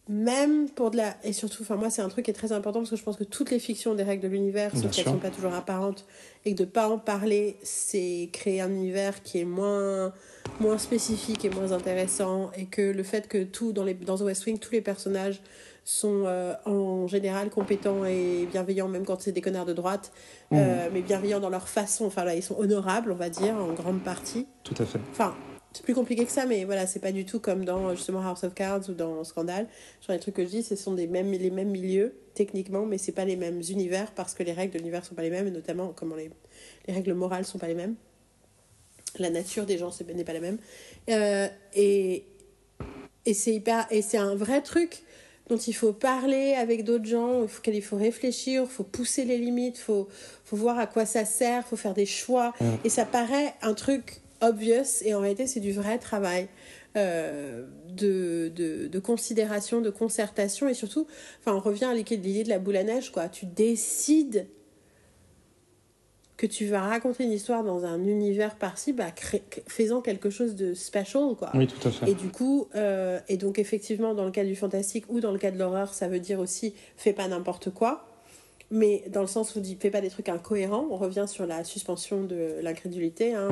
[0.10, 1.16] même pour de la.
[1.24, 3.16] Et surtout, enfin, moi, c'est un truc qui est très important parce que je pense
[3.16, 5.12] que toutes les fictions des règles de l'univers, sauf qu'elles sûr.
[5.12, 6.06] sont pas toujours apparentes,
[6.46, 10.12] et que de pas en parler, c'est créer un univers qui est moins,
[10.60, 14.22] moins spécifique et moins intéressant, et que le fait que tout, dans, les, dans The
[14.22, 15.42] West Wing, tous les personnages
[15.86, 20.12] sont euh, en général compétents et bienveillants, même quand c'est des connards de droite,
[20.52, 20.58] Mmh.
[20.58, 22.06] euh, mais bienveillants dans leur façon.
[22.06, 24.48] Enfin, là, ils sont honorables, on va dire, en grande partie.
[24.64, 25.00] tout à fait.
[25.12, 25.36] Enfin,
[25.74, 28.44] c'est plus compliqué que ça, mais voilà, c'est pas du tout comme dans justement House
[28.44, 29.68] of Cards ou dans Scandal.
[30.02, 32.98] Genre, les trucs que je dis, ce sont des mêmes, les mêmes milieux, techniquement, mais
[32.98, 35.48] c'est pas les mêmes univers parce que les règles de l'univers sont pas les mêmes,
[35.48, 36.32] et notamment comment les,
[36.88, 37.96] les règles morales sont pas les mêmes.
[39.18, 40.58] La nature des gens n'est pas la même.
[41.10, 42.26] Euh, et
[43.26, 43.86] et c'est hyper.
[43.92, 45.04] Et c'est un vrai truc
[45.50, 49.78] dont il faut parler avec d'autres gens, il faut, réfléchir, il faut pousser les limites,
[49.78, 50.08] il faut,
[50.46, 52.54] faut voir à quoi ça sert, il faut faire des choix.
[52.84, 56.48] Et ça paraît un truc obvious, et en réalité, c'est du vrai travail
[56.98, 61.08] euh, de, de, de considération, de concertation, et surtout,
[61.40, 63.30] enfin, on revient à l'idée de la boule à neige, quoi.
[63.30, 64.48] Tu décides
[66.40, 69.08] que tu vas raconter une histoire dans un univers par-ci, bah,
[69.68, 71.52] faisant quelque chose de special, quoi.
[71.54, 72.10] Oui, tout à fait.
[72.10, 75.38] Et du coup, euh, et donc effectivement, dans le cas du fantastique ou dans le
[75.38, 78.09] cas de l'horreur, ça veut dire aussi fais pas n'importe quoi.
[78.72, 81.64] Mais dans le sens où dit fais pas des trucs incohérents, on revient sur la
[81.64, 83.34] suspension de l'incrédulité.
[83.34, 83.50] hein.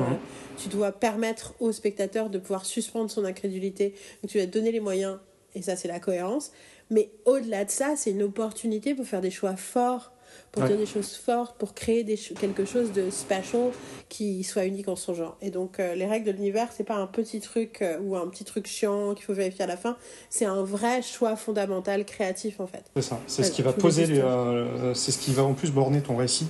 [0.56, 3.94] Tu dois permettre au spectateur de pouvoir suspendre son incrédulité.
[4.22, 5.18] Donc tu dois donner les moyens,
[5.54, 6.52] et ça c'est la cohérence.
[6.90, 10.12] Mais au-delà de ça, c'est une opportunité pour faire des choix forts,
[10.52, 10.68] pour Ouais.
[10.70, 13.70] dire des choses fortes, pour créer des quelque chose de special
[14.08, 15.36] qui soit unique en son genre.
[15.42, 18.26] Et donc euh, les règles de l'univers, c'est pas un petit truc euh, ou un
[18.28, 19.96] petit truc chiant qu'il faut vérifier à la fin,
[20.30, 22.84] c'est un vrai choix fondamental créatif en fait.
[22.96, 23.20] C'est ça.
[23.26, 26.46] C'est ce qui va poser, euh, c'est ce qui va en plus borner ton récit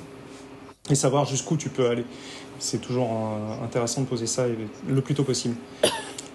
[0.91, 2.05] et savoir jusqu'où tu peux aller.
[2.61, 3.11] C'est toujours
[3.63, 4.47] intéressant de poser ça
[4.89, 5.55] le plus tôt possible.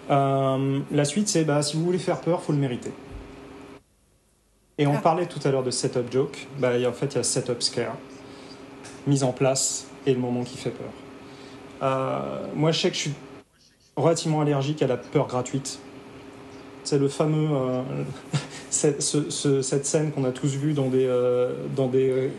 [0.10, 2.92] La suite, c'est bah, si vous voulez faire peur, faut le mériter.
[4.78, 5.02] Et on Ah.
[5.02, 6.48] parlait tout à l'heure de setup joke.
[6.60, 7.96] Bah, il y a- en fait, il y a setup scare,
[9.08, 10.90] mise en place et le moment qui fait peur.
[11.84, 13.14] Euh, moi, je sais que je suis
[13.96, 15.80] relativement allergique à la peur gratuite.
[16.84, 17.82] C'est le fameux euh,
[18.70, 22.32] cette, ce- ce- cette scène qu'on a tous vue dans des, euh, dans des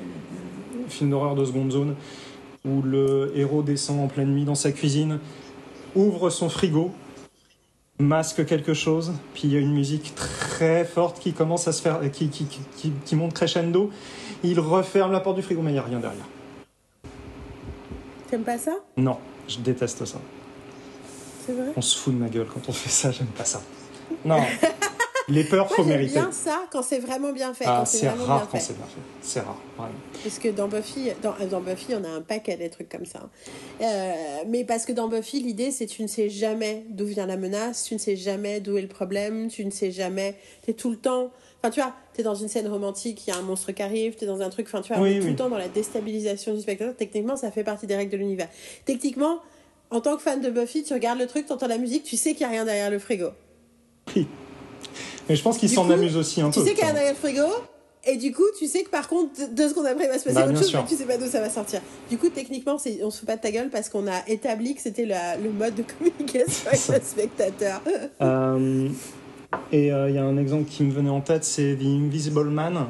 [0.89, 1.95] films d'horreur de seconde zone,
[2.65, 5.19] où le héros descend en pleine nuit dans sa cuisine,
[5.95, 6.91] ouvre son frigo,
[7.99, 11.81] masque quelque chose, puis il y a une musique très forte qui commence à se
[11.83, 13.91] faire, qui, qui, qui, qui- monte crescendo,
[14.43, 16.25] il referme la porte du frigo, mais il n'y a rien derrière.
[18.29, 18.73] T'aimes pas ça?
[18.97, 19.19] Non,
[19.49, 20.19] je déteste ça.
[21.47, 21.73] C'est vrai?
[21.77, 23.61] On se fout de ma gueule quand on fait ça, j'aime pas ça.
[24.25, 24.39] Non,
[25.29, 26.21] les peurs, faut Moi j'aime mériter.
[26.21, 27.65] bien ça quand c'est vraiment bien fait.
[27.67, 29.01] Ah, c'est rare bien quand c'est bien fait.
[29.23, 29.93] C'est rare, vraiment.
[30.23, 33.29] Parce que dans Buffy, dans, dans Buffy, on a un paquet des trucs comme ça.
[33.81, 34.13] Euh,
[34.49, 37.85] mais parce que dans Buffy, l'idée, c'est tu ne sais jamais d'où vient la menace,
[37.85, 40.37] tu ne sais jamais d'où est le problème, tu ne sais jamais.
[40.63, 41.31] Tu es tout le temps.
[41.63, 43.83] Enfin, tu vois, tu es dans une scène romantique, il y a un monstre qui
[43.83, 44.67] arrive, tu es dans un truc.
[44.69, 45.31] Enfin, tu vois, Oui, tout oui.
[45.31, 46.95] le temps dans la déstabilisation du spectateur.
[46.95, 48.49] Techniquement, ça fait partie des règles de l'univers.
[48.85, 49.39] Techniquement,
[49.91, 52.17] en tant que fan de Buffy, tu regardes le truc, tu entends la musique, tu
[52.19, 53.29] sais qu'il n'y a rien derrière le frigo.
[55.29, 56.67] Mais je pense qu'ils s'en amusent aussi un Tu peu.
[56.67, 57.47] sais qu'il y a rien derrière le frigo
[58.07, 60.37] et du coup, tu sais que par contre, deux- secondes après, il va se passer
[60.37, 60.83] Bah, autre chose, sûr.
[60.83, 61.81] mais tu sais pas d'où ça va sortir.
[62.11, 64.83] Du coup, techniquement, on se fout pas de ta gueule parce qu'on a établi que
[64.83, 67.81] c'était le mode de communication avec le spectateur.
[68.21, 68.89] Euh,
[69.73, 72.51] et euh, il y a un exemple qui me venait en tête, c'est The Invisible
[72.51, 72.87] Man,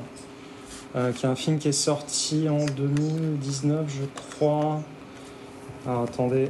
[0.97, 4.81] euh, qui est un film qui est sorti en 2019, je crois.
[5.87, 6.49] Alors attendez,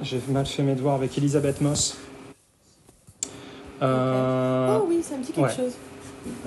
[0.00, 1.96] j'ai mal fait mes devoirs avec Elisabeth Moss.
[3.82, 5.54] Oh oui, ça me dit quelque ouais.
[5.54, 5.72] chose.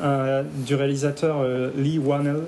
[0.02, 2.44] euh, du réalisateur euh, Lee Whannell.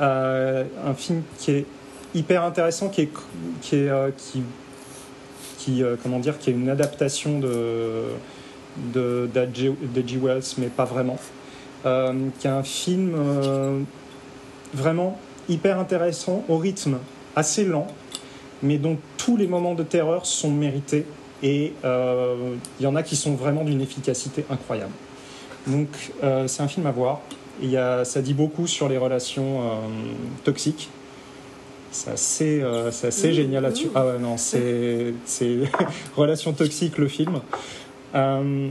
[0.00, 1.66] Euh, un film qui est
[2.14, 3.10] hyper intéressant, qui est,
[3.62, 4.42] qui est, qui,
[5.58, 8.04] qui, comment dire, qui est une adaptation de
[8.92, 10.18] de d'H.G.
[10.22, 11.18] Wells, mais pas vraiment.
[11.82, 13.16] Qui est un film
[14.74, 15.18] vraiment
[15.48, 16.98] hyper intéressant, au rythme
[17.36, 17.86] assez lent,
[18.62, 21.06] mais dont tous les moments de terreur sont mérités.
[21.42, 24.92] Et euh, il y en a qui sont vraiment d'une efficacité incroyable.
[25.66, 25.88] Donc,
[26.22, 27.20] euh, c'est un film à voir.
[27.62, 29.64] Il y a, ça dit beaucoup sur les relations euh,
[30.44, 30.88] toxiques.
[31.90, 33.86] C'est assez, euh, Ouh, génial là-dessus.
[33.86, 33.92] ouh.
[33.94, 35.14] Ah ouais, non, c'est,
[36.16, 37.40] relations toxiques le film.
[38.14, 38.68] Euh,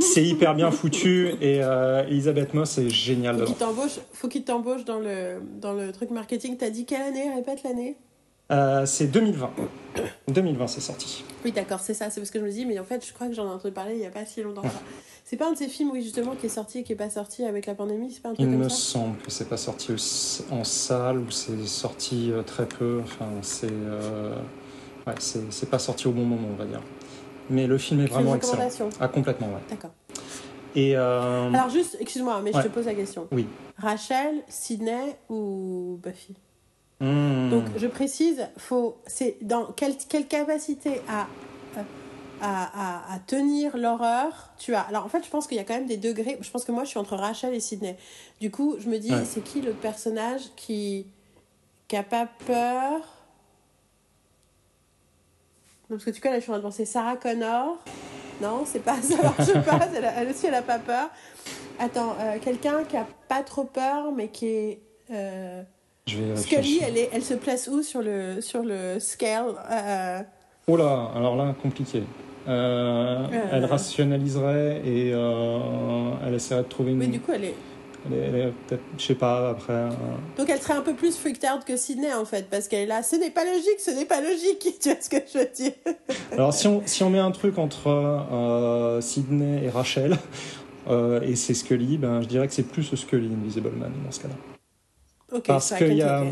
[0.00, 3.52] c'est hyper bien foutu et euh, Elisabeth Moss est géniale Faut dedans.
[3.52, 6.56] qu'il t'embauche, faut qu'il t'embauche dans le, dans le truc marketing.
[6.56, 7.32] T'as dit quelle année?
[7.34, 7.96] Répète l'année.
[8.52, 9.50] Euh, c'est 2020.
[10.28, 11.24] 2020, c'est sorti.
[11.44, 12.10] Oui, d'accord, c'est ça.
[12.10, 13.72] C'est parce que je me dis, mais en fait, je crois que j'en ai entendu
[13.72, 14.62] parler il n'y a pas si longtemps.
[15.26, 17.08] C'est pas un de ces films, oui, justement, qui est sorti et qui est pas
[17.08, 18.10] sorti avec la pandémie.
[18.12, 18.76] C'est pas un truc Il comme me ça.
[18.76, 19.94] semble que c'est pas sorti
[20.50, 23.00] en salle ou c'est sorti euh, très peu.
[23.02, 24.36] Enfin, c'est euh,
[25.06, 26.82] ouais, c'est c'est pas sorti au bon moment, on va dire.
[27.48, 28.68] Mais le film est vraiment excellent.
[29.00, 29.62] Ah, complètement, ouais.
[29.70, 29.92] D'accord.
[30.76, 32.60] Et euh, Alors juste, excuse-moi, mais Ouais.
[32.62, 33.26] je te pose la question.
[33.32, 33.46] Oui.
[33.78, 36.34] Rachel, Sydney ou Buffy?
[37.04, 41.26] Hmm, Donc je précise, faut, c'est dans quelle, quelle capacité à,
[42.40, 44.80] à, à, à tenir l'horreur tu as.
[44.82, 46.38] Alors en fait, je pense qu'il y a quand même des degrés.
[46.40, 47.96] Je pense que moi, je suis entre Rachel et Sydney.
[48.40, 49.24] Du coup, je me dis, Ouais.
[49.24, 51.06] c'est qui l'autre personnage qui
[51.88, 53.00] qui a pas peur?
[55.90, 57.78] Non, parce que tu connais, je suis en train de penser Sarah Connor.
[58.40, 59.80] Non, c'est pas ça marche pas.
[60.16, 61.08] Elle aussi, elle a pas peur.
[61.78, 65.62] Attends, euh, quelqu'un qui a pas trop peur, mais qui est euh,
[66.06, 70.20] je vais Scully, elle, est, elle se place où sur le, sur le scale euh,
[70.66, 72.02] Oh là, alors là, compliqué.
[72.46, 73.48] Euh, Euh.
[73.52, 77.00] Elle rationaliserait et euh, elle essaierait de trouver une.
[77.00, 77.54] Oui, du coup, elle est.
[78.12, 79.88] elle est- peut-être, je sais pas, après.
[80.36, 82.86] Donc, elle serait un peu plus freaked out que Sydney, en fait, parce qu'elle est
[82.86, 83.02] là.
[83.02, 84.68] Ce n'est pas logique, ce n'est pas logique.
[84.80, 85.72] Tu vois ce que je veux dire?
[86.32, 90.18] Alors si on, si on met un truc entre Sydney et Rachel,
[91.22, 94.34] et c'est Scully, ben, je dirais que c'est plus Scully Invisible Man dans ce cas-là.
[95.46, 96.24] Parce so qu'il y a...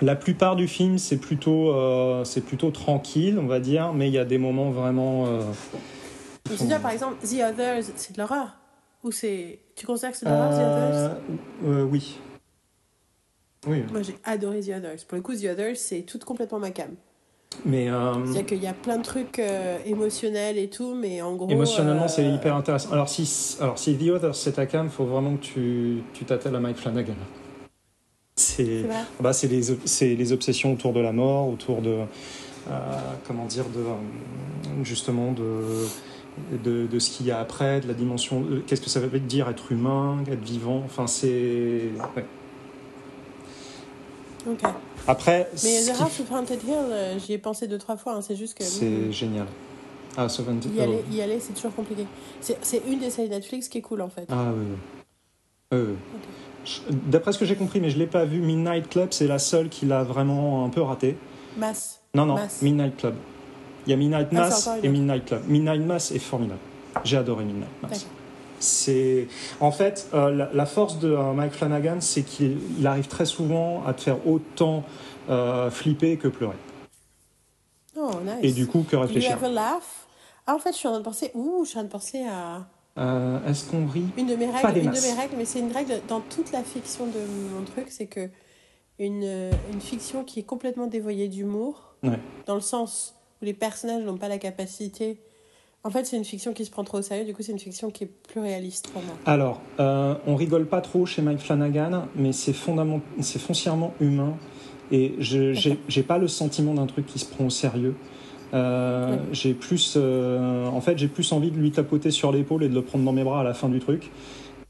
[0.00, 4.12] La plupart du film, c'est plutôt, euh, c'est plutôt tranquille, on va dire, mais il
[4.12, 5.26] y a des moments vraiment...
[5.26, 5.40] euh,
[6.46, 8.56] Je veux dire, par exemple, The Others, c'est de l'horreur
[9.02, 9.58] Ou c'est.
[9.74, 11.16] Tu considères que c'est de l'horreur, The euh, Others?
[11.64, 12.18] Euh, oui.
[13.66, 15.04] Oui, Moi, j'ai adoré The Others.
[15.08, 16.90] Pour le coup, The Others, c'est tout complètement ma cam.
[17.64, 21.34] mais euh, C'est-à-dire qu'il y a plein de trucs euh, émotionnels et tout, mais en
[21.34, 21.50] gros.
[21.50, 22.92] émotionnellement, euh, c'est hyper intéressant.
[22.92, 26.24] Alors si, alors si The Others c'est ta cam, il faut vraiment que tu tu
[26.24, 27.14] t'attelles à Mike Flanagan.
[28.38, 29.02] C'est vrai.
[29.20, 31.98] Bah, les, les obsessions autour de la mort, autour de.
[32.70, 32.80] euh,
[33.26, 33.94] comment dire de, euh,
[34.84, 35.86] Justement, de,
[36.62, 38.40] de, de ce qu'il y a après, de la dimension.
[38.42, 41.90] de- Qu'est-ce que ça veut dire être humain, être vivant Enfin, c'est.
[42.16, 42.24] ouais.
[44.48, 44.60] Ok.
[45.06, 48.14] Après, Mais The House of Haunted Hill, euh, j'y ai pensé deux, trois fois.
[48.14, 48.62] hein, C'est juste que.
[48.64, 49.46] c'est génial.
[50.16, 52.06] Ah, Seven Y aller, y aller c'est toujours compliqué.
[52.40, 54.26] C'est une des séries Netflix qui est cool en fait.
[54.30, 54.64] Ah, oui,
[55.72, 55.78] oui.
[55.78, 55.94] Je-
[56.90, 59.68] D'après ce que j'ai compris, mais je l'ai pas vu, Midnight Club, c'est la seule
[59.68, 61.16] qui l'a vraiment un peu raté.
[61.56, 62.00] Masse.
[62.14, 62.62] Non, non, Mass.
[62.62, 63.14] Midnight Club.
[63.86, 64.88] Il y a Midnight Ah, Mass et.
[64.88, 65.42] Midnight Club.
[65.48, 66.60] Midnight Mass est formidable.
[67.04, 68.06] J'ai adoré Midnight Mass.
[68.60, 69.28] C'est
[69.60, 73.24] en fait euh, la, la force de euh, Mike Flanagan, c'est qu'il il arrive très
[73.24, 74.82] souvent à te faire autant
[75.30, 76.56] euh, flipper que pleurer.
[77.96, 78.38] Oh, nice.
[78.42, 79.32] Et du coup que Do you réfléchir.
[79.36, 79.82] ever laugh?
[80.46, 81.30] Ah, en fait, je suis en train de penser.
[81.34, 82.66] Ouh, je suis en train de penser à
[82.98, 84.80] Euh, Est-ce qu'on rit une de mes Pas règles.
[84.80, 87.18] des Une de mes règles, mais c'est une règle dans toute la fiction de
[87.56, 88.28] mon truc, c'est que
[88.98, 92.18] une, euh, une fiction qui est complètement dévoyée d'humour, Ouais.
[92.46, 95.18] dans le sens où les personnages n'ont pas la capacité.
[95.84, 97.58] En fait, c'est une fiction qui se prend trop au sérieux, du coup, c'est une
[97.60, 99.14] fiction qui est plus réaliste pour moi.
[99.26, 104.36] Alors, euh, on rigole pas trop chez Mike Flanagan, mais c'est foncièrement humain.
[104.90, 107.94] Et je pas le sentiment d'un truc qui se prend au sérieux.
[108.54, 109.16] Euh.
[109.32, 112.74] J'ai plus, euh, en fait, j'ai plus envie de lui tapoter sur l'épaule et de
[112.74, 114.10] le prendre dans mes bras à la fin du truc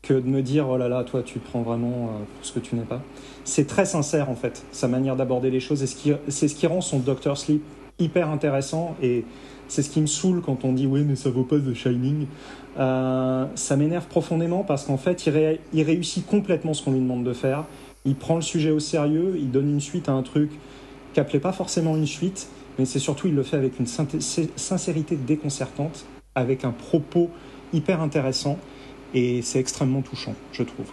[0.02, 2.52] que de me dire oh là là, toi, tu te prends vraiment euh, pour ce
[2.52, 3.02] que tu n'es pas.
[3.44, 5.82] C'est très sincère en fait, sa manière d'aborder les choses.
[5.82, 7.62] Et c'est ce qui rend son Doctor Sleep
[7.98, 8.94] hyper intéressant.
[9.02, 9.24] Et
[9.66, 12.26] c'est ce qui me saoule quand on dit oui, mais ça vaut pas The Shining.
[12.76, 17.32] Ça m'énerve profondément parce qu'en fait, il, il réussit complètement ce qu'on lui demande de
[17.32, 17.64] faire.
[18.04, 20.50] Il prend le sujet au sérieux, il donne une suite à un truc
[21.12, 22.48] qui appelait pas forcément une suite,
[22.78, 27.30] mais c'est surtout il le fait avec une sincérité déconcertante, avec un propos
[27.72, 28.58] hyper intéressant,
[29.14, 30.86] et c'est extrêmement touchant, je trouve.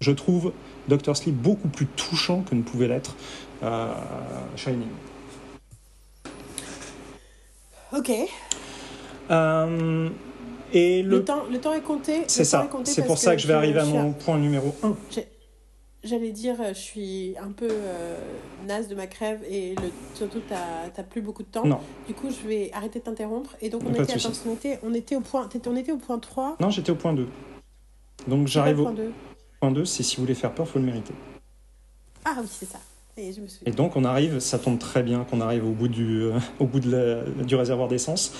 [0.00, 0.52] Je trouve
[0.88, 3.16] Doctor Sleep beaucoup plus touchant que ne pouvait l'être
[3.62, 3.92] euh,
[4.56, 4.88] Shining.
[7.96, 8.12] Ok.
[9.30, 10.08] Euh,
[10.72, 12.24] et Le, le, temps, le temps est compté.
[12.26, 14.96] c'est ça, c'est pour ça que je vais arriver à mon point numéro 1.
[16.04, 18.16] J'allais dire, euh, je suis un peu euh,
[18.66, 21.66] naze de ma crève et le, surtout, t'as plus beaucoup de temps.
[21.66, 21.80] Non.
[22.06, 23.56] Du coup, je vais arrêter de t'interrompre.
[23.60, 25.96] Et donc, on Pas était, attends, on était, on, était au point, on était au
[25.96, 26.56] point 3.
[26.60, 27.26] Non, j'étais au point 2.
[28.28, 29.12] Donc j'arrive au point 2
[29.60, 31.14] point 2, c'est si vous voulez faire peur, faut le mériter.
[32.24, 32.78] Ah oui, c'est ça.
[33.16, 33.72] Et je me souviens.
[33.72, 36.66] Et donc on arrive, ça tombe très bien qu'on arrive au bout du, euh, au
[36.66, 38.32] bout de la- du réservoir d'essence.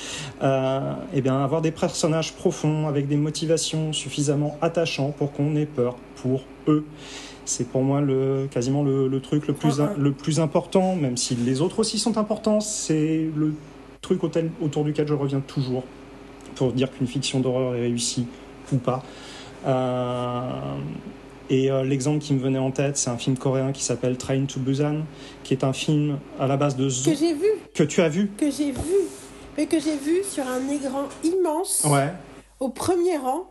[0.42, 5.66] Euh, et bien avoir des personnages profonds avec des motivations suffisamment attachants pour qu'on ait
[5.66, 6.86] peur pour eux.
[7.48, 11.62] C'est pour moi le, quasiment le, le truc le plus, le important, même si les
[11.62, 12.60] autres aussi sont importants.
[12.60, 13.54] C'est le
[14.02, 15.82] truc autel- autour duquel je reviens toujours
[16.56, 18.26] pour dire qu'une fiction d'horreur est réussie
[18.70, 19.02] ou pas.
[19.66, 20.42] Euh,
[21.50, 24.44] et euh, l'exemple qui me venait en tête, c'est un film coréen qui s'appelle Train
[24.44, 25.04] to Busan,
[25.42, 28.10] qui est un film à la base de Que zo- j'ai vu, que tu as
[28.10, 28.30] vu.
[28.36, 28.80] que j'ai vu,
[29.56, 32.12] mais que j'ai vu sur un écran immense, Ouais.
[32.60, 33.46] au premier rang,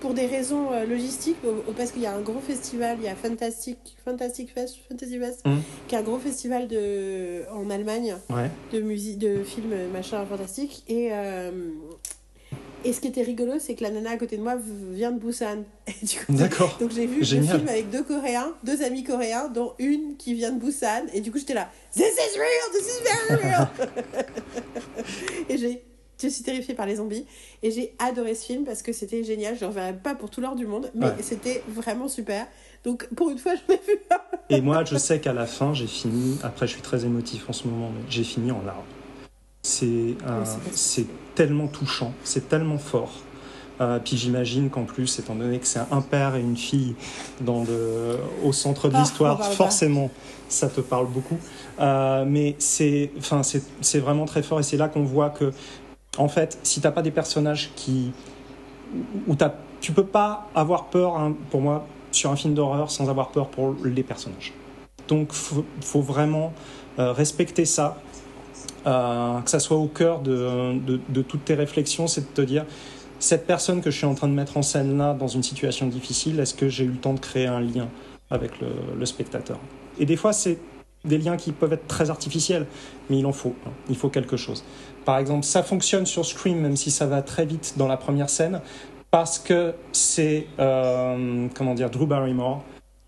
[0.00, 1.36] Pour des raisons euh, logistiques,
[1.76, 5.40] parce qu'il y a un gros festival, il y a Fantastic, Fantastic Fest, Fantasy Fest,
[5.46, 5.62] Mhm.
[5.88, 8.50] qui est un gros festival de, en Allemagne Ouais.
[8.72, 10.84] de musique, de films machin fantastique.
[10.88, 11.50] Et, euh,
[12.84, 14.54] et ce qui était rigolo, c'est que la nana à côté de moi
[14.90, 15.62] vient de Busan.
[16.28, 16.76] D'accord.
[16.80, 20.52] donc j'ai vu le film avec deux Coréens, deux amis coréens, dont une qui vient
[20.52, 21.06] de Busan.
[21.14, 23.68] Et du coup, j'étais là, This is real, this is very real.
[25.48, 25.82] et j'ai,
[26.22, 27.24] je suis terrifiée par les zombies.
[27.62, 29.56] Et j'ai adoré ce film parce que c'était génial.
[29.58, 31.12] Je ne reverrai pas pour tout l'or du monde, mais Ouais.
[31.20, 32.46] c'était vraiment super.
[32.84, 33.98] Donc pour une fois, j'en ai vu.
[34.50, 36.38] Et moi, je sais qu'à la fin, j'ai fini.
[36.42, 38.80] Après, je suis très émotif en ce moment, mais j'ai fini en larmes.
[39.62, 40.44] C'est euh,
[41.36, 43.12] tellement touchant, c'est tellement fort.
[43.80, 46.94] Euh, puis j'imagine qu'en plus, étant donné que c'est un père et une fille
[47.40, 50.10] dans le, au centre de on l'histoire, forcément,
[50.48, 51.38] ça te parle beaucoup.
[51.80, 55.52] Euh, mais c'est enfin, c'est- c'est vraiment très fort et c'est là qu'on voit que,
[56.18, 58.12] en fait, si t'as pas des personnages qui.
[59.26, 63.08] où t'as- tu peux pas avoir peur, hein, pour moi, sur un film d'horreur sans
[63.08, 64.52] avoir peur pour les personnages.
[65.08, 66.52] Donc, faut, faut vraiment
[66.98, 67.98] euh, respecter ça.
[68.86, 70.78] Euh, que ça soit au cœur de,
[71.08, 72.66] de, toutes tes réflexions, c'est de te dire
[73.20, 75.86] cette personne que je suis en train de mettre en scène là dans une situation
[75.86, 77.88] difficile, est-ce que j'ai eu le temps de créer un lien
[78.28, 79.58] avec le spectateur?
[80.00, 80.58] Et des fois, c'est
[81.04, 82.66] des liens qui peuvent être très artificiels,
[83.10, 83.54] mais il en faut.
[83.66, 83.70] hein.
[83.88, 84.64] Il faut quelque chose.
[85.04, 88.30] Par exemple, ça fonctionne sur Scream, même si ça va très vite dans la première
[88.30, 88.60] scène,
[89.10, 92.62] parce que c'est euh, comment dire Drew Barrymore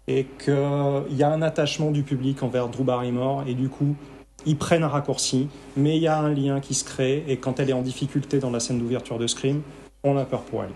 [0.07, 3.97] et qu'il y a un attachement du public envers Drew Barrymore et du coup
[4.45, 7.59] ils prennent un raccourci, mais il y a un lien qui se crée et quand
[7.59, 9.62] elle est en difficulté dans la scène d'ouverture de Scream,
[10.03, 10.73] on a peur pour elle.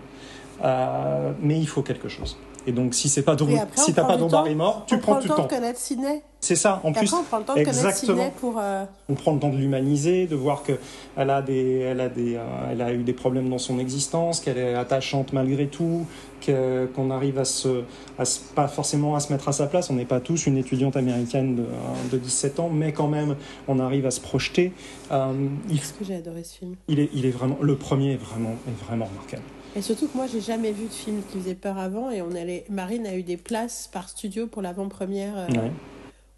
[0.63, 2.37] Euh, mais il faut quelque chose.
[2.67, 4.29] Et donc si c'est pas Drew, après, si t'as pas Drew.
[4.29, 6.21] Barrymore, tu on prends prend tout le temps de connaître Sydney.
[6.41, 6.79] C'est ça.
[6.83, 8.29] En Et plus, après, on prend le temps de connaître exactement.
[8.39, 8.55] Pour.
[8.59, 10.73] euh, on prend le temps de l'humaniser, de voir que
[11.17, 14.39] elle a des, elle a des, euh, elle a eu des problèmes dans son existence,
[14.39, 16.05] qu'elle est attachante malgré tout,
[16.45, 17.83] qu'on arrive à se,
[18.17, 19.89] à se- pas forcément à se mettre à sa place.
[19.89, 21.65] On n'est pas tous une étudiante américaine de, euh,
[22.11, 23.35] de 17 ans, mais quand même,
[23.67, 24.71] on arrive à se projeter.
[25.11, 25.33] Euh,
[25.69, 26.75] il, Parce que j'ai adoré ce film.
[26.87, 29.43] il est, il est vraiment, le premier est vraiment, est vraiment remarquable.
[29.75, 32.09] Et surtout que moi, j'ai jamais vu de film qui faisait peur avant.
[32.11, 32.65] Et on allait...
[32.69, 35.71] Marine a eu des places par studio pour l'avant-première euh, Ouais.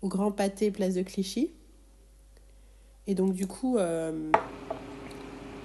[0.02, 1.52] au Grand Pâté, place de Clichy.
[3.08, 4.30] Et donc, du coup, euh,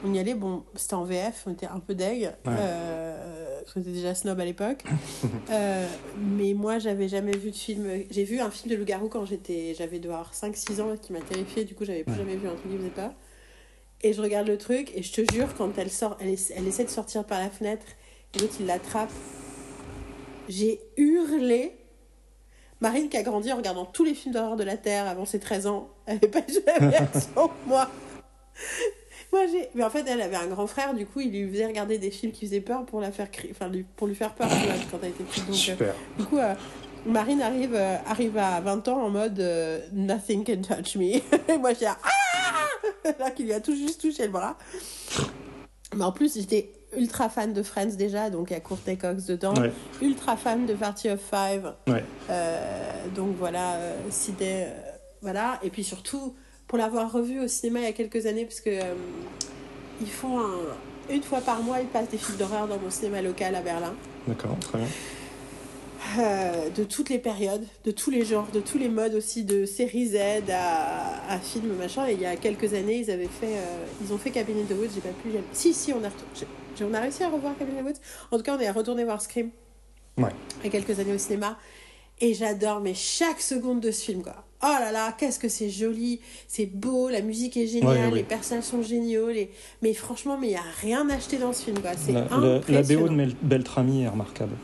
[0.04, 0.34] on y allait.
[0.34, 2.32] Bon, c'était en VF, on était un peu deg.
[2.46, 4.84] Euh, parce qu'on était déjà snob à l'époque.
[5.50, 5.86] Euh,
[6.18, 7.86] mais moi, j'avais jamais vu de film.
[8.10, 11.20] J'ai vu un film de loup-garou quand j'étais, j'avais dû avoir 5-6 ans qui m'a
[11.20, 11.64] terrifiée.
[11.64, 12.18] Du coup, j'avais plus Ouais.
[12.18, 13.12] jamais vu un truc qui faisait peur.
[14.02, 16.84] Et je regarde le truc et je te jure, quand elle sort, elle, elle essaie
[16.84, 17.86] de sortir par la fenêtre
[18.34, 19.10] et l'autre il l'attrape.
[20.48, 21.72] J'ai hurlé.
[22.80, 25.40] Marine qui a grandi en regardant tous les films d'horreur de la Terre avant ses
[25.40, 27.90] 13 ans, elle n'avait pas eu la réaction moi.
[29.32, 29.68] Moi j'ai.
[29.74, 32.10] Mais en fait, elle avait un grand frère, du coup, il lui faisait regarder des
[32.10, 34.58] films qui faisaient peur pour la faire cri- enfin, lui- pour lui faire peur vois,
[34.90, 35.46] quand elle était petite.
[35.46, 35.94] Donc, euh, Super.
[36.18, 36.54] du coup, euh,
[37.06, 41.16] Marine arrive, euh, arrive à 20 ans en mode euh, Nothing can touch me.
[41.48, 41.94] Et moi, j'ai Ah
[43.18, 44.58] Là, qui lui a tout juste touché le bras.
[45.94, 49.26] Mais en plus, j'étais ultra fan de Friends déjà, donc il y a Courtney Cox
[49.26, 49.54] dedans.
[49.54, 49.72] Ouais.
[50.02, 51.74] Ultra fan de Party of Five.
[51.86, 52.04] Ouais.
[52.30, 53.78] Euh, donc voilà,
[54.10, 54.66] Sidney,
[55.22, 55.60] voilà.
[55.62, 56.34] Et puis surtout,
[56.66, 58.70] pour l'avoir revu au cinéma il y a quelques années, parce que
[60.00, 60.52] ils font un.
[61.08, 63.94] Une fois par mois, ils passent des films d'horreur dans mon cinéma local à Berlin.
[64.26, 64.88] D'accord, très bien.
[66.18, 69.64] Euh, de toutes les périodes, de tous les genres, de tous les modes aussi, de
[69.66, 70.16] série Z
[70.50, 72.06] à, à films machin.
[72.06, 74.64] Et il y a quelques années, ils avaient fait, euh, ils ont fait Cabin in
[74.72, 74.90] the Woods.
[74.94, 75.30] J'ai pas pu.
[75.52, 76.08] Si si, on a,
[76.84, 78.00] on a réussi à revoir Cabin in the Woods.
[78.30, 79.50] En tout cas, on est retourné voir Scream.
[80.18, 80.30] Ouais.
[80.60, 81.58] Il y a quelques années au cinéma.
[82.20, 84.36] Et j'adore, mais chaque seconde de ce film, quoi.
[84.62, 88.22] Oh là là, qu'est-ce que c'est joli, c'est beau, la musique est géniale, Ouais, les
[88.22, 89.50] personnages sont géniaux, les...
[89.82, 91.90] mais franchement, mais il n'y a rien acheté dans ce film, quoi.
[91.94, 93.02] C'est La, la- la impressionnant.
[93.02, 94.54] BO de Beltrami est remarquable.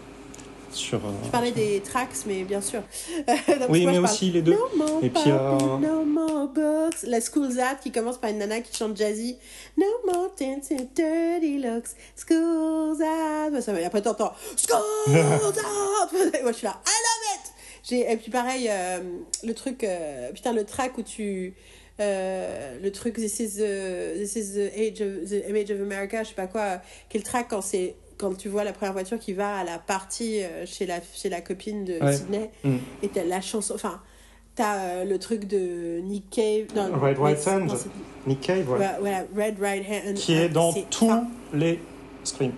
[0.73, 2.83] Sur, euh, Je parlais des tracks, mais bien sûr.
[3.19, 4.53] Donc, Oui, moi, mais parle- aussi les deux.
[4.53, 7.03] No more Et puis, euh, no more books.
[7.05, 9.37] La School's Out qui commence par une nana qui chante jazzy.
[9.77, 11.91] No more dancing dirty looks.
[12.17, 13.53] School's out.
[13.53, 16.13] Bah, ça après t'entends School's out.
[16.43, 17.53] Moi je suis là, I love it.
[17.89, 19.01] J'ai et puis pareil euh,
[19.45, 21.55] le truc euh, putain le track où tu
[22.01, 26.23] euh, le truc This is the, this is the age of the image of America,
[26.23, 29.33] je sais pas quoi, quel track quand c'est quand tu vois la première voiture qui
[29.33, 32.17] va à la partie euh, chez la chez la copine de Ouais.
[32.17, 32.77] Sydney Mm.
[33.03, 34.01] et t'as la chanson enfin
[34.55, 37.73] t'as euh, le truc de Nick Cave non, Red Right Hand.
[38.27, 38.87] Nick Cave, ouais.
[39.01, 41.11] voilà, Red Right Hand qui est dans tous
[41.55, 41.81] les
[42.25, 42.53] Scream.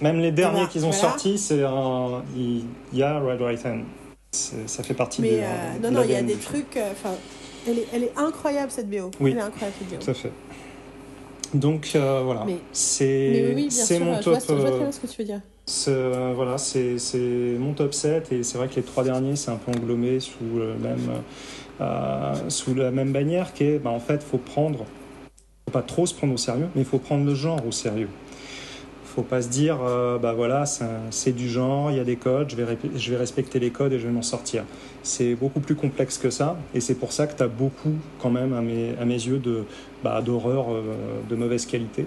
[0.00, 1.08] Même les derniers qu'ils ont voilà.
[1.10, 2.22] sortis, c'est un...
[2.36, 3.84] il y a Red Right Hand.
[4.32, 6.90] Ça fait partie mais de, euh, de non non il y a des trucs euh,
[6.92, 7.14] enfin
[7.68, 9.32] elle est, elle est incroyable cette BO Oui.
[9.32, 10.32] elle est incroyable cette BO Tout à fait.
[11.54, 13.68] Donc euh, voilà, Mais- c'est oui,
[14.00, 14.44] mon je vois, top.
[14.48, 15.40] je vois très euh, bien ce que tu veux dire.
[15.66, 19.50] c'est- voilà, c'est c'est mon top 7 et c'est vrai que les trois derniers c'est
[19.50, 21.10] un peu englobé sous le même
[21.80, 24.78] euh, sous la même bannière qui est bah, en fait faut prendre
[25.66, 28.08] faut pas trop se prendre au sérieux mais il faut prendre le genre au sérieux.
[29.14, 30.64] Faut pas se dire euh, bah voilà
[31.10, 33.70] c'est du genre, il y a des codes, je vais rép- je vais respecter les
[33.70, 34.64] codes et je vais m'en sortir.
[35.02, 38.30] C'est beaucoup plus complexe que ça et c'est pour ça que tu as beaucoup quand
[38.30, 39.64] même à mes à mes yeux de
[40.02, 40.82] bah, d'horreur euh,
[41.28, 42.06] de mauvaise qualité.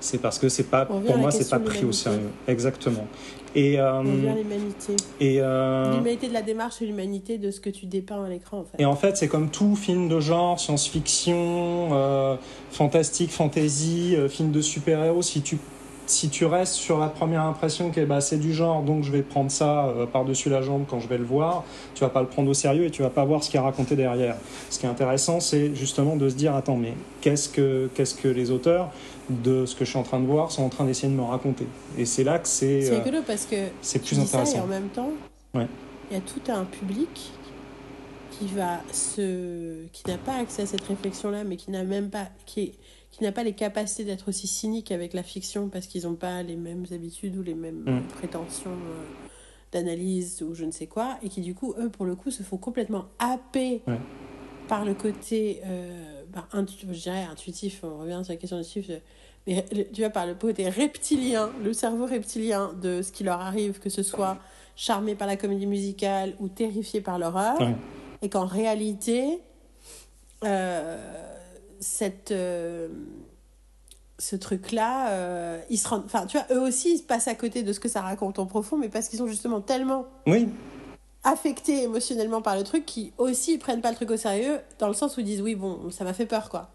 [0.00, 2.30] C'est parce que c'est pas pour moi c'est pas pris au sérieux.
[2.46, 3.06] Exactement.
[3.54, 4.96] Et euh, l'humanité.
[5.18, 8.58] et euh, L'humanité de la démarche et l'humanité de ce que tu dépeins à l'écran,
[8.60, 8.80] en fait.
[8.80, 12.36] et en fait, c'est comme tout film de genre, science-fiction, euh,
[12.70, 15.22] fantastique, fantasy, film de super-héros.
[15.22, 15.58] Si tu,
[16.06, 19.22] si tu restes sur la première impression que bah, c'est du genre, donc je vais
[19.22, 21.64] prendre ça par-dessus la jambe quand je vais le voir,
[21.94, 23.62] tu vas pas le prendre au sérieux et tu vas pas voir ce qu'il y
[23.62, 24.36] a raconté derrière.
[24.70, 28.28] Ce qui est intéressant, c'est justement de se dire attends, mais qu'est-ce que, qu'est-ce que
[28.28, 28.90] les auteurs
[29.42, 31.22] de ce que je suis en train de voir sont en train d'essayer de me
[31.22, 31.66] raconter
[31.96, 34.40] Et c'est là que c'est, C'est euh, rigolo parce que c'est plus dis ça et
[34.42, 34.64] intéressant.
[34.64, 35.10] en même temps,
[35.54, 35.66] Ouais.
[36.10, 37.32] il y a tout un public
[38.32, 42.08] qui va se qui n'a pas accès à cette réflexion là mais qui n'a même
[42.10, 42.72] pas qui est-
[43.10, 46.42] qui n'a pas les capacités d'être aussi cynique avec la fiction parce qu'ils n'ont pas
[46.42, 48.02] les mêmes habitudes ou les mêmes Mm.
[48.14, 49.04] prétentions euh,
[49.72, 52.42] d'analyse ou je ne sais quoi et qui du coup eux pour le coup se
[52.42, 53.98] font complètement happer Ouais.
[54.68, 58.90] par le côté euh, bah, intu- je dirais intuitif on revient sur la question intuitive
[58.90, 58.98] euh,
[59.46, 63.78] mais tu vois par le côté reptilien le cerveau reptilien de ce qui leur arrive
[63.78, 64.38] que ce soit
[64.76, 67.74] charmé par la comédie musicale ou terrifié par l'horreur Ouais.
[68.22, 69.40] et qu'en réalité
[70.44, 70.96] euh,
[71.80, 72.88] cette euh,
[74.18, 77.34] ce truc là ils se rendent enfin tu vois eux aussi ils se passent à
[77.34, 80.48] côté de ce que ça raconte en profond mais parce qu'ils sont justement tellement Oui,
[81.24, 84.94] affectés émotionnellement par le truc qui aussi prennent pas le truc au sérieux dans le
[84.94, 86.70] sens où ils disent oui bon ça m'a fait peur quoi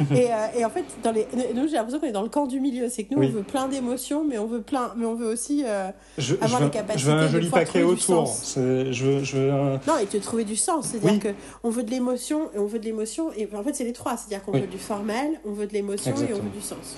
[0.14, 2.46] et, euh, et en fait dans les nous j'ai l'impression qu'on est dans le camp
[2.46, 3.26] du milieu c'est que nous Oui.
[3.28, 6.48] on veut plein d'émotions mais on veut plein mais on veut aussi euh, je, Avoir
[6.48, 8.34] je les veux, capacités je veux un de joli paquet trouver du autour.
[8.56, 8.60] Je
[9.04, 11.18] veux, je veux un- non et te trouver du sens c'est à dire Oui.
[11.18, 11.28] que
[11.62, 14.16] on veut de l'émotion et on veut de l'émotion et en fait c'est les trois
[14.16, 14.62] c'est à dire qu'on Oui.
[14.62, 16.96] veut du formel on veut de l'émotion et on veut du sens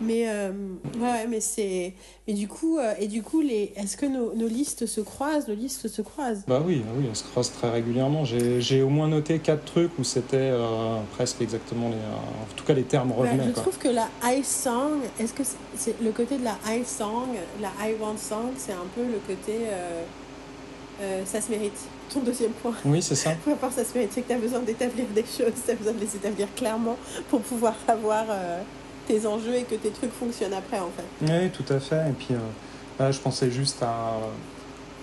[0.00, 0.50] mais euh,
[0.98, 1.94] ouais, mais c'est
[2.26, 5.46] mais du coup euh, et du coup les est-ce que nos, nos listes se croisent
[5.48, 6.44] nos listes se croisent?
[6.48, 8.24] Bah oui, ah oui, on se croise très régulièrement.
[8.24, 11.96] J'ai au moins noté quatre trucs où c'était euh, presque exactement les.
[11.96, 13.48] en tout cas, les termes Ouais, revenaient.
[13.48, 13.62] je quoi.
[13.62, 15.42] trouve que la high song, est-ce que
[15.76, 17.28] c'est le côté de la high song,
[17.60, 19.52] la high want song, c'est un peu le côté
[21.24, 21.72] ça se mérite.
[22.12, 22.74] Ton deuxième point.
[22.84, 23.30] Oui, c'est ça.
[23.44, 25.74] Peu importe, ça se mérite, c'est que tu as besoin d'établir des choses, tu as
[25.74, 26.96] besoin de les établir clairement
[27.30, 28.26] pour pouvoir avoir
[29.10, 31.26] tes enjeux et que tes trucs fonctionnent après en fait.
[31.26, 32.08] Oui, tout à fait.
[32.08, 32.38] Et puis euh,
[32.98, 34.18] là, je pensais juste à.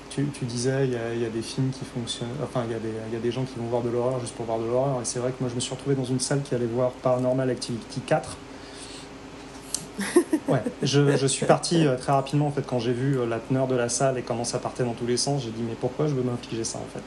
[0.09, 2.29] Tu, tu disais, il y, a, il y a des films qui fonctionnent.
[2.41, 4.19] Enfin, il y, a des, il y a des gens qui vont voir de l'horreur
[4.19, 4.99] juste pour voir de l'horreur.
[5.01, 6.91] Et c'est vrai que moi, je me suis retrouvé dans une salle qui allait voir
[6.91, 8.37] Paranormal Activity 4.
[10.47, 13.39] Ouais, je, je suis parti euh, très rapidement en fait quand j'ai vu euh, la
[13.39, 15.43] teneur de la salle et comment ça partait dans tous les sens.
[15.43, 17.03] J'ai dit mais pourquoi je veux m'infliger ça en fait?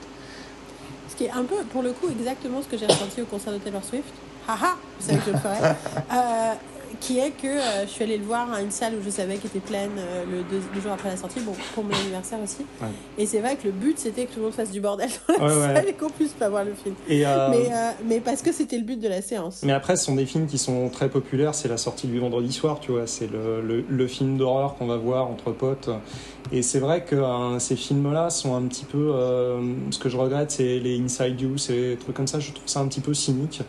[1.08, 3.52] Ce qui est un peu, pour le coup, exactement ce que j'ai ressenti au concert
[3.52, 4.12] de Taylor Swift.
[4.46, 5.56] Haha, vous savez que je le ferai.
[6.12, 6.52] Euh,
[6.98, 9.36] qui est que euh, je suis allée le voir à une salle où je savais
[9.36, 12.38] qu'elle était pleine euh, le, deux, le jour après la sortie, bon, pour mon anniversaire
[12.42, 12.62] aussi.
[12.82, 12.88] Ouais.
[13.18, 15.46] Et c'est vrai que le but c'était que tout le monde fasse du bordel dans
[15.46, 15.74] la Ouais, ouais.
[15.74, 16.94] salle et qu'on puisse pas voir le film.
[17.08, 17.70] Et, euh, Mais,
[18.04, 19.60] mais parce que c'était le but de la séance.
[19.62, 21.54] Mais après, ce sont des films qui sont très populaires.
[21.54, 23.06] C'est la sortie du vendredi soir, tu vois.
[23.06, 25.90] C'est le, le, le film d'horreur qu'on va voir entre potes.
[26.52, 29.12] Et c'est vrai que hein, ces films-là sont un petit peu.
[29.90, 32.40] ce que je regrette, c'est les Inside You, ces trucs comme ça.
[32.40, 33.62] Je trouve ça un petit peu cynique.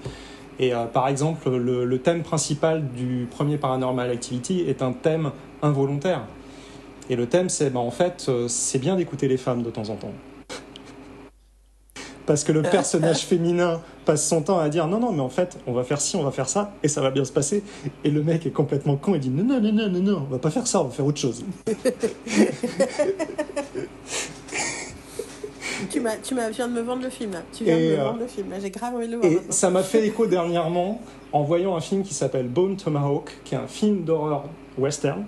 [0.62, 5.32] Et euh, par exemple, le, le thème principal du premier Paranormal Activity est un thème
[5.64, 6.22] involontaire.
[7.10, 9.90] Et le thème, c'est bah, en fait, euh, c'est bien d'écouter les femmes de temps
[9.90, 10.14] en temps.
[12.28, 15.58] Parce que le personnage féminin passe son temps à dire non, non, mais en fait,
[15.66, 17.64] on va faire ci, on va faire ça, et ça va bien se passer.
[18.04, 20.32] Et le mec est complètement con et dit non, non, non, non, non, non, on
[20.32, 21.44] va pas faire ça, on va faire autre chose.
[25.90, 27.41] Tu m'as, tu m'as, viens de me vendre le film là.
[27.53, 28.48] Tu viens Et, de me euh, vendre le film.
[28.62, 29.32] J'ai grave envie de le voir.
[29.32, 29.52] Et maintenant.
[29.52, 31.02] ça m'a fait écho dernièrement
[31.32, 34.45] en voyant un film qui s'appelle Bone Tomahawk, qui est un film d'horreur
[34.78, 35.26] western.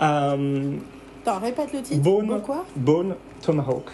[0.00, 0.76] Euh,
[1.22, 2.02] Attends, répète le titre.
[2.02, 2.64] Bone, Bon quoi?
[2.76, 3.90] Bone Tomahawk.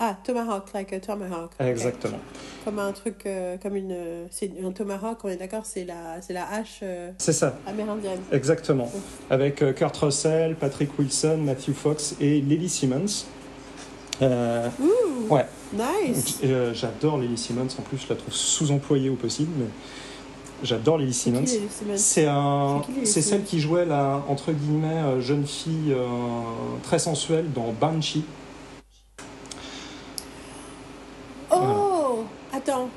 [0.00, 1.52] Ah, Tomahawk, like a Tomahawk.
[1.60, 2.18] Exactement.
[2.64, 3.92] Comme un truc, euh, comme une.
[3.92, 7.56] euh, C'est un Tomahawk, on est d'accord, c'est la, c'est la hache euh, C'est ça.
[7.66, 8.18] amérindienne.
[8.32, 8.90] Exactement.
[9.30, 13.24] Avec euh, Kurt Russell, Patrick Wilson, Matthew Fox et Lily Simmons.
[14.22, 14.68] Euh,
[15.28, 17.68] ouais, Nice Euh, j'adore Lily Simmons.
[17.78, 19.66] En plus, je la trouve sous-employée au possible, mais
[20.62, 21.44] j'adore Lily Simmons.
[21.96, 26.06] C'est un, C'est celle qui jouait la entre guillemets euh, jeune fille euh,
[26.82, 28.24] très sensuelle dans Banshee.
[31.50, 32.88] Oh Attends.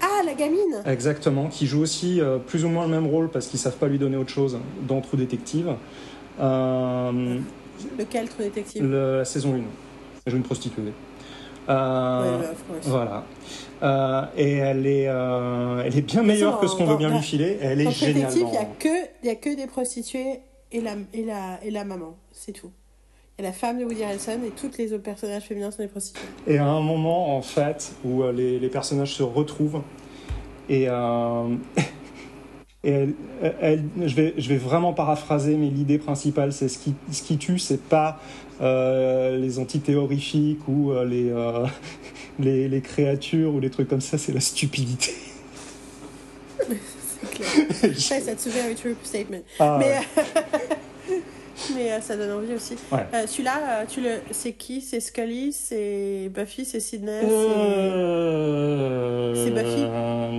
[0.00, 3.46] Ah, la gamine Exactement, qui joue aussi euh, plus ou moins le même rôle parce
[3.46, 4.58] qu'ils savent pas lui donner autre chose
[4.88, 5.74] dans True Detective.
[6.40, 7.38] Euh,
[7.98, 9.60] Lequel, True Détective le- la saison 1.
[10.26, 10.92] Joue une prostituée.
[11.68, 12.42] Euh.
[12.82, 13.24] Voilà.
[13.82, 17.22] Euh, et elle est, euh, elle est bien meilleure que ce qu'on veut bien lui
[17.22, 17.58] filer.
[17.60, 18.32] Elle est géniale.
[18.36, 18.88] Il n'y a, que-
[19.22, 20.40] il y a que des prostituées
[20.70, 22.16] et la, et la, et la maman.
[22.32, 22.70] C'est tout.
[23.38, 25.82] Il y a la femme de Woody Harrelson et tous les autres personnages féminins sont
[25.82, 26.22] des prostituées.
[26.46, 29.82] Et à un moment, en fait, où les, les personnages se retrouvent,
[30.68, 30.84] et,
[32.84, 33.14] et elle,
[33.60, 37.38] elle- je, vais, je vais vraiment paraphraser, mais l'idée principale, c'est ce qui, ce qui
[37.38, 38.20] tue, c'est pas
[38.62, 41.66] euh, les entités horrifiques ou euh, les, euh,
[42.38, 45.12] les, les créatures ou les trucs comme ça, c'est la stupidité.
[46.58, 47.48] C'est clair.
[47.98, 49.42] Ça, that's a very true statement.
[49.58, 49.96] Ah, mais
[51.10, 51.16] ouais.
[51.74, 52.74] mais ça donne envie aussi.
[52.92, 53.06] Ouais.
[53.26, 54.20] Celui-là, tu le...
[54.30, 54.80] c'est qui?
[54.80, 55.52] C'est Scully?
[55.52, 56.64] C'est Buffy?
[56.64, 57.20] C'est Sydney
[59.34, 59.82] c'est- Buffy?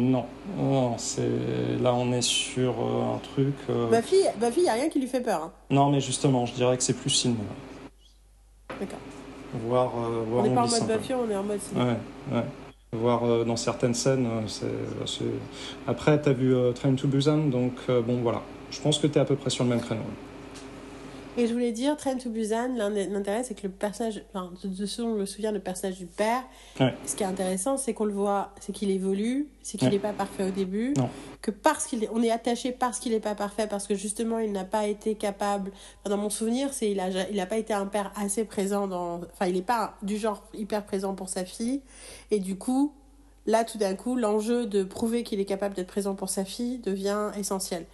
[0.01, 0.25] Non,
[0.57, 1.21] non c'est
[1.81, 3.53] là on est sur un truc.
[3.91, 5.41] Buffy, Buffy, il n'y a rien qui lui fait peur.
[5.43, 5.51] hein.
[5.69, 7.37] Non, mais justement, je dirais que c'est plus Sydney.
[8.79, 8.99] D'accord.
[9.67, 10.87] Voir, euh, On n'est pas en mode.
[10.97, 11.83] Buffy, on est en mode Sydney.
[11.83, 12.43] Ouais, ouais.
[12.93, 14.65] Voir euh, dans certaines scènes, euh, c'est.
[15.05, 15.23] c'est-
[15.87, 18.41] Après, t'as vu euh, Train to Busan, donc bon, voilà.
[18.71, 20.01] Je pense que t'es à peu près sur le même créneau.
[21.35, 25.01] Et je voulais dire, Train to Busan, l'intérêt, c'est que le personnage, enfin, de, ce
[25.01, 26.43] dont je me souviens, le personnage du père,
[26.79, 26.93] Ouais.
[27.07, 29.95] ce qui est intéressant, c'est qu'on le voit, c'est qu'il évolue, c'est qu'il Ouais.
[29.95, 31.09] n'est pas parfait au début, Non.
[31.41, 34.37] que parce qu'il est, on est attaché parce qu'il n'est pas parfait, parce que justement,
[34.37, 37.47] il n'a pas été capable, enfin, dans mon souvenir, c'est il a, ja- il a
[37.47, 41.15] pas été un père assez présent dans, enfin, il n'est pas du genre hyper présent
[41.15, 41.81] pour sa fille,
[42.29, 42.93] et du coup,
[43.45, 46.77] là, tout d'un coup, l'enjeu de prouver qu'il est capable d'être présent pour sa fille
[46.79, 47.85] devient essentiel.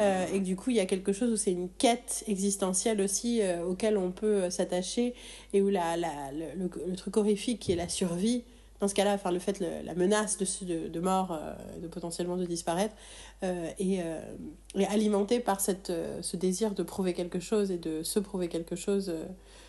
[0.00, 3.00] Euh, et que du coup, il y a quelque chose où c'est une quête existentielle
[3.00, 5.14] aussi euh, auquel on peut euh, s'attacher
[5.52, 8.44] et où la, la, le, le- le truc horrifique qui est la survie,
[8.80, 11.86] dans ce cas-là, enfin, le fait, le- la menace de, de, de mort, euh, de
[11.88, 12.94] potentiellement de disparaître,
[13.42, 13.98] est,
[14.76, 18.76] est alimentée par cette, ce désir de prouver quelque chose et de se prouver quelque
[18.76, 19.12] chose,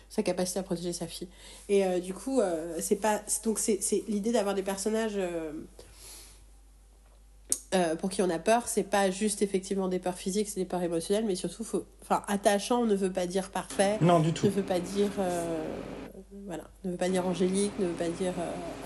[0.08, 1.28] sa capacité à protéger sa fille.
[1.68, 3.20] Et euh, du coup, euh, c'est pas.
[3.44, 5.16] Donc, c'est l'idée d'avoir des personnages.
[5.16, 5.52] euh,
[7.96, 10.82] pour qui on a peur, c'est pas juste effectivement des peurs physiques, c'est des peurs
[10.82, 14.48] émotionnelles, mais surtout, faut, enfin, attachant ne veut pas dire parfait, Non, du ne tout.
[14.48, 15.10] veut pas dire,
[16.46, 18.32] voilà, ne veut pas dire angélique, ne veut pas dire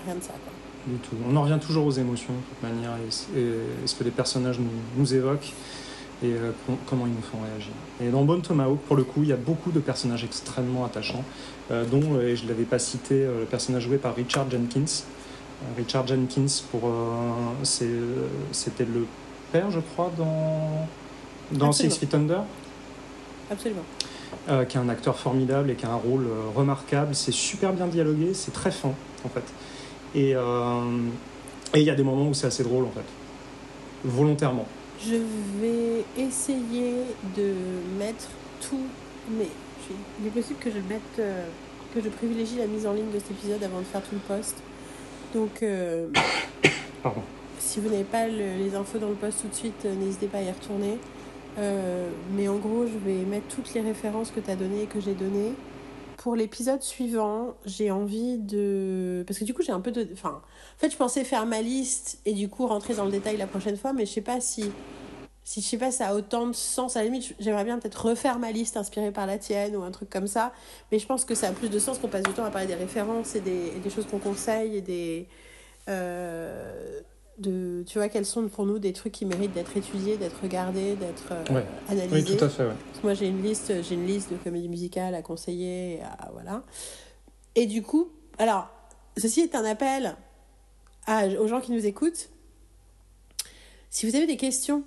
[0.05, 0.31] rien de ça.
[0.31, 0.53] Quoi.
[0.87, 1.15] Du tout.
[1.29, 4.11] On en revient toujours aux émotions, de toute manière, et, et- et ce que les
[4.11, 5.53] personnages nous, nous évoquent
[6.23, 7.71] et euh, com- comment ils nous font réagir.
[8.01, 11.23] Et dans Bone Tomahawk, pour le coup, il y a beaucoup de personnages extrêmement attachants,
[11.71, 15.03] euh, dont, euh, et je ne l'avais pas cité, le personnage joué par Richard Jenkins.
[15.77, 16.89] Richard Jenkins, pour,
[17.63, 19.05] c'était le
[19.51, 20.87] père, je crois, dans,
[21.51, 21.97] dans Six.
[21.97, 22.43] Feet Under?
[23.51, 23.83] Absolument.
[24.47, 27.15] euh, qui est un acteur formidable et qui a un rôle euh, remarquable.
[27.15, 28.93] C'est super bien dialogué, c'est très fin
[29.25, 29.43] en fait.
[30.15, 30.81] Et euh,
[31.73, 33.05] et il y a des moments où c'est assez drôle en fait,
[34.03, 34.65] volontairement.
[35.05, 35.15] Je
[35.61, 36.93] vais essayer
[37.37, 37.53] de
[37.97, 38.27] mettre
[38.61, 38.81] tout,
[39.31, 39.47] mais
[40.21, 41.45] il est possible que je mette, euh,
[41.95, 44.35] que je privilégie la mise en ligne de cet épisode avant de faire tout le
[44.35, 44.55] post.
[45.33, 46.07] Donc, euh,
[47.03, 47.21] Pardon.
[47.59, 50.27] si vous n'avez pas le- les infos dans le post tout de suite, euh, n'hésitez
[50.27, 50.97] pas à y retourner.
[51.57, 54.87] Euh, mais en gros, je vais mettre toutes les références que tu as données et
[54.87, 55.53] que j'ai données.
[56.21, 59.23] Pour l'épisode suivant, j'ai envie de...
[59.25, 60.05] Parce que du coup, j'ai un peu de...
[60.11, 63.37] Enfin, en fait, je pensais faire ma liste et du coup rentrer dans le détail
[63.37, 64.69] la prochaine fois, mais je sais pas si...
[65.45, 66.97] Si je sais pas, ça a autant de sens.
[66.97, 69.91] À la limite, j'aimerais bien peut-être refaire ma liste inspirée par la tienne ou un
[69.91, 70.51] truc comme ça.
[70.91, 72.67] Mais je pense que ça a plus de sens qu'on passe du temps à parler
[72.67, 75.25] des références et des, des choses qu'on conseille et des...
[75.87, 76.99] euh,
[77.39, 80.95] de, tu vois, quels sont pour nous des trucs qui méritent d'être étudiés, d'être regardés,
[80.95, 81.65] d'être euh, Ouais.
[81.87, 82.31] analysés.
[82.31, 82.63] Oui, tout à fait.
[82.65, 82.73] ouais.
[83.03, 86.63] Moi, j'ai une liste, j'ai une liste de comédies musicales à conseiller, et à- voilà.
[87.55, 88.67] Et du coup, alors,
[89.17, 90.15] ceci est un appel
[91.07, 92.29] à- aux gens qui nous écoutent.
[93.89, 94.83] Si vous avez des questions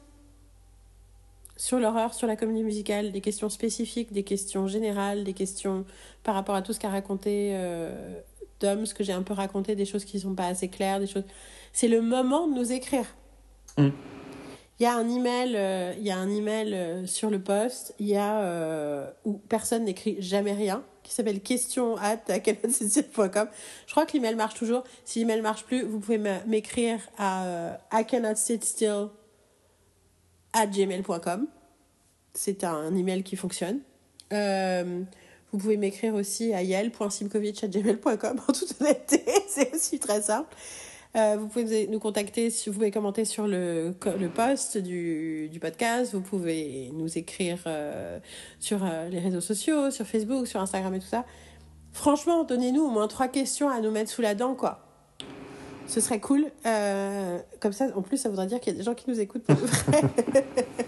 [1.56, 5.84] sur l'horreur, sur la comédie musicale, des questions spécifiques, des questions générales, des questions
[6.22, 8.20] par rapport à tout ce qu'a raconté euh,
[8.60, 11.00] Dom, ce que j'ai un peu raconté, des choses qui ne sont pas assez claires,
[11.00, 11.24] des choses.
[11.72, 13.06] C'est le moment de nous écrire.
[13.78, 13.90] Mm.
[14.82, 17.94] Il y a un email, euh, il y a un email euh, sur le post,
[18.00, 24.06] il y a euh, où personne n'écrit jamais rien, qui s'appelle question at Je crois
[24.06, 24.82] que l'email marche toujours.
[25.04, 29.10] Si l'email marche plus, vous pouvez m'écrire à I cannot sit still
[30.52, 31.46] at gmail.com.
[32.34, 33.80] C'est un email qui fonctionne.
[34.32, 40.48] Vous pouvez m'écrire aussi à yael.simkovic.gmail.com en toute honnêteté, c'est aussi très simple.
[41.14, 46.14] Euh, vous pouvez nous contacter, vous pouvez commenter sur le, le post du, du podcast,
[46.14, 48.18] vous pouvez nous écrire euh,
[48.60, 51.26] sur euh, les réseaux sociaux, sur Facebook, sur Instagram et tout ça.
[51.92, 54.86] Franchement, donnez-nous au moins trois questions à nous mettre sous la dent, quoi.
[55.86, 56.50] Ce serait cool.
[57.60, 59.42] Comme ça, en plus, ça voudrait dire qu'il y a des gens qui nous écoutent
[59.42, 60.00] pour vrai.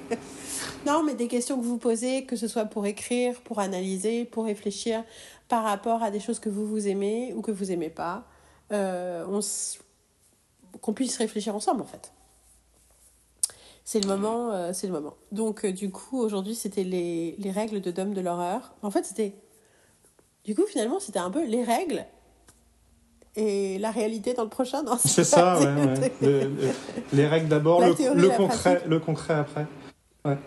[0.86, 4.46] non, mais des questions que vous posez, que ce soit pour écrire, pour analyser, pour
[4.46, 5.05] réfléchir
[5.48, 8.26] par rapport à des choses que vous vous aimez ou que vous aimez pas.
[8.70, 9.42] On
[10.80, 12.12] qu'on puisse réfléchir ensemble en fait.
[13.84, 15.14] C'est le moment, euh, c'est le moment.
[15.30, 18.74] Donc euh, du coup aujourd'hui c'était les, les règles de Dom de l'horreur.
[18.82, 19.34] En fait c'était,
[20.44, 22.05] du coup finalement c'était un peu les règles
[23.36, 24.82] et la réalité dans le prochain.
[24.82, 26.12] Non, c'est ça, ouais, ouais.
[26.22, 26.70] Le, le,
[27.12, 29.66] les règles d'abord, le, le concret, le concret après.
[30.24, 30.38] Ouais.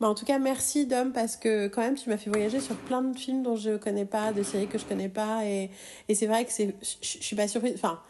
[0.00, 2.74] Bah en tout cas, merci Dom parce que quand même tu m'as fait voyager sur
[2.74, 5.70] plein de films dont je connais pas, de séries que je connais pas et,
[6.08, 7.74] et c'est vrai que c'est je suis pas surprise.
[7.74, 8.00] Enfin,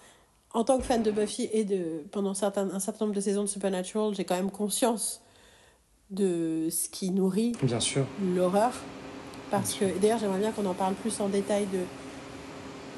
[0.53, 3.43] en tant que fan de Buffy et de pendant certains, un certain nombre de saisons
[3.43, 5.23] de Supernatural, j'ai quand même conscience
[6.11, 7.53] de ce qui nourrit
[8.35, 8.73] l'horreur.
[9.51, 11.81] Parce que d'ailleurs j'aimerais bien qu'on en parle plus en détail de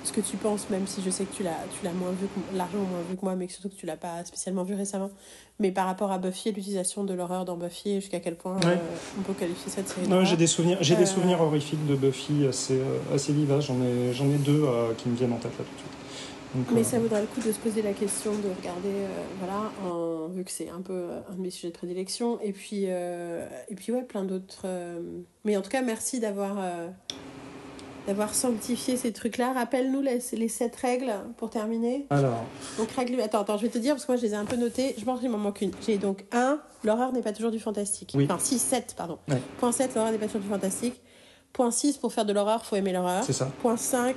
[0.05, 2.27] ce que tu penses même si je sais que tu l'as tu l'as moins vu
[2.55, 5.11] largement moins vu que moi mais surtout que tu l'as pas spécialement vu récemment.
[5.61, 8.67] Mais par rapport à Buffy et l'utilisation de l'horreur dans Buffy jusqu'à quel point ouais.
[8.67, 10.99] euh, on peut qualifier cette série non j'ai des souvenirs j'ai euh...
[10.99, 12.81] des souvenirs horrifiques de Buffy assez
[13.15, 13.67] assez vivaces.
[13.67, 16.02] J'en ai j'en ai deux euh, qui me viennent en tête là tout de suite
[16.55, 16.85] donc, Mais euh...
[16.85, 19.71] ça vaudrait le coup de se poser la question, de regarder, euh, voilà,
[20.35, 22.39] vu que c'est un peu un de mes sujets de prédilection.
[22.41, 24.63] Et puis, euh, et puis ouais, plein d'autres.
[24.65, 25.01] Euh,
[25.45, 26.59] mais en tout cas, merci d'avoir
[28.07, 29.53] d'avoir sanctifié ces trucs-là.
[29.53, 32.07] Rappelle-nous les, les sept règles pour terminer.
[32.11, 32.45] Alors.
[32.79, 33.21] Donc, règle.
[33.21, 34.95] Attends, attends, je vais te dire, parce que moi, je les ai un peu notées.
[34.99, 35.71] Je pense qu'il m'en manque une.
[35.87, 38.13] J'ai donc 1, l'horreur n'est pas toujours du fantastique.
[38.17, 38.27] Oui.
[38.29, 39.19] Enfin, 6, 7, pardon.
[39.29, 39.41] Ouais.
[39.59, 41.01] Point 7, l'horreur n'est pas toujours du fantastique.
[41.53, 43.23] Point 6, pour faire de l'horreur, il faut aimer l'horreur.
[43.25, 43.51] C'est ça.
[43.61, 44.17] Point 5,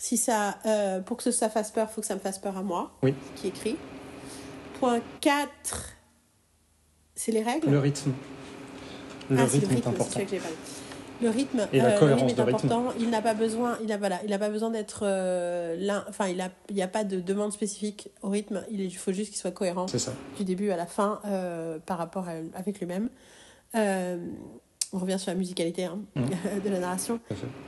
[0.00, 2.56] si ça, euh, pour que ça fasse peur, il faut que ça me fasse peur
[2.56, 2.90] à moi.
[3.02, 3.14] Oui.
[3.36, 3.76] Qui écrit.
[4.78, 5.92] Point 4,
[7.14, 7.70] c'est les règles.
[7.70, 8.12] Le rythme.
[9.28, 10.20] Le ah, rythme, le rythme est important.
[11.20, 12.88] Le rythme, Et la euh, cohérence le rythme est important.
[12.88, 13.02] Rythme.
[13.02, 16.00] Il n'a pas besoin, il a voilà, il a pas besoin d'être euh.
[16.08, 18.64] Enfin, il a, il n'y a pas de demande spécifique au rythme.
[18.70, 20.14] Il, faut juste qu'il soit cohérent ça.
[20.38, 23.10] du début à la fin euh, par rapport à, avec lui-même.
[24.92, 26.60] Euh, on revient sur la musicalité hein, Mmh.
[26.64, 27.20] de la narration.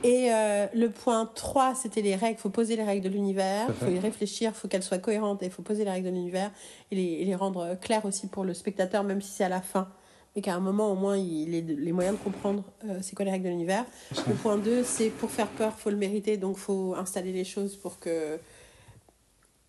[0.03, 2.37] Et euh, le point 3, c'était les règles.
[2.39, 4.97] Il faut poser les règles de l'univers, il faut y réfléchir, il faut qu'elles soient
[4.97, 6.51] cohérentes et il faut poser les règles de l'univers
[6.91, 9.61] et les, et les, rendre claires aussi pour le spectateur, même si c'est à la
[9.61, 9.89] fin.
[10.35, 13.23] Mais qu'à un moment, au moins, il ait les moyens de comprendre euh, c'est quoi
[13.23, 13.85] les règles de l'univers.
[14.27, 17.31] Le point 2, c'est pour faire peur, il faut le mériter, donc il faut installer
[17.31, 18.39] les choses pour que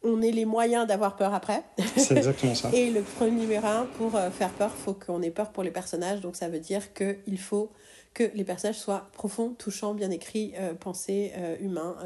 [0.04, 1.64] on ait les moyens d'avoir peur après.
[1.96, 2.70] C'est exactement ça.
[2.74, 5.62] Et le premier numéro 1, pour euh, faire peur, il faut qu'on ait peur pour
[5.62, 6.20] les personnages.
[6.20, 7.70] Donc ça veut dire qu'il faut
[8.12, 11.96] que les personnages soient profonds, touchants, bien écrits, euh, pensés, euh, humains.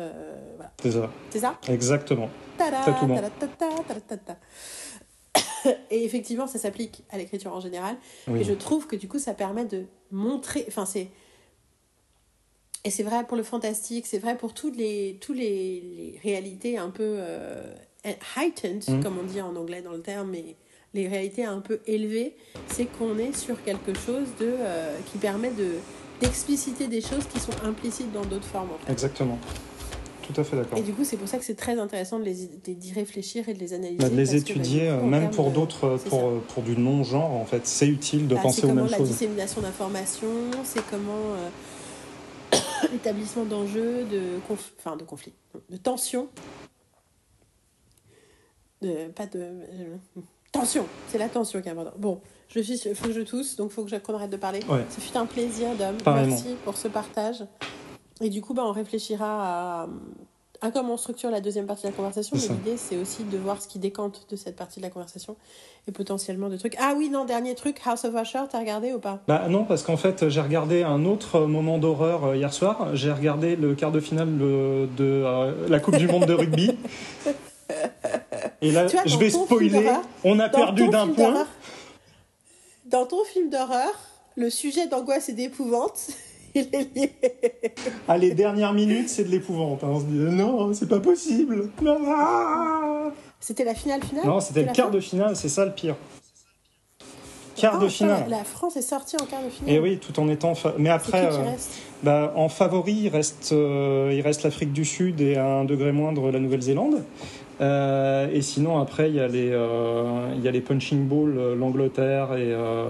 [0.56, 0.72] voilà.
[0.82, 1.10] C'est ça.
[1.30, 1.58] C'est ça?
[1.68, 2.30] Exactement.
[2.56, 4.36] Tada, tada, tada, tada,
[5.90, 7.96] Et effectivement, ça s'applique à l'écriture en général.
[8.26, 8.40] Oui.
[8.40, 10.64] Et je trouve que du coup, ça permet de montrer...
[10.68, 11.08] Enfin, c'est...
[12.84, 16.78] Et c'est vrai pour le fantastique, c'est vrai pour toutes les, toutes les, les réalités
[16.78, 19.02] un peu euh, heightened, mmh.
[19.02, 20.56] comme on dit en anglais dans le terme, mais
[20.94, 22.34] les réalités un peu élevées,
[22.68, 25.74] c'est qu'on est sur quelque chose de, euh, qui permet de,
[26.20, 28.70] d'expliciter des choses qui sont implicites dans d'autres formes.
[28.70, 28.92] En fait.
[28.92, 29.38] Exactement.
[30.22, 30.78] Tout à fait d'accord.
[30.78, 33.72] Et du coup, c'est pour ça que c'est très intéressant d'y réfléchir et de les
[33.72, 33.96] analyser.
[33.96, 37.46] Bah, de les étudier, que, bah, même pour d'autres, pour, pour, pour du non-genre, en
[37.46, 37.66] fait.
[37.66, 38.90] C'est utile de bah, penser aux mêmes choses.
[38.90, 41.34] C'est comment la dissémination d'informations, c'est comment...
[42.52, 42.56] Euh,
[42.92, 44.72] l'établissement d'enjeux, de, conf...
[44.78, 45.34] enfin, de conflits,
[45.70, 46.28] de tensions.
[48.82, 49.40] De, pas de.
[49.40, 49.96] Euh,
[50.52, 51.98] tension, c'est la tension qui est importante.
[51.98, 54.60] Bon, je suis, faut que je tousse, donc il faut que qu'on arrête de parler.
[54.68, 54.84] Ouais.
[54.88, 55.96] Ce fut un plaisir, Dom.
[56.06, 57.44] Merci pour ce partage.
[58.20, 59.88] Et du coup, bah, on réfléchira à,
[60.60, 62.36] à comment on structure la deuxième partie de la conversation.
[62.36, 65.36] Mais l'idée, c'est aussi de voir ce qui décante de cette partie de la conversation
[65.86, 66.74] et potentiellement de trucs.
[66.80, 69.20] Ah oui, non, dernier truc, House of Usher, t'as regardé ou pas?
[69.28, 72.94] Bah non, parce qu'en fait, j'ai regardé un autre moment d'horreur hier soir.
[72.94, 76.76] J'ai regardé le quart de finale de, de euh, la Coupe du Monde de rugby.
[78.62, 79.90] Et là, vois, je vais spoiler.
[80.24, 81.46] On a perdu d'un point.
[82.86, 83.92] Dans ton film d'horreur,
[84.36, 86.08] le sujet d'angoisse et d'épouvante.
[86.54, 87.12] Il est lié.
[88.08, 89.84] Ah, les dernières minutes, c'est de l'épouvante.
[89.84, 89.88] Hein.
[89.90, 91.70] On se dit non, c'est pas possible.
[91.82, 95.94] Non c'était la finale finale Non, c'était le quart de finale, c'est ça le pire.
[97.54, 98.26] quart de Oh, putain, finale.
[98.30, 99.74] La, la France est sortie en quart de finale.
[99.74, 100.54] Et oui, tout en étant.
[100.56, 101.44] fa- Mais après, euh,
[102.02, 105.92] bah, en favori, il reste, euh, il reste l'Afrique du Sud et à un degré
[105.92, 107.04] moindre la Nouvelle-Zélande.
[107.60, 111.36] Euh, et sinon, après, il y a les, euh, il y a les punching balls,
[111.38, 112.52] euh, l'Angleterre et.
[112.52, 112.86] euh,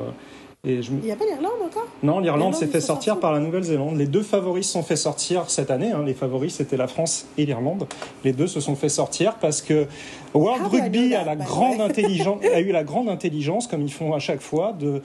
[0.64, 0.90] et je...
[0.90, 1.86] Il n'y a pas l'Irlande encore?
[2.02, 3.96] Non, l'Irlande s'est fait sortir par la Nouvelle-Zélande.
[3.96, 5.92] Les deux favoris se sont fait sortir cette année.
[5.92, 6.02] hein.
[6.04, 7.86] Les favoris, c'était la France et l'Irlande.
[8.24, 9.86] Les deux se sont fait sortir parce que
[10.34, 11.84] World Ah Rugby a, la bah grande ouais.
[11.88, 15.00] intelligence, a eu la grande intelligence, comme ils font à chaque fois, de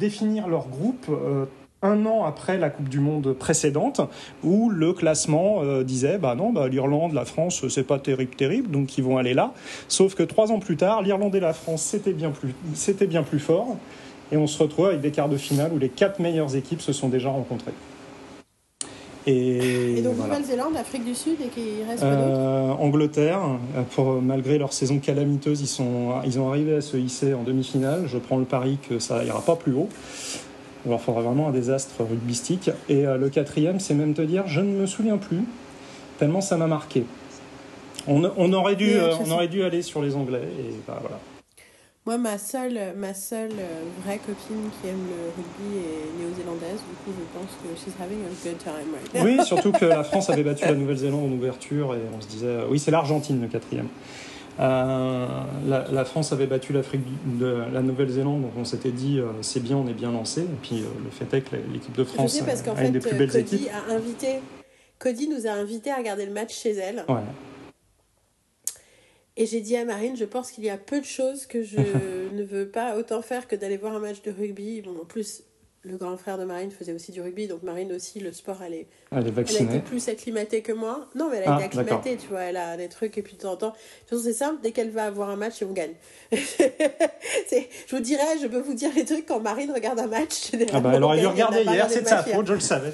[0.00, 1.06] définir leur groupe
[1.82, 4.00] un an après la Coupe du Monde précédente,
[4.42, 8.70] où le classement euh, disait bah non, bah, l'Irlande, la France, c'est pas terrible, terrible,
[8.70, 9.52] donc ils vont aller là.
[9.88, 13.22] Sauf que trois ans plus tard, l'Irlande et la France, c'était bien plus, c'était bien
[13.22, 13.76] plus fort.
[14.30, 16.92] Et on se retrouve avec des quarts de finale où les quatre meilleures équipes se
[16.92, 17.74] sont déjà rencontrées.
[19.26, 20.38] Et, Et donc voilà.
[20.38, 23.40] Nouvelle-Zélande, Afrique du Sud et qui reste Euh, Angleterre,
[23.76, 27.42] euh, pour, malgré leur saison calamiteuse, ils, sont, ils ont arrivé à se hisser en
[27.42, 28.04] demi-finale.
[28.06, 29.88] Je prends le pari que ça ira pas plus haut.
[30.86, 32.70] Il faudra vraiment un désastre rugbystique.
[32.88, 35.44] Et euh, le quatrième, c'est même te dire, je ne me souviens plus,
[36.18, 37.04] tellement ça m'a marqué.
[38.08, 40.42] On, on aurait dû, euh, on aurait dû aller sur les Anglais.
[40.58, 41.18] Et bah, voilà.
[42.04, 46.80] Moi, ma seule, ma seule euh, vraie copine qui aime le rugby est néo-zélandaise.
[46.80, 49.24] Du coup, je pense que she's having a good time right now.
[49.24, 52.56] Oui, surtout que la France avait battu la Nouvelle-Zélande en ouverture et on se disait,
[52.68, 53.86] oui, c'est l'Argentine le quatrième.
[54.60, 55.26] Euh,
[55.66, 57.00] la, la France avait battu l'Afrique,
[57.38, 60.42] de la Nouvelle-Zélande, donc on s'était dit, euh, c'est bien, on est bien lancé.
[60.42, 62.86] Et puis euh, le fait est que l'équipe de France sais parce qu'en a fait,
[62.86, 63.70] une des plus belles Cody équipes.
[63.72, 64.40] a invité.
[64.98, 67.04] Cody nous a invités à regarder le match chez elle.
[67.08, 67.22] Ouais.
[69.38, 71.78] Et j'ai dit à Marine, je pense qu'il y a peu de choses que je
[72.32, 74.82] ne veux pas autant faire que d'aller voir un match de rugby.
[74.82, 75.44] Bon, en plus,
[75.84, 78.74] le grand frère de Marine faisait aussi du rugby, donc Marine aussi, le sport, elle,
[78.74, 81.08] est, Elle est elle a été plus acclimatée que moi.
[81.16, 83.34] Non, mais elle a Ah, été acclimatée, tu vois, elle a des trucs, et puis
[83.34, 83.70] de temps en temps.
[83.70, 85.94] De toute façon, c'est simple, dès qu'elle va avoir un match, et on gagne.
[86.32, 90.52] Je vous dirais, je peux vous dire les trucs quand Marine regarde un match.
[90.72, 92.92] Ah bah, elle aurait dû regarder hier, c'est de sa faute, je le savais.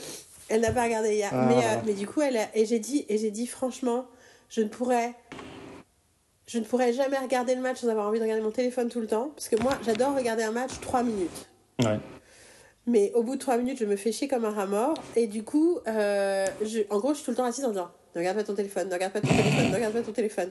[0.49, 1.29] Elle n'a pas regardé hier.
[1.31, 2.49] Ah, mais, euh, mais du coup, elle a...
[2.55, 4.07] et j'ai dit, et j'ai dit franchement,
[4.49, 5.15] je ne pourrais,
[6.47, 9.01] je ne pourrais jamais regarder le match sans avoir envie de regarder mon téléphone tout
[9.01, 11.49] le temps, parce que moi, j'adore regarder un match 3 minutes.
[11.85, 11.99] Ouais.
[12.89, 15.27] Mais au bout de 3 minutes, je me fais chier comme un rat mort, et
[15.27, 16.81] du coup, euh, je...
[16.91, 17.91] en gros, je suis tout le temps assise en disant.
[18.15, 20.51] Ne regarde pas ton téléphone, ne regarde pas ton téléphone, ne regarde pas ton téléphone.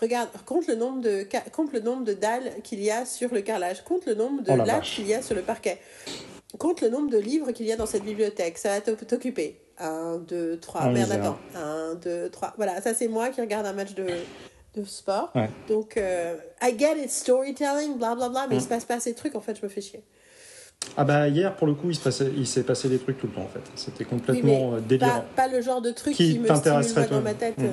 [0.00, 3.40] Regarde, compte le nombre de, compte le nombre de dalles qu'il y a sur le
[3.40, 5.78] carrelage, compte le nombre de Oh la lattes qu'il y a sur le parquet.
[6.58, 8.58] Compte le nombre de livres qu'il y a dans cette bibliothèque.
[8.58, 9.58] Ça va t'oc- t'occuper.
[9.78, 10.80] 1, 2, 3.
[10.84, 11.38] Ah, Merde, attends.
[11.56, 12.54] 1, 2, 3.
[12.56, 14.06] Voilà, ça c'est moi qui regarde un match de,
[14.74, 15.32] de sport.
[15.34, 15.48] Ouais.
[15.68, 18.62] Donc, euh, I get it, storytelling, blablabla, mais il Mm.
[18.62, 20.02] se passe pas ces trucs, en fait, je me fais chier.
[21.00, 23.48] Ah bah hier, pour le coup, il s'est passé des trucs tout le temps en
[23.48, 23.62] fait.
[23.76, 25.20] C'était complètement euh, délirant.
[25.36, 27.56] pas, pas le genre de truc Qui qui, me stimule t'intéresserait, dans toi ma tête.
[27.56, 27.66] Mm.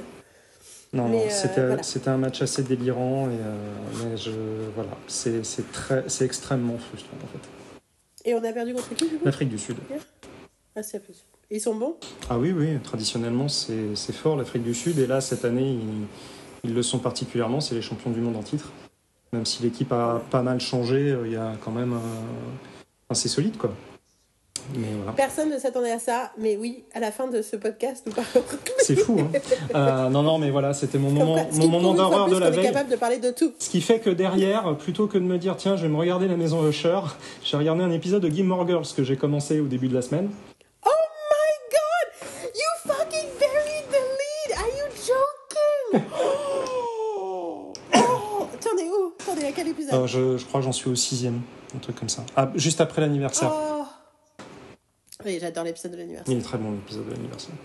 [0.93, 1.81] Non, Mais, non, euh, c'était voilà.
[1.81, 3.55] c'était un match assez délirant et euh,
[4.03, 4.29] mais je
[4.75, 8.29] voilà, c'est c'est très c'est extrêmement frustrant en fait.
[8.29, 9.25] Et on a perdu contre qui, du coup?
[9.25, 9.77] L'Afrique du Sud.
[10.75, 11.25] ah, c'est plus.
[11.49, 11.95] Ils sont bons?
[12.29, 16.69] Ah oui, oui, traditionnellement c'est c'est fort l'Afrique du Sud et là cette année ils,
[16.69, 18.71] ils le sont particulièrement, c'est les champions du monde en titre.
[19.33, 21.99] Même si l'équipe a pas mal changé, il y a quand même.
[23.13, 23.71] C'est solide quoi.
[24.73, 25.11] Mais voilà.
[25.11, 28.43] Personne ne s'attendait à ça, mais oui, à la fin de ce podcast, nous parlons.
[28.79, 29.29] C'est fou, hein.
[29.75, 32.65] Euh, non, non, mais voilà, c'était mon moment, quoi, mon moment d'horreur de la veille.
[32.65, 33.53] capable de parler de tout.
[33.59, 36.27] Ce qui fait que derrière, plutôt que de me dire tiens, je vais me regarder
[36.27, 36.99] la maison Usher,
[37.43, 40.31] j'ai regardé un épisode de Gilmore Girls que j'ai commencé au début de la semaine.
[40.83, 42.55] Oh my god!
[42.55, 44.57] You fucking buried the lead!
[44.57, 46.05] Are you joking?
[47.17, 48.47] Oh!
[48.59, 49.13] T'en es où?
[49.93, 51.41] Euh, je, je crois que j'en suis au sixième,
[51.75, 52.25] un truc comme ça.
[52.35, 53.51] Ah, juste après l'anniversaire.
[53.53, 53.83] Oh!
[55.25, 56.33] Oui, j'adore l'épisode de l'anniversaire.
[56.33, 57.55] Il est très bon l'épisode de l'anniversaire.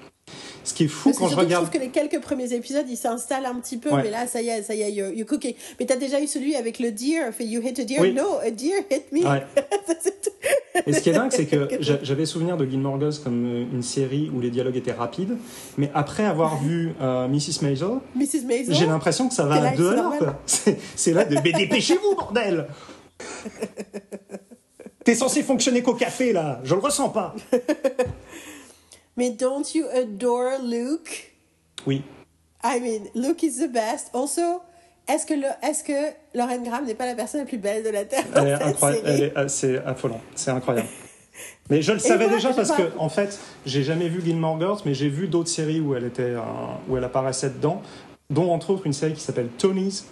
[0.62, 1.65] Ce qui est fou Parce que quand je regarde.
[1.65, 4.03] trouve que les quelques premiers épisodes, ils s'installent un petit peu, Ouais.
[4.03, 5.55] mais là, ça y est, ça y est, you're, you're cooking.
[5.78, 8.01] Mais t'as déjà eu celui avec le deer, fait you hit a deer?
[8.01, 8.12] Oui.
[8.12, 9.20] No, a deer hit me.
[9.27, 9.43] Ouais.
[10.87, 13.65] Et ce qui est dingue, c'est que j'a- j'avais souvenir de Gilmore Girls comme euh,
[13.73, 15.37] une série où les dialogues étaient rapides,
[15.77, 17.62] mais après avoir vu euh, Mrs.
[17.62, 18.45] Maisel, Mrs.
[18.47, 18.74] Maisel?
[18.74, 19.97] j'ai l'impression que ça va à deux.
[20.47, 21.37] C'est c'est là de.
[21.45, 22.66] Mais dépêchez-vous, bordel
[25.05, 27.35] T'es censé fonctionner qu'au café, là Je le ressens pas
[29.16, 31.32] Mais don't you adore Luke?
[31.87, 32.03] Oui.
[32.62, 34.11] I mean, Luke is the best.
[34.12, 34.62] Also,
[35.09, 37.91] est-ce que, le, est-ce que Lauren Graham n'est pas la personne la plus belle de
[37.91, 39.09] la Terre Elle est incroyable.
[39.09, 40.20] est, euh, c'est affolant.
[40.35, 40.89] C'est incroyable.
[41.70, 44.93] Mais je le savais déjà parce que, en fait, j'ai jamais vu Gilmore Girls, mais
[44.93, 46.41] j'ai vu d'autres séries où elle était, euh,
[46.89, 47.81] où elle apparaissait dedans,
[48.28, 50.07] dont entre autres une série qui s'appelle Tony's,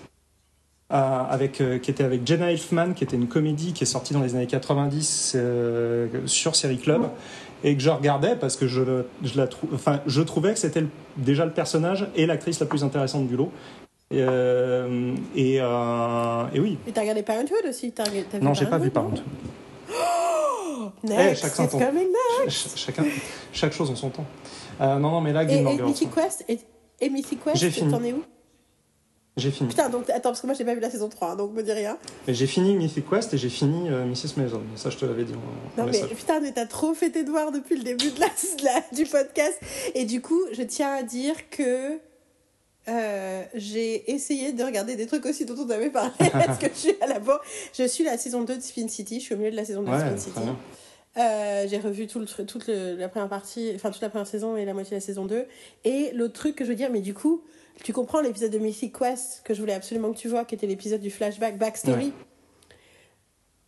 [0.92, 0.94] euh,
[1.28, 4.22] avec, euh, qui était avec Jenna Elfman, qui était une comédie qui est sortie dans
[4.22, 7.08] les années 90 euh, sur Série Club,
[7.64, 10.84] et que je regardais parce que je, je la trou- enfin, je trouvais que c'était
[11.16, 13.50] déjà le personnage et l'actrice la plus intéressante du lot.
[14.10, 16.78] Et, euh, et, euh, et oui.
[16.86, 19.24] Et t'as regardé Parenthood aussi t'as vu Non, j'ai pas vu Parenthood,
[19.90, 22.08] non Next, it's coming
[22.42, 22.48] next.
[22.48, 23.04] Ch- chacun,
[23.52, 24.24] chaque chose en son temps.
[24.80, 25.88] Non, non, mais là, Et, Gilmore et Girls.
[25.88, 26.58] Mythic Quest et,
[27.00, 28.22] et Mythic Quest, t'en es où?
[29.38, 29.68] J'ai fini.
[29.70, 31.72] Putain, donc attends, parce que moi j'ai pas vu la saison 3, donc me dis
[31.72, 31.96] rien.
[32.26, 34.34] Et J'ai fini Mythic Quest et j'ai fini euh, Mrs.
[34.36, 34.46] Mais
[34.76, 36.10] ça, je te l'avais dit en, en Non mais message.
[36.16, 39.58] putain, mais t'as trop fait devoirs depuis le début de la, de la- du podcast.
[39.94, 41.98] Et du coup, je tiens à dire que
[42.88, 46.78] euh, j'ai essayé de regarder des trucs aussi dont on avait parlé parce que je
[46.78, 47.40] suis à la bourre.
[47.76, 49.82] Je suis la saison 2 de Spin City, je suis au milieu de la saison
[49.82, 50.40] 2 de Spin City.
[51.16, 54.56] Euh, j'ai revu tout le, toute le- la première partie, enfin toute la première saison
[54.56, 55.46] et la moitié de la saison 2.
[55.84, 57.42] Et l'autre truc que je veux dire, mais du coup,
[57.82, 60.66] tu comprends l'épisode de Mythic Quest que je voulais absolument que tu vois, qui était
[60.66, 62.12] l'épisode du flashback backstory, Ouais.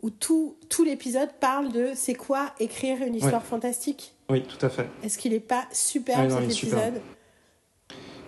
[0.02, 4.14] où tout, tout l'épisode parle de c'est quoi écrire une histoire fantastique.
[4.28, 4.88] Oui, tout à fait.
[5.02, 7.00] Est-ce qu'il est pas super Ouais, non, cet épisode?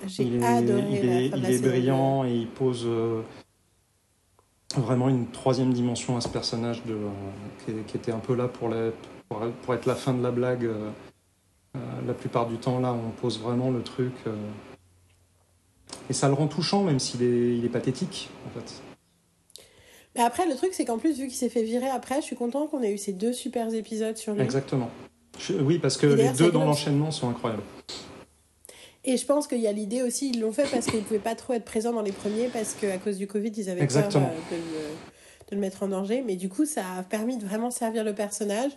[0.06, 3.22] J'ai Il est, adoré il est, il est brillant et il pose euh,
[4.76, 7.08] vraiment une troisième dimension à ce personnage de, euh,
[7.64, 8.90] qui, qui était un peu là pour, la,
[9.28, 10.64] pour, pour être la fin de la blague.
[10.64, 10.90] euh,
[12.06, 14.12] la plupart du temps, là, on pose vraiment le truc.
[16.10, 18.72] Et ça le rend touchant, même s'il est, il est pathétique, en fait.
[20.14, 22.36] Mais après, le truc, c'est qu'en plus, vu qu'il s'est fait virer après, je suis
[22.36, 24.42] content qu'on ait eu ces deux super épisodes sur lui.
[24.42, 24.90] Exactement.
[25.38, 27.62] Je- oui, parce que les deux dans l'enchaînement sont incroyables.
[29.04, 31.18] Et je pense qu'il y a l'idée aussi, ils l'ont fait parce qu'ils ne pouvaient
[31.18, 34.26] pas trop être présents dans les premiers, parce qu'à cause du Covid, ils avaient Exactement.
[34.26, 34.62] peur de, le,
[35.52, 36.22] de le mettre en danger.
[36.26, 38.72] Mais du coup, ça a permis de vraiment servir le personnage.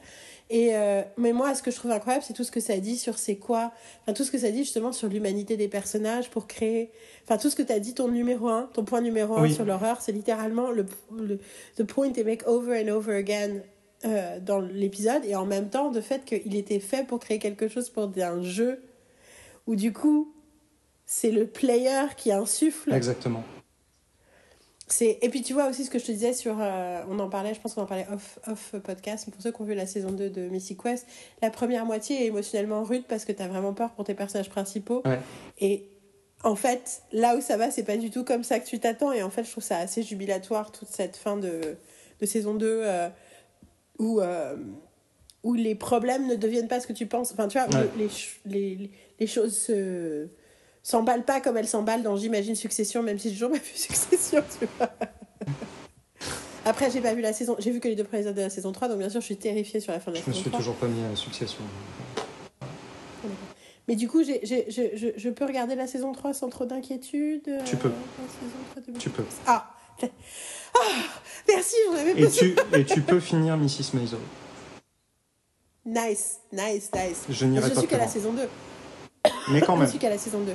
[0.52, 2.98] Et euh, mais moi, ce que je trouve incroyable, c'est tout ce que ça dit
[2.98, 3.72] sur c'est quoi,
[4.04, 6.92] enfin tout ce que ça dit justement sur l'humanité des personnages pour créer,
[7.24, 9.54] enfin tout ce que tu as dit, ton numéro un, ton point numéro un Oui.
[9.56, 10.86] sur l'horreur, c'est littéralement le,
[11.18, 11.40] le
[11.78, 13.62] the point they make over and over again
[14.06, 17.68] euh, dans l'épisode, et en même temps, de fait qu'il était fait pour créer quelque
[17.68, 18.84] chose pour un jeu
[19.66, 20.32] où du coup,
[21.08, 23.44] c'est le player qui insuffle Exactement.
[24.88, 27.28] C'est et puis tu vois aussi ce que je te disais sur euh, on en
[27.30, 29.88] parlait je pense qu'on en parlait off off podcast pour ceux qui ont vu la
[29.88, 31.08] saison 2 de Mythic Quest
[31.42, 35.02] la première moitié est émotionnellement rude parce que t'as vraiment peur pour tes personnages principaux
[35.06, 35.20] Ouais.
[35.60, 35.90] et
[36.44, 39.12] en fait là où ça va c'est pas du tout comme ça que tu t'attends
[39.12, 41.78] et en fait je trouve ça assez jubilatoire toute cette fin de,
[42.22, 43.10] de saison 2 euh,
[43.98, 44.56] où euh,
[45.42, 47.90] où les problèmes ne deviennent pas ce que tu penses enfin tu vois Ouais.
[47.98, 48.10] les,
[48.46, 50.28] les, les choses se
[50.88, 54.44] s'emballent pas comme elles s'emballent dans j'imagine Succession même si j'ai toujours pas vu Succession
[54.60, 54.90] tu vois
[56.64, 58.50] après j'ai pas vu la saison j'ai vu que les deux premiers épisodes de la
[58.52, 60.34] saison 3 donc bien sûr je suis terrifiée sur la fin de la Je me
[60.34, 61.62] saison suis 3 toujours pas mis à la succession.
[63.88, 67.48] mais du coup j'ai, je, je, je peux regarder la saison 3 sans trop d'inquiétude
[67.48, 67.90] euh, Tu peux.
[67.90, 69.26] la saison 3 de- Tu peux.
[69.48, 69.72] ah
[70.02, 70.80] ah
[71.48, 73.94] merci j'en avais Et pas tu, et tu peux finir Mrs.
[73.96, 74.20] Maisel.
[75.86, 78.48] nice nice nice Je n'irai je pas suis plus qu'à la saison 2
[79.52, 79.90] Mais quand je même.
[79.90, 80.54] suis qu'à la saison 2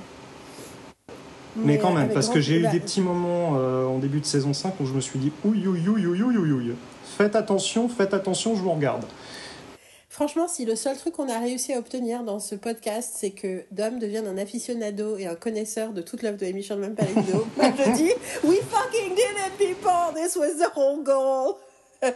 [1.56, 4.52] Mais quand même, parce que j'ai eu des petits moments euh, en début de saison
[4.52, 6.74] 5 où je me suis dit ouïe, ouïe, ouïe, ouïe, ouïe, ouïe, ouïe.
[7.18, 9.04] Faites attention, faites attention, je vous regarde.
[10.08, 13.64] Franchement, si le seul truc qu'on a réussi à obtenir dans ce podcast, c'est que
[13.70, 17.66] Dom devienne un aficionado et un connaisseur de toute l'œuvre de Amy Sherman Palladino, moi
[17.76, 18.10] je dis,
[18.44, 20.14] we fucking did it, people!
[20.14, 21.56] This was the whole goal!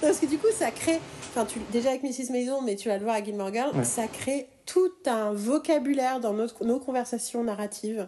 [0.00, 1.00] Parce que du coup, ça crée,
[1.30, 2.30] enfin, tu, déjà avec Mrs.
[2.32, 3.84] Maison, mais tu vas le voir à Gilmore Girl, Ouais.
[3.84, 8.06] ça crée tout un vocabulaire dans notre, nos conversations narratives.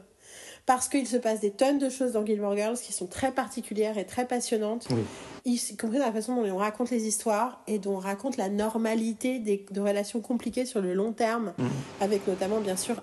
[0.65, 3.99] Parce qu'il se passe des tonnes de choses dans Gilmore Girls qui sont très particulières
[3.99, 5.03] et très passionnantes Oui.
[5.45, 8.49] y compris dans la façon dont on raconte les histoires et dont on raconte la
[8.49, 11.69] normalité des, de relations compliquées sur le long terme, Mhm.
[12.01, 12.97] avec notamment, bien sûr,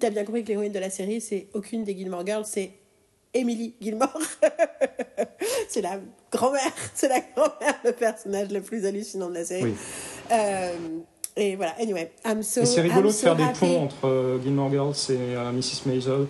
[0.00, 2.72] t'as bien compris que l'héroïne de la série, c'est aucune des Gilmore Girls, c'est
[3.32, 4.18] Emily Gilmore.
[5.68, 6.00] c'est la
[6.32, 9.62] grand-mère, c'est la grand-mère, le personnage le plus hallucinant de la série.
[9.64, 9.74] Oui.
[10.32, 10.72] Euh,
[11.36, 14.40] et voilà, anyway, I'm so c'est rigolo I'm de so faire des ponts entre euh,
[14.42, 15.82] Gilmore Girls et euh, Mrs.
[15.86, 16.26] Maisel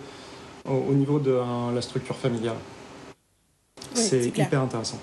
[0.67, 2.55] au, au niveau de euh, la structure familiale.
[3.95, 4.47] Oui, c'est clair.
[4.47, 4.99] hyper intéressant.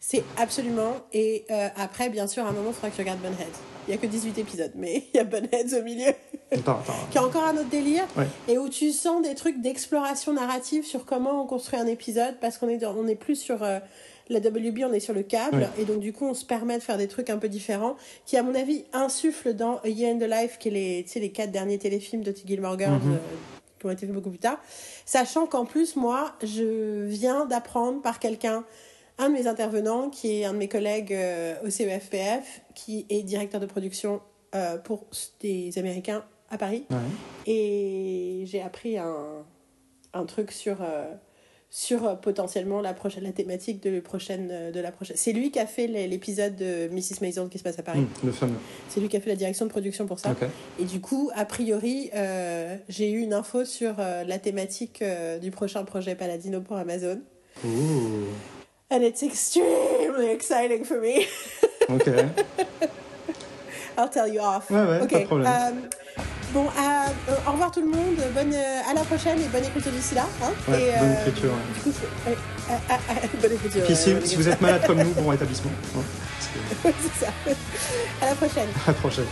[0.00, 0.94] C'est absolument.
[1.12, 3.36] Et euh, après, bien sûr, à un moment, il faudra que tu regardes Bunhead.
[3.86, 6.12] Il n'y a que 18 épisodes, mais il y a Bunhead au milieu.
[6.50, 6.92] Attends, attends.
[7.10, 8.26] qui a encore un autre délire Ouais.
[8.46, 12.58] et où tu sens des trucs d'exploration narrative sur comment on construit un épisode parce
[12.58, 13.78] qu'on est dans- on est plus sur euh,
[14.28, 15.68] la WB on est sur le câble Ouais.
[15.78, 17.96] et donc du coup on se permet de faire des trucs un peu différents
[18.26, 21.32] qui à mon avis insufflent dans A Year in the Life qui est les les
[21.32, 23.16] quatre derniers téléfilms de Gilmore Girls euh,
[23.82, 24.58] qui ont été faits beaucoup plus tard
[25.04, 28.64] sachant qu'en plus moi je viens d'apprendre par quelqu'un
[29.18, 33.22] un de mes intervenants qui est un de mes collègues euh, au CEFPF qui est
[33.22, 34.22] directeur de production
[34.54, 35.04] euh, pour
[35.40, 36.96] des Américains à Paris Ouais.
[37.52, 39.44] et j'ai appris un,
[40.14, 41.12] un truc sur, euh,
[41.74, 45.16] sur euh, potentiellement la, prochaine, la thématique de, prochaine, euh, de la prochaine.
[45.16, 47.22] C'est lui qui a fait l'épisode de Mrs.
[47.22, 48.00] Maison qui se passe à Paris.
[48.00, 48.58] Mmh, le fameux.
[48.90, 50.36] C'est lui qui a fait la direction de production pour ça.
[50.78, 55.02] Et du coup, a priori, euh, j'ai eu une info sur la thématique
[55.40, 57.20] du prochain projet Paladino pour Amazon.
[57.64, 58.28] Ooh.
[58.90, 61.26] And it's extremely exciting for me.
[61.88, 62.06] ok.
[63.96, 64.70] I'll tell you off.
[64.70, 65.88] Ouais, ouais, pas de problème.
[66.52, 67.08] Bon, euh,
[67.48, 70.26] au revoir tout le monde, bonne, euh, à la prochaine et bonne écriture d'ici là.
[70.42, 71.50] Hein ouais, et, bonne euh, écriture.
[71.50, 71.74] Ouais.
[71.74, 71.92] Du coup,
[72.28, 72.34] euh,
[73.40, 73.84] bonne écriture.
[73.84, 75.70] Puis si, si vous êtes malade comme nous, bon rétablissement.
[75.96, 76.02] Hein,
[76.82, 76.90] que...
[77.00, 77.32] c'est ça.
[78.20, 78.68] À la prochaine.
[78.84, 79.24] À la prochaine.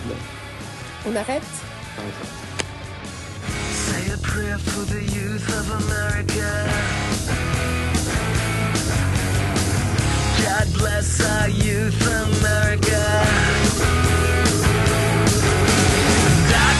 [1.06, 1.42] On arrête
[1.98, 2.14] Arrête.
[3.70, 6.68] Say a prayer for the youth of America.
[10.42, 13.26] God bless our youth, America.